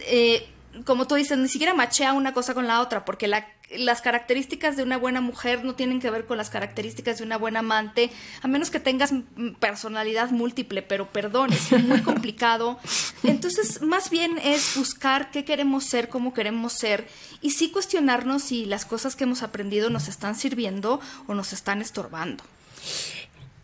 eh, 0.00 0.48
como 0.84 1.06
tú 1.06 1.16
dices, 1.16 1.36
ni 1.38 1.48
siquiera 1.48 1.74
machea 1.74 2.12
una 2.12 2.32
cosa 2.32 2.54
con 2.54 2.66
la 2.66 2.80
otra, 2.80 3.04
porque 3.04 3.26
la 3.26 3.46
las 3.76 4.02
características 4.02 4.76
de 4.76 4.82
una 4.82 4.98
buena 4.98 5.20
mujer 5.20 5.64
no 5.64 5.74
tienen 5.74 6.00
que 6.00 6.10
ver 6.10 6.26
con 6.26 6.36
las 6.36 6.50
características 6.50 7.18
de 7.18 7.24
una 7.24 7.38
buena 7.38 7.60
amante, 7.60 8.10
a 8.42 8.48
menos 8.48 8.70
que 8.70 8.80
tengas 8.80 9.12
personalidad 9.60 10.30
múltiple, 10.30 10.82
pero 10.82 11.10
perdón, 11.12 11.52
es 11.52 11.72
muy 11.84 12.00
complicado. 12.02 12.78
Entonces, 13.22 13.82
más 13.82 14.10
bien 14.10 14.38
es 14.42 14.74
buscar 14.76 15.30
qué 15.30 15.44
queremos 15.44 15.84
ser, 15.84 16.08
cómo 16.08 16.34
queremos 16.34 16.72
ser, 16.72 17.06
y 17.40 17.50
sí 17.50 17.70
cuestionarnos 17.70 18.42
si 18.42 18.66
las 18.66 18.84
cosas 18.84 19.14
que 19.14 19.24
hemos 19.24 19.42
aprendido 19.42 19.90
nos 19.90 20.08
están 20.08 20.34
sirviendo 20.34 21.00
o 21.26 21.34
nos 21.34 21.52
están 21.52 21.80
estorbando. 21.80 22.42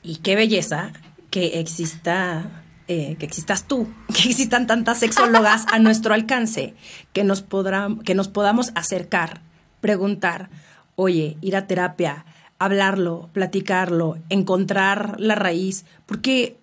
Y 0.03 0.17
qué 0.17 0.37
belleza 0.37 0.93
que 1.31 1.59
exista 1.59 2.63
eh, 2.89 3.17
que 3.19 3.27
existas 3.27 3.67
tú, 3.67 3.93
que 4.15 4.29
existan 4.29 4.69
tantas 4.69 5.01
sexólogas 5.01 5.67
a 5.73 5.81
nuestro 5.81 6.15
alcance, 6.15 6.75
que 7.13 7.25
nos, 7.25 7.45
que 8.05 8.15
nos 8.15 8.29
podamos 8.29 8.71
acercar 8.77 9.41
preguntar, 9.81 10.51
oye, 10.95 11.37
ir 11.41 11.57
a 11.57 11.67
terapia, 11.67 12.25
hablarlo, 12.59 13.29
platicarlo, 13.33 14.19
encontrar 14.29 15.21
la 15.21 15.35
raíz, 15.35 15.85
porque 16.07 16.57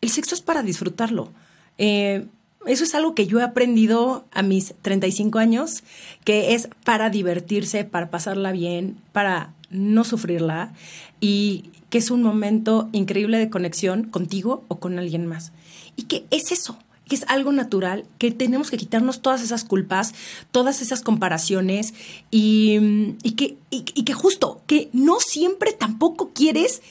el 0.00 0.10
sexo 0.10 0.34
es 0.34 0.40
para 0.40 0.62
disfrutarlo. 0.62 1.30
Eh, 1.78 2.26
eso 2.66 2.84
es 2.84 2.94
algo 2.94 3.14
que 3.14 3.26
yo 3.26 3.40
he 3.40 3.42
aprendido 3.42 4.24
a 4.32 4.42
mis 4.42 4.74
35 4.80 5.38
años, 5.38 5.82
que 6.24 6.54
es 6.54 6.68
para 6.84 7.10
divertirse, 7.10 7.84
para 7.84 8.10
pasarla 8.10 8.52
bien, 8.52 8.96
para 9.12 9.52
no 9.70 10.04
sufrirla 10.04 10.72
y 11.20 11.70
que 11.90 11.98
es 11.98 12.10
un 12.10 12.22
momento 12.22 12.88
increíble 12.92 13.38
de 13.38 13.50
conexión 13.50 14.04
contigo 14.04 14.64
o 14.68 14.78
con 14.78 14.98
alguien 14.98 15.26
más. 15.26 15.52
Y 15.96 16.04
que 16.04 16.24
es 16.30 16.52
eso, 16.52 16.78
que 17.08 17.16
es 17.16 17.24
algo 17.28 17.52
natural, 17.52 18.06
que 18.18 18.30
tenemos 18.30 18.70
que 18.70 18.76
quitarnos 18.76 19.20
todas 19.20 19.42
esas 19.42 19.64
culpas, 19.64 20.14
todas 20.50 20.80
esas 20.80 21.02
comparaciones 21.02 21.94
y, 22.30 23.14
que, 23.36 23.56
y, 23.70 23.82
que 23.82 24.12
justo, 24.14 24.62
que 24.66 24.88
no 24.92 25.20
siempre 25.20 25.72
tampoco 25.72 26.30
quieres 26.34 26.82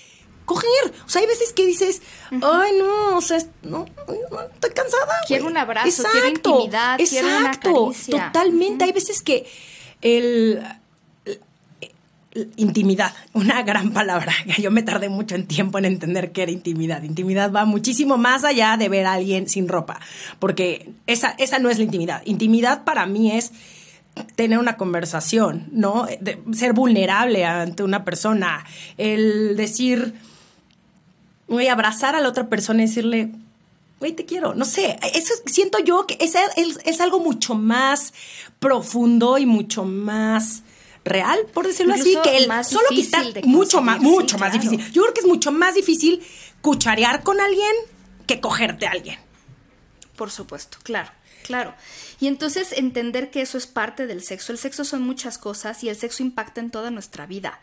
coger. 0.45 0.93
O 1.05 1.09
sea, 1.09 1.21
hay 1.21 1.27
veces 1.27 1.53
que 1.53 1.65
dices, 1.65 2.01
ay, 2.29 2.73
no, 2.77 3.17
o 3.17 3.21
sea, 3.21 3.39
no, 3.63 3.85
estoy 4.53 4.69
cansada. 4.71 5.13
Quiero 5.27 5.47
un 5.47 5.57
abrazo, 5.57 6.03
quiero 6.11 6.27
intimidad, 6.27 6.97
quiero 6.97 7.37
una 7.37 7.59
caricia. 7.59 8.27
Totalmente. 8.27 8.85
Hay 8.85 8.91
veces 8.91 9.21
que 9.21 9.47
el 10.01 10.61
intimidad, 12.55 13.13
una 13.33 13.61
gran 13.63 13.91
palabra. 13.91 14.33
Yo 14.57 14.71
me 14.71 14.83
tardé 14.83 15.09
mucho 15.09 15.35
en 15.35 15.45
tiempo 15.45 15.77
en 15.77 15.85
entender 15.85 16.31
qué 16.31 16.43
era 16.43 16.51
intimidad. 16.51 17.03
Intimidad 17.03 17.51
va 17.51 17.65
muchísimo 17.65 18.17
más 18.17 18.43
allá 18.43 18.77
de 18.77 18.89
ver 18.89 19.05
a 19.05 19.13
alguien 19.13 19.47
sin 19.47 19.67
ropa, 19.67 19.99
porque 20.39 20.89
esa, 21.07 21.31
esa 21.37 21.59
no 21.59 21.69
es 21.69 21.77
la 21.77 21.83
intimidad. 21.83 22.21
Intimidad 22.25 22.83
para 22.83 23.05
mí 23.05 23.31
es 23.31 23.51
tener 24.35 24.59
una 24.59 24.77
conversación, 24.77 25.67
¿no? 25.71 26.07
ser 26.53 26.73
vulnerable 26.73 27.45
ante 27.45 27.81
una 27.81 28.05
persona, 28.05 28.63
el 28.97 29.55
decir, 29.57 30.13
voy 31.47 31.67
a 31.67 31.73
abrazar 31.73 32.15
a 32.15 32.21
la 32.21 32.29
otra 32.29 32.47
persona 32.47 32.83
y 32.83 32.87
decirle, 32.87 33.31
güey, 33.99 34.13
te 34.13 34.25
quiero. 34.25 34.53
No 34.53 34.65
sé, 34.65 34.99
eso 35.15 35.33
siento 35.45 35.79
yo 35.79 36.05
que 36.05 36.17
es, 36.19 36.35
es 36.85 37.01
algo 37.01 37.19
mucho 37.19 37.55
más 37.55 38.13
profundo 38.59 39.39
y 39.39 39.47
mucho 39.47 39.83
más 39.83 40.63
real, 41.05 41.39
por 41.53 41.67
decirlo 41.67 41.93
así, 41.93 42.17
que 42.23 42.37
el 42.37 42.65
solo 42.65 42.87
quitar 42.89 43.25
mucho 43.45 43.81
más, 43.81 43.99
mucho 43.99 44.37
más 44.37 44.53
difícil. 44.53 44.79
Yo 44.91 45.03
creo 45.03 45.13
que 45.13 45.21
es 45.21 45.27
mucho 45.27 45.51
más 45.51 45.75
difícil 45.75 46.23
cucharear 46.61 47.23
con 47.23 47.39
alguien 47.39 47.73
que 48.25 48.39
cogerte 48.39 48.87
a 48.87 48.91
alguien. 48.91 49.19
Por 50.15 50.31
supuesto, 50.31 50.77
claro, 50.83 51.11
claro. 51.43 51.73
Y 52.19 52.27
entonces 52.27 52.71
entender 52.71 53.31
que 53.31 53.41
eso 53.41 53.57
es 53.57 53.67
parte 53.67 54.07
del 54.07 54.23
sexo. 54.23 54.51
El 54.51 54.57
sexo 54.57 54.85
son 54.85 55.01
muchas 55.01 55.37
cosas 55.37 55.83
y 55.83 55.89
el 55.89 55.95
sexo 55.95 56.23
impacta 56.23 56.61
en 56.61 56.71
toda 56.71 56.91
nuestra 56.91 57.25
vida. 57.25 57.59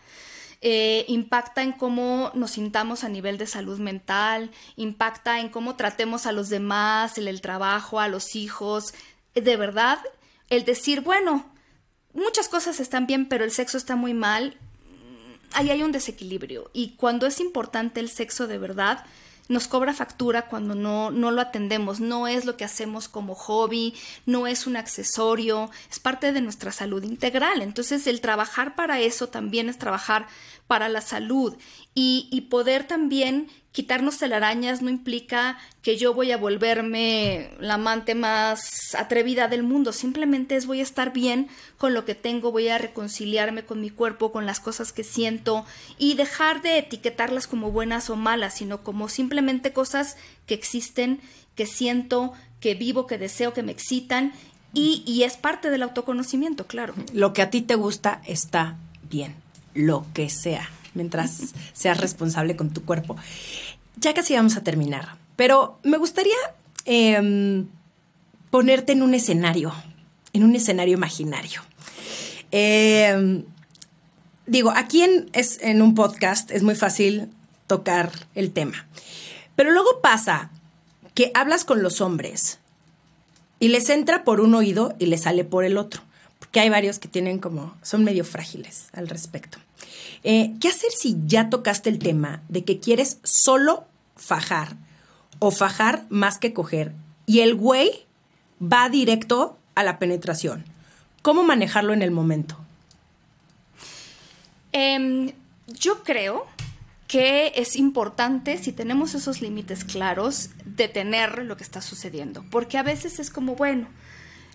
Eh, 0.63 1.07
impacta 1.09 1.63
en 1.63 1.73
cómo 1.73 2.33
nos 2.35 2.51
sintamos 2.51 3.03
a 3.03 3.09
nivel 3.09 3.39
de 3.39 3.47
salud 3.47 3.79
mental, 3.79 4.51
impacta 4.77 5.41
en 5.41 5.49
cómo 5.49 5.77
tratemos 5.77 6.27
a 6.27 6.33
los 6.33 6.51
demás, 6.51 7.17
en 7.17 7.29
el 7.29 7.41
trabajo, 7.41 7.99
a 7.99 8.09
los 8.09 8.37
hijos. 8.37 8.93
De 9.35 9.57
verdad, 9.57 9.99
el 10.51 10.67
decir, 10.67 11.01
bueno, 11.01 11.51
muchas 12.15 12.49
cosas 12.49 12.81
están 12.81 13.07
bien, 13.07 13.29
pero 13.29 13.45
el 13.45 13.51
sexo 13.51 13.77
está 13.77 13.97
muy 13.97 14.15
mal, 14.15 14.57
ahí 15.53 15.71
hay 15.71 15.83
un 15.83 15.93
desequilibrio. 15.93 16.71
Y 16.73 16.91
cuando 16.91 17.27
es 17.27 17.41
importante 17.41 18.01
el 18.01 18.09
sexo 18.09 18.47
de 18.47 18.59
verdad, 18.59 19.05
nos 19.51 19.67
cobra 19.67 19.93
factura 19.93 20.47
cuando 20.47 20.77
no, 20.77 21.11
no 21.11 21.33
lo 21.33 21.41
atendemos. 21.41 21.99
No 21.99 22.29
es 22.29 22.45
lo 22.45 22.57
que 22.57 22.65
hacemos 22.65 23.09
como 23.09 23.35
hobby, 23.35 23.95
no 24.25 24.47
es 24.47 24.69
un 24.69 24.77
accesorio, 24.77 25.71
es 25.91 25.99
parte 25.99 26.33
de 26.33 26.41
nuestra 26.41 26.71
salud 26.71 27.03
integral. 27.03 27.61
Entonces 27.61 28.07
el 28.07 28.21
trabajar 28.21 28.77
para 28.77 29.01
eso 29.01 29.29
también 29.29 29.69
es 29.69 29.77
trabajar 29.77 30.29
para 30.69 30.89
la 30.89 31.01
salud 31.01 31.57
y, 31.97 32.29
y 32.31 32.43
poder 32.43 32.87
también 32.87 33.49
quitarnos 33.73 34.19
telarañas 34.19 34.83
no 34.83 34.91
implica 34.91 35.59
que 35.83 35.97
yo 35.97 36.13
voy 36.13 36.33
a 36.33 36.37
volverme 36.37 37.51
la 37.61 37.75
amante 37.75 38.15
más 38.15 38.95
atrevida 38.97 39.49
del 39.49 39.63
mundo, 39.63 39.93
simplemente 39.93 40.57
es 40.57 40.67
voy 40.67 40.81
a 40.81 40.83
estar 40.83 41.13
bien 41.13 41.49
con 41.79 41.95
lo 41.95 42.05
que 42.05 42.15
tengo, 42.15 42.51
voy 42.51 42.69
a 42.69 42.79
reconciliarme 42.79 43.65
con 43.65 43.81
mi 43.81 43.91
cuerpo, 43.91 44.33
con 44.33 44.45
las 44.45 44.61
cosas 44.61 44.93
que 44.93 45.05
siento 45.05 45.65
y 45.99 46.15
dejar 46.15 46.63
de 46.63 46.79
etiquetarlas 46.79 47.47
como 47.47 47.71
buenas 47.71 48.11
o 48.11 48.17
malas, 48.17 48.55
sino 48.55 48.83
como 48.83 49.09
simplemente 49.09 49.73
cosas 49.73 50.17
que 50.47 50.55
existen, 50.55 51.21
que 51.55 51.67
siento, 51.67 52.33
que 52.61 52.75
vivo, 52.75 53.07
que 53.07 53.19
deseo, 53.19 53.55
que 53.55 53.63
me 53.63 53.73
excitan 53.73 54.33
y, 54.75 55.03
y 55.07 55.23
es 55.23 55.37
parte 55.37 55.71
del 55.71 55.83
autoconocimiento, 55.83 56.67
claro. 56.67 56.95
Lo 57.13 57.33
que 57.33 57.43
a 57.43 57.51
ti 57.51 57.63
te 57.63 57.77
gusta 57.77 58.21
está 58.27 58.77
bien, 59.09 59.37
lo 59.75 60.07
que 60.13 60.29
sea 60.29 60.69
mientras 60.95 61.55
seas 61.73 61.99
responsable 61.99 62.57
con 62.57 62.71
tu 62.71 62.85
cuerpo. 62.85 63.17
Ya 63.97 64.15
casi 64.15 64.35
vamos 64.35 64.57
a 64.57 64.63
terminar, 64.63 65.17
pero 65.37 65.79
me 65.83 65.99
gustaría 65.99 66.37
em, 66.85 67.67
ponerte 68.51 68.93
en 68.93 69.03
un 69.03 69.15
escenario, 69.15 69.73
en 70.33 70.45
un 70.45 70.55
escenario 70.55 70.95
imaginario. 70.95 71.63
Em, 72.51 73.45
digo, 74.47 74.73
aquí 74.75 75.03
en, 75.03 75.31
es, 75.33 75.59
en 75.63 75.83
un 75.83 75.95
podcast 75.95 76.51
es 76.51 76.63
muy 76.63 76.75
fácil 76.75 77.29
tocar 77.67 78.11
el 78.35 78.51
tema, 78.51 78.87
pero 79.57 79.71
luego 79.71 80.01
pasa 80.01 80.51
que 81.15 81.31
hablas 81.35 81.65
con 81.65 81.83
los 81.83 82.01
hombres 82.01 82.59
y 83.59 83.69
les 83.69 83.91
entra 83.91 84.25
por 84.25 84.41
un 84.41 84.55
oído 84.55 84.95
y 84.99 85.07
les 85.07 85.23
sale 85.23 85.45
por 85.45 85.65
el 85.65 85.77
otro, 85.77 86.03
porque 86.51 86.61
hay 86.61 86.69
varios 86.69 86.99
que 86.99 87.07
tienen 87.07 87.39
como, 87.39 87.77
son 87.81 88.03
medio 88.03 88.25
frágiles 88.25 88.89
al 88.93 89.07
respecto. 89.09 89.59
Eh, 90.25 90.55
¿Qué 90.61 90.67
hacer 90.67 90.91
si 90.91 91.17
ya 91.27 91.49
tocaste 91.49 91.89
el 91.91 92.01
tema 92.01 92.43
de 92.49 92.65
que 92.65 92.81
quieres 92.81 93.19
solo 93.23 93.85
fajar 94.17 94.77
o 95.39 95.53
fajar 95.53 96.05
más 96.09 96.39
que 96.39 96.53
coger 96.53 96.93
y 97.25 97.41
el 97.41 97.55
güey 97.55 98.07
va 98.61 98.89
directo 98.89 99.57
a 99.75 99.83
la 99.83 99.99
penetración. 99.99 100.65
¿Cómo 101.23 101.43
manejarlo 101.45 101.93
en 101.93 102.03
el 102.03 102.11
momento? 102.11 102.59
Em, 104.73 105.33
yo 105.69 106.03
creo 106.03 106.47
que 107.09 107.53
es 107.57 107.77
importante, 107.77 108.59
si 108.59 108.73
tenemos 108.73 109.15
esos 109.15 109.41
límites 109.41 109.85
claros, 109.85 110.51
detener 110.65 111.45
lo 111.45 111.57
que 111.57 111.65
está 111.65 111.81
sucediendo. 111.81 112.45
Porque 112.51 112.79
a 112.79 112.83
veces 112.83 113.19
es 113.19 113.31
como, 113.31 113.57
bueno, 113.57 113.89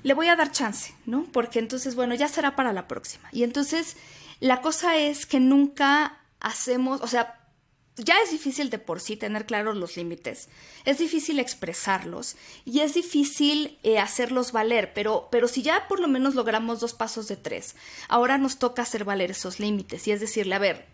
le 0.05 0.13
voy 0.13 0.27
a 0.27 0.35
dar 0.35 0.51
chance, 0.51 0.93
¿no? 1.07 1.25
Porque 1.31 1.57
entonces, 1.57 1.95
bueno, 1.95 2.13
ya 2.13 2.27
será 2.27 2.55
para 2.55 2.73
la 2.73 2.87
próxima. 2.87 3.27
Y 3.31 3.41
entonces, 3.41 3.97
la 4.39 4.61
cosa 4.61 4.97
es 4.97 5.25
que 5.25 5.39
nunca 5.39 6.19
hacemos, 6.39 7.01
o 7.01 7.07
sea, 7.07 7.39
ya 7.97 8.13
es 8.23 8.29
difícil 8.29 8.69
de 8.69 8.77
por 8.77 9.01
sí 9.01 9.17
tener 9.17 9.47
claros 9.47 9.75
los 9.75 9.97
límites, 9.97 10.47
es 10.85 10.99
difícil 10.99 11.39
expresarlos 11.39 12.35
y 12.65 12.81
es 12.81 12.93
difícil 12.93 13.79
eh, 13.81 13.97
hacerlos 13.97 14.51
valer, 14.51 14.93
pero, 14.93 15.27
pero 15.31 15.47
si 15.47 15.63
ya 15.63 15.87
por 15.87 15.99
lo 15.99 16.07
menos 16.07 16.35
logramos 16.35 16.79
dos 16.79 16.93
pasos 16.93 17.27
de 17.27 17.37
tres, 17.37 17.75
ahora 18.07 18.37
nos 18.37 18.59
toca 18.59 18.83
hacer 18.83 19.05
valer 19.05 19.31
esos 19.31 19.59
límites 19.59 20.07
y 20.07 20.11
es 20.11 20.19
decirle, 20.19 20.53
a 20.53 20.59
ver, 20.59 20.85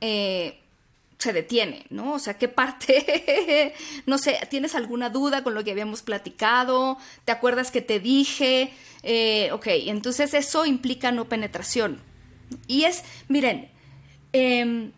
eh, 0.00 0.62
se 1.18 1.32
detiene, 1.32 1.86
¿no? 1.90 2.14
O 2.14 2.18
sea, 2.18 2.38
¿qué 2.38 2.48
parte? 2.48 3.74
no 4.06 4.18
sé, 4.18 4.38
¿tienes 4.50 4.74
alguna 4.74 5.10
duda 5.10 5.42
con 5.42 5.54
lo 5.54 5.64
que 5.64 5.70
habíamos 5.70 6.02
platicado? 6.02 6.98
¿Te 7.24 7.32
acuerdas 7.32 7.70
que 7.70 7.80
te 7.80 8.00
dije? 8.00 8.72
Eh, 9.02 9.50
ok, 9.52 9.66
entonces 9.86 10.34
eso 10.34 10.66
implica 10.66 11.12
no 11.12 11.28
penetración. 11.28 12.00
Y 12.66 12.84
es, 12.84 13.02
miren, 13.28 13.70
eh, 14.32 14.90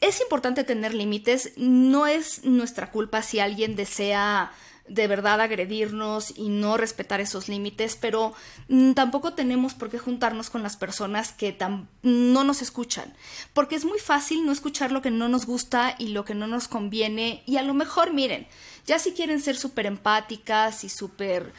es 0.00 0.20
importante 0.20 0.64
tener 0.64 0.94
límites, 0.94 1.52
no 1.56 2.06
es 2.06 2.44
nuestra 2.44 2.90
culpa 2.90 3.22
si 3.22 3.40
alguien 3.40 3.76
desea 3.76 4.52
de 4.88 5.06
verdad 5.06 5.40
agredirnos 5.40 6.32
y 6.36 6.48
no 6.48 6.76
respetar 6.76 7.20
esos 7.20 7.48
límites, 7.48 7.96
pero 7.96 8.34
mm, 8.68 8.92
tampoco 8.92 9.34
tenemos 9.34 9.74
por 9.74 9.90
qué 9.90 9.98
juntarnos 9.98 10.50
con 10.50 10.62
las 10.62 10.76
personas 10.76 11.32
que 11.32 11.56
no 12.02 12.44
nos 12.44 12.62
escuchan, 12.62 13.14
porque 13.52 13.76
es 13.76 13.84
muy 13.84 13.98
fácil 13.98 14.44
no 14.44 14.52
escuchar 14.52 14.92
lo 14.92 15.02
que 15.02 15.10
no 15.10 15.28
nos 15.28 15.46
gusta 15.46 15.94
y 15.98 16.08
lo 16.08 16.24
que 16.24 16.34
no 16.34 16.46
nos 16.46 16.68
conviene, 16.68 17.42
y 17.46 17.56
a 17.56 17.62
lo 17.62 17.74
mejor, 17.74 18.12
miren, 18.12 18.46
ya 18.86 18.98
si 18.98 19.12
quieren 19.12 19.40
ser 19.40 19.56
súper 19.56 19.86
empáticas 19.86 20.84
y 20.84 20.88
súper 20.88 21.52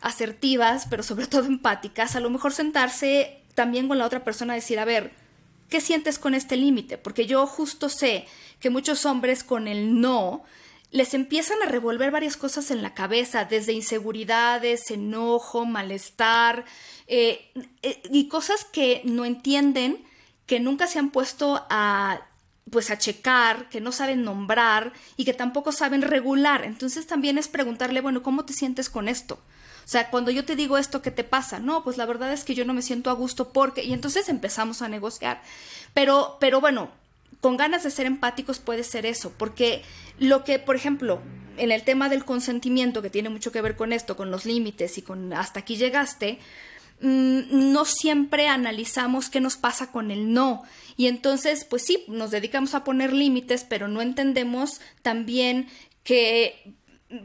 asertivas, 0.00 0.86
pero 0.88 1.02
sobre 1.02 1.26
todo 1.26 1.44
empáticas, 1.44 2.16
a 2.16 2.20
lo 2.20 2.30
mejor 2.30 2.52
sentarse 2.52 3.42
también 3.54 3.88
con 3.88 3.98
la 3.98 4.06
otra 4.06 4.22
persona 4.22 4.54
y 4.54 4.60
decir, 4.60 4.78
a 4.78 4.84
ver, 4.84 5.12
¿qué 5.68 5.80
sientes 5.80 6.18
con 6.18 6.34
este 6.34 6.56
límite? 6.56 6.98
Porque 6.98 7.26
yo 7.26 7.46
justo 7.46 7.88
sé 7.88 8.26
que 8.60 8.70
muchos 8.70 9.04
hombres 9.06 9.44
con 9.44 9.68
el 9.68 10.00
no 10.00 10.44
les 10.90 11.14
empiezan 11.14 11.58
a 11.62 11.66
revolver 11.66 12.10
varias 12.10 12.36
cosas 12.36 12.70
en 12.70 12.82
la 12.82 12.94
cabeza, 12.94 13.44
desde 13.44 13.72
inseguridades, 13.72 14.90
enojo, 14.90 15.66
malestar, 15.66 16.64
eh, 17.06 17.50
eh, 17.82 18.02
y 18.10 18.28
cosas 18.28 18.64
que 18.64 19.02
no 19.04 19.24
entienden, 19.24 20.04
que 20.46 20.60
nunca 20.60 20.86
se 20.86 20.98
han 20.98 21.10
puesto 21.10 21.66
a 21.68 22.22
pues 22.70 22.90
a 22.90 22.98
checar, 22.98 23.68
que 23.70 23.80
no 23.80 23.92
saben 23.92 24.24
nombrar 24.24 24.92
y 25.16 25.24
que 25.24 25.32
tampoco 25.32 25.72
saben 25.72 26.02
regular. 26.02 26.64
Entonces 26.64 27.06
también 27.06 27.38
es 27.38 27.48
preguntarle, 27.48 28.02
bueno, 28.02 28.22
¿cómo 28.22 28.44
te 28.44 28.52
sientes 28.52 28.90
con 28.90 29.08
esto? 29.08 29.36
O 29.36 29.90
sea, 29.90 30.10
cuando 30.10 30.30
yo 30.30 30.44
te 30.44 30.54
digo 30.54 30.76
esto, 30.76 31.00
¿qué 31.00 31.10
te 31.10 31.24
pasa? 31.24 31.60
No, 31.60 31.82
pues 31.82 31.96
la 31.96 32.04
verdad 32.04 32.30
es 32.30 32.44
que 32.44 32.54
yo 32.54 32.66
no 32.66 32.74
me 32.74 32.82
siento 32.82 33.08
a 33.08 33.14
gusto 33.14 33.54
porque... 33.54 33.84
Y 33.84 33.94
entonces 33.94 34.28
empezamos 34.28 34.82
a 34.82 34.88
negociar. 34.88 35.40
Pero, 35.94 36.36
pero 36.40 36.60
bueno, 36.60 36.90
con 37.40 37.56
ganas 37.56 37.84
de 37.84 37.90
ser 37.90 38.06
empáticos 38.06 38.58
puede 38.58 38.84
ser 38.84 39.06
eso, 39.06 39.32
porque 39.36 39.82
lo 40.18 40.44
que, 40.44 40.58
por 40.58 40.76
ejemplo, 40.76 41.20
en 41.56 41.72
el 41.72 41.82
tema 41.82 42.08
del 42.08 42.24
consentimiento, 42.24 43.02
que 43.02 43.10
tiene 43.10 43.28
mucho 43.28 43.52
que 43.52 43.62
ver 43.62 43.76
con 43.76 43.92
esto, 43.92 44.16
con 44.16 44.30
los 44.30 44.44
límites 44.44 44.98
y 44.98 45.02
con 45.02 45.32
hasta 45.32 45.60
aquí 45.60 45.76
llegaste, 45.76 46.38
mm, 47.00 47.72
no 47.72 47.84
siempre 47.84 48.48
analizamos 48.48 49.30
qué 49.30 49.40
nos 49.40 49.56
pasa 49.56 49.92
con 49.92 50.10
el 50.10 50.32
no. 50.32 50.62
Y 50.96 51.06
entonces, 51.06 51.64
pues 51.64 51.84
sí, 51.84 52.04
nos 52.08 52.30
dedicamos 52.30 52.74
a 52.74 52.84
poner 52.84 53.12
límites, 53.12 53.64
pero 53.64 53.88
no 53.88 54.02
entendemos 54.02 54.80
también 55.02 55.68
que 56.02 56.74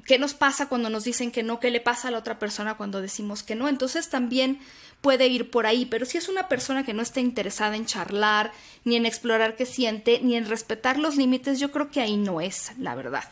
qué 0.05 0.17
nos 0.17 0.33
pasa 0.33 0.69
cuando 0.69 0.89
nos 0.89 1.03
dicen 1.03 1.31
que 1.31 1.43
no, 1.43 1.59
qué 1.59 1.69
le 1.69 1.81
pasa 1.81 2.07
a 2.07 2.11
la 2.11 2.19
otra 2.19 2.39
persona 2.39 2.77
cuando 2.77 3.01
decimos 3.01 3.43
que 3.43 3.55
no. 3.55 3.67
Entonces 3.67 4.09
también 4.09 4.59
puede 5.03 5.27
ir 5.27 5.51
por 5.51 5.67
ahí, 5.67 5.85
pero 5.85 6.05
si 6.05 6.17
es 6.17 6.29
una 6.29 6.47
persona 6.47 6.85
que 6.85 6.93
no 6.93 7.01
está 7.01 7.19
interesada 7.19 7.75
en 7.75 7.85
charlar, 7.85 8.53
ni 8.85 8.95
en 8.95 9.05
explorar 9.05 9.57
qué 9.57 9.65
siente, 9.65 10.21
ni 10.23 10.37
en 10.37 10.47
respetar 10.47 10.97
los 10.97 11.17
límites, 11.17 11.59
yo 11.59 11.71
creo 11.71 11.91
que 11.91 11.99
ahí 11.99 12.15
no 12.15 12.39
es, 12.39 12.71
la 12.79 12.95
verdad. 12.95 13.25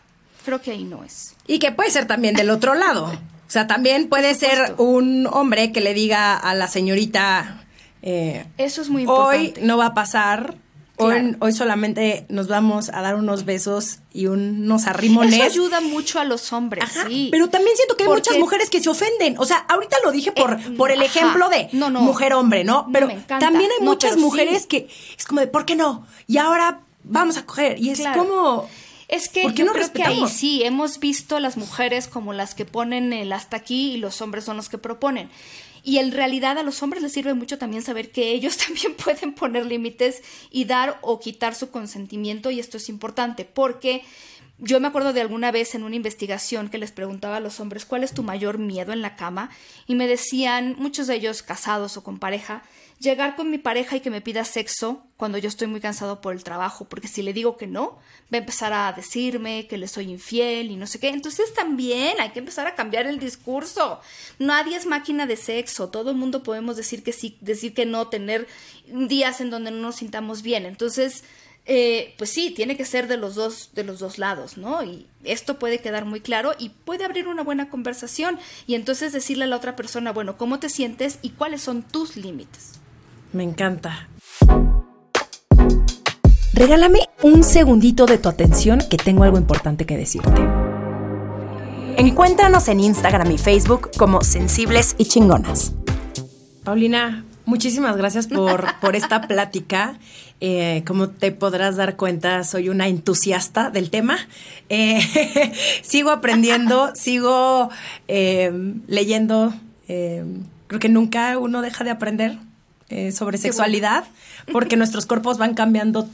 Creo 0.44 0.62
que 0.62 0.72
ahí 0.72 0.84
no 0.84 1.06
es. 1.06 1.34
Y 1.48 1.60
que 1.60 1.72
puede 1.72 1.90
ser 1.90 2.08
también 2.08 2.36
del 2.36 2.50
otro 2.50 2.76
lado. 2.76 3.06
O 3.06 3.50
sea, 3.50 3.68
también 3.68 4.10
puede 4.10 4.36
ser 4.36 4.76
un 4.80 5.28
hombre 5.32 5.72
que 5.72 5.80
le 5.80 5.94
diga 5.94 6.36
a 6.36 6.54
la 6.56 6.68
señorita, 6.68 7.64
eh, 8.02 8.46
eso 8.58 8.82
es 8.82 8.90
muy 8.90 9.04
importante. 9.04 9.62
Hoy 9.62 9.66
no 9.66 9.78
va 9.78 9.88
a 9.88 9.94
pasar 9.94 10.56
Hoy, 11.02 11.54
solamente 11.54 12.26
nos 12.30 12.48
vamos 12.48 12.90
a 12.90 13.02
dar 13.02 13.16
unos 13.16 13.46
besos 13.46 14.00
y 14.14 14.28
unos 14.28 14.88
arrimones. 14.88 15.34
Eso 15.34 15.44
ayuda 15.44 15.82
mucho 15.82 16.20
a 16.20 16.26
los 16.26 16.54
hombres, 16.54 16.86
sí. 17.08 17.30
Pero 17.32 17.50
también 17.50 17.76
siento 17.76 17.98
que 17.98 18.04
hay 18.04 18.10
muchas 18.10 18.38
mujeres 18.38 18.70
que 18.70 18.82
se 18.82 18.90
ofenden. 18.90 19.38
O 19.38 19.46
sea, 19.46 19.58
ahorita 19.58 19.98
lo 20.04 20.12
dije 20.12 20.32
por, 20.32 20.54
eh, 20.54 20.58
por 20.78 20.92
el 20.92 21.02
ejemplo 21.02 21.50
de 21.50 21.70
mujer-hombre, 21.72 22.64
¿no? 22.64 22.88
Pero 22.92 23.10
también 23.28 23.70
hay 23.78 23.86
muchas 23.86 24.18
mujeres 24.18 24.66
que 24.66 24.88
es 25.18 25.26
como 25.26 25.42
de, 25.42 25.48
¿por 25.48 25.66
qué 25.66 25.76
no? 25.76 26.06
Y 26.28 26.38
ahora 26.38 26.82
vamos 27.04 27.38
a 27.38 27.46
coger. 27.46 27.80
Y 27.80 27.90
es 27.90 28.02
como... 28.16 28.68
Es 29.08 29.28
que 29.28 29.52
yo 29.52 29.66
no 29.66 29.74
creo 29.74 29.92
que 29.92 30.04
ahí 30.04 30.24
sí, 30.30 30.64
hemos 30.64 30.98
visto 30.98 31.38
las 31.42 31.58
mujeres 31.58 32.08
como 32.08 32.32
las 32.32 32.56
que 32.56 32.64
ponen 32.64 33.12
el 33.12 33.34
hasta 33.34 33.58
aquí 33.58 33.92
y 33.92 33.98
los 33.98 34.22
hombres 34.22 34.46
son 34.46 34.56
los 34.56 34.70
que 34.70 34.78
proponen. 34.78 35.30
Y 35.84 35.98
en 35.98 36.12
realidad 36.12 36.58
a 36.58 36.64
los 36.64 36.82
hombres 36.84 37.02
les 37.02 37.12
sirve 37.12 37.34
mucho 37.34 37.58
también 37.58 37.84
saber 37.84 38.12
que 38.12 38.32
ellos 38.32 38.58
también 38.66 38.96
pueden 38.96 39.34
poner 39.34 39.66
límites 39.66 40.22
y 40.52 40.66
dar 40.66 41.00
o 41.02 41.20
quitar 41.20 41.56
su 41.56 41.72
consentimiento 41.72 42.52
y 42.52 42.60
esto 42.60 42.78
es 42.78 42.90
importante 42.90 43.46
porque 43.46 44.04
yo 44.64 44.80
me 44.80 44.88
acuerdo 44.88 45.12
de 45.12 45.22
alguna 45.22 45.52
vez 45.52 45.74
en 45.74 45.84
una 45.84 45.96
investigación 45.96 46.70
que 46.70 46.78
les 46.78 46.92
preguntaba 46.92 47.38
a 47.38 47.40
los 47.40 47.60
hombres 47.60 47.84
cuál 47.84 48.04
es 48.04 48.14
tu 48.14 48.22
mayor 48.22 48.60
miedo 48.60 48.94
en 48.94 49.02
la 49.02 49.16
cama 49.16 49.50
y 49.88 49.96
me 49.96 50.08
decían, 50.08 50.76
muchos 50.78 51.08
de 51.08 51.16
ellos 51.16 51.42
casados 51.42 51.98
o 51.98 52.04
con 52.04 52.20
pareja, 52.20 52.62
llegar 53.02 53.36
con 53.36 53.50
mi 53.50 53.58
pareja 53.58 53.96
y 53.96 54.00
que 54.00 54.12
me 54.12 54.22
pida 54.22 54.46
sexo 54.46 55.04
cuando 55.18 55.40
yo 55.40 55.50
estoy 55.50 55.68
muy 55.68 55.82
cansado 55.82 56.22
por 56.22 56.34
el 56.34 56.44
trabajo, 56.44 56.86
porque 56.86 57.08
si 57.08 57.24
le 57.24 57.34
digo 57.34 57.58
que 57.58 57.66
no, 57.66 58.00
va 58.32 58.36
a 58.36 58.38
empezar 58.38 58.74
a 58.74 58.94
decirme 58.94 59.68
que 59.68 59.78
le 59.78 59.88
soy 59.88 60.10
infiel 60.10 60.70
y 60.70 60.76
no 60.76 60.86
sé 60.86 61.00
qué. 61.00 61.10
Entonces 61.10 61.54
también 61.54 62.22
hay 62.22 62.30
que 62.30 62.40
empezar 62.40 62.68
a 62.68 62.76
cambiar 62.76 63.08
el 63.08 63.20
discurso. 63.20 64.00
Nadie 64.38 64.78
es 64.78 64.86
máquina 64.86 65.26
de 65.26 65.36
sexo, 65.36 65.90
todo 65.90 66.12
el 66.12 66.18
mundo 66.18 66.44
podemos 66.44 66.78
decir 66.78 67.04
que 67.04 67.12
sí, 67.12 67.38
decir 67.42 67.74
que 67.74 67.86
no, 67.86 68.08
tener 68.08 68.48
días 68.88 69.42
en 69.42 69.50
donde 69.50 69.72
no 69.72 69.78
nos 69.78 69.96
sintamos 69.96 70.44
bien. 70.44 70.66
Entonces, 70.68 71.24
eh, 71.66 72.14
pues 72.18 72.30
sí, 72.30 72.52
tiene 72.52 72.78
que 72.78 72.86
ser 72.86 73.08
de 73.08 73.18
los 73.18 73.34
dos, 73.34 73.72
de 73.74 73.84
los 73.84 74.00
dos 74.00 74.20
lados, 74.20 74.58
¿no? 74.58 74.84
Y 74.84 75.08
esto 75.24 75.58
puede 75.58 75.80
quedar 75.80 76.06
muy 76.06 76.22
claro 76.22 76.54
y 76.60 76.70
puede 76.70 77.06
abrir 77.06 77.28
una 77.28 77.44
buena 77.44 77.70
conversación 77.70 78.40
y 78.68 78.76
entonces 78.76 79.12
decirle 79.12 79.46
a 79.46 79.48
la 79.48 79.58
otra 79.58 79.76
persona, 79.76 80.12
bueno, 80.12 80.38
¿cómo 80.38 80.60
te 80.60 80.70
sientes 80.70 81.18
y 81.24 81.32
cuáles 81.32 81.62
son 81.62 81.84
tus 81.84 82.16
límites? 82.16 82.81
Me 83.34 83.44
encanta. 83.44 84.08
Regálame 86.54 87.00
un 87.24 87.44
segundito 87.44 88.06
de 88.06 88.18
tu 88.18 88.30
atención 88.30 88.82
que 88.90 88.98
tengo 88.98 89.24
algo 89.24 89.38
importante 89.38 89.86
que 89.86 89.98
decirte. 89.98 90.42
Encuéntranos 91.98 92.68
en 92.68 92.80
Instagram 92.82 93.32
y 93.32 93.38
Facebook 93.38 93.92
como 93.98 94.22
Sensibles 94.22 94.96
y 94.98 95.06
Chingonas. 95.06 95.74
Paulina, 96.64 97.26
muchísimas 97.46 97.98
gracias 97.98 98.28
por, 98.28 98.66
por 98.82 98.96
esta 98.96 99.22
plática. 99.22 99.98
Eh, 100.44 100.84
como 100.88 101.10
te 101.10 101.32
podrás 101.32 101.76
dar 101.76 101.96
cuenta, 101.96 102.44
soy 102.44 102.70
una 102.70 102.88
entusiasta 102.88 103.70
del 103.70 103.90
tema. 103.92 104.18
Eh, 104.70 105.00
sigo 105.84 106.10
aprendiendo, 106.10 106.92
sigo 106.96 107.70
eh, 108.08 108.52
leyendo. 108.88 109.54
creo 109.88 110.80
que 110.80 110.90
nunca 110.90 111.38
uno 111.38 111.62
deja 111.62 111.84
de 111.84 111.92
aprender. 111.92 112.38
Eh, 112.92 113.14
sobre 113.14 113.38
sexualidad, 113.38 114.04
porque 114.52 114.76
nuestros 114.78 115.06
cuerpos 115.06 115.38
van 115.38 115.54
cambiando 115.54 116.10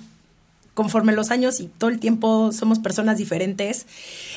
conforme 0.75 1.11
los 1.11 1.31
años 1.31 1.59
y 1.59 1.65
todo 1.65 1.89
el 1.89 1.99
tiempo 1.99 2.51
somos 2.51 2.77
personas 2.77 3.17
diferentes. 3.17 3.87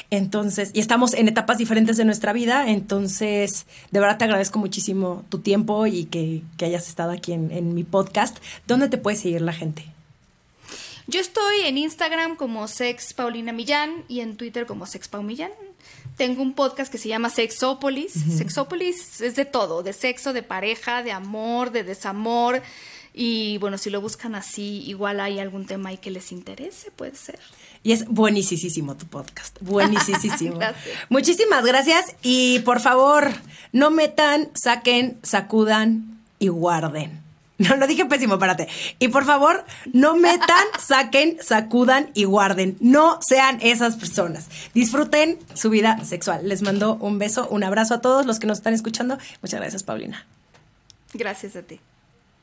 Entonces, 0.08 0.70
y 0.72 0.80
estamos 0.80 1.12
en 1.12 1.28
etapas 1.28 1.58
diferentes 1.58 1.98
de 1.98 2.06
nuestra 2.06 2.32
vida. 2.32 2.70
Entonces, 2.70 3.66
de 3.90 4.00
verdad 4.00 4.16
te 4.16 4.24
agradezco 4.24 4.58
muchísimo 4.58 5.22
tu 5.28 5.40
tiempo 5.40 5.86
y 5.86 6.06
que, 6.06 6.42
hayas 6.64 6.88
estado 6.88 7.10
aquí 7.10 7.34
en, 7.34 7.50
en, 7.50 7.74
mi 7.74 7.84
podcast. 7.84 8.38
¿Dónde 8.66 8.88
te 8.88 8.96
puede 8.96 9.18
seguir 9.18 9.42
la 9.42 9.52
gente? 9.52 9.84
Yo 11.06 11.20
estoy 11.20 11.60
en 11.66 11.76
Instagram 11.76 12.36
como 12.36 12.68
Sex 12.68 13.12
Paulina 13.12 13.52
Millán 13.52 14.04
y 14.08 14.20
en 14.20 14.38
Twitter 14.38 14.64
como 14.64 14.86
Sex 14.86 15.08
Pau 15.08 15.22
Millán 15.22 15.50
tengo 16.20 16.42
un 16.42 16.52
podcast 16.52 16.92
que 16.92 16.98
se 16.98 17.08
llama 17.08 17.30
Sexópolis. 17.30 18.12
Sexópolis 18.12 19.22
es 19.22 19.36
de 19.36 19.46
todo, 19.46 19.82
de 19.82 19.94
sexo, 19.94 20.34
de 20.34 20.42
pareja, 20.42 21.02
de 21.02 21.12
amor, 21.12 21.72
de 21.72 21.82
desamor. 21.82 22.60
Y 23.14 23.56
bueno, 23.56 23.78
si 23.78 23.88
lo 23.88 24.02
buscan 24.02 24.34
así, 24.34 24.82
igual 24.86 25.18
hay 25.18 25.38
algún 25.38 25.64
tema 25.64 25.88
ahí 25.88 25.96
que 25.96 26.10
les 26.10 26.30
interese, 26.30 26.90
puede 26.90 27.14
ser. 27.14 27.38
Y 27.82 27.92
es 27.92 28.04
buenísimo 28.06 28.98
tu 28.98 29.06
podcast. 29.06 29.56
Buenísimo. 29.62 30.58
Gracias. 30.58 30.98
Muchísimas 31.08 31.64
gracias. 31.64 32.14
Y 32.22 32.58
por 32.66 32.80
favor, 32.80 33.30
no 33.72 33.90
metan, 33.90 34.50
saquen, 34.52 35.18
sacudan 35.22 36.20
y 36.38 36.48
guarden. 36.48 37.29
No, 37.68 37.76
lo 37.76 37.86
dije 37.86 38.06
pésimo, 38.06 38.38
párate. 38.38 38.68
Y 38.98 39.08
por 39.08 39.26
favor, 39.26 39.64
no 39.92 40.16
metan, 40.16 40.64
saquen, 40.80 41.36
sacudan 41.42 42.10
y 42.14 42.24
guarden. 42.24 42.78
No 42.80 43.18
sean 43.20 43.58
esas 43.60 43.96
personas. 43.96 44.48
Disfruten 44.72 45.38
su 45.52 45.68
vida 45.68 46.02
sexual. 46.02 46.48
Les 46.48 46.62
mando 46.62 46.96
un 46.96 47.18
beso, 47.18 47.46
un 47.50 47.62
abrazo 47.62 47.94
a 47.94 48.00
todos 48.00 48.24
los 48.24 48.40
que 48.40 48.46
nos 48.46 48.58
están 48.58 48.72
escuchando. 48.72 49.18
Muchas 49.42 49.60
gracias, 49.60 49.82
Paulina. 49.82 50.26
Gracias 51.12 51.54
a 51.54 51.62
ti. 51.62 51.80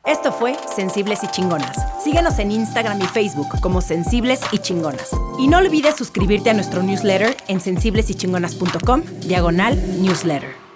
Esto 0.06 0.32
fue 0.32 0.56
Sensibles 0.76 1.24
y 1.24 1.28
Chingonas. 1.28 1.76
Síguenos 2.04 2.38
en 2.38 2.52
Instagram 2.52 3.02
y 3.02 3.08
Facebook 3.08 3.60
como 3.60 3.82
Sensibles 3.82 4.40
y 4.52 4.60
Chingonas. 4.60 5.10
Y 5.40 5.48
no 5.48 5.58
olvides 5.58 5.96
suscribirte 5.96 6.52
a 6.52 6.54
nuestro 6.54 6.84
newsletter 6.84 7.36
en 7.48 7.60
sensiblesychingonas.com, 7.60 9.02
diagonal 9.22 9.76
newsletter. 10.02 10.67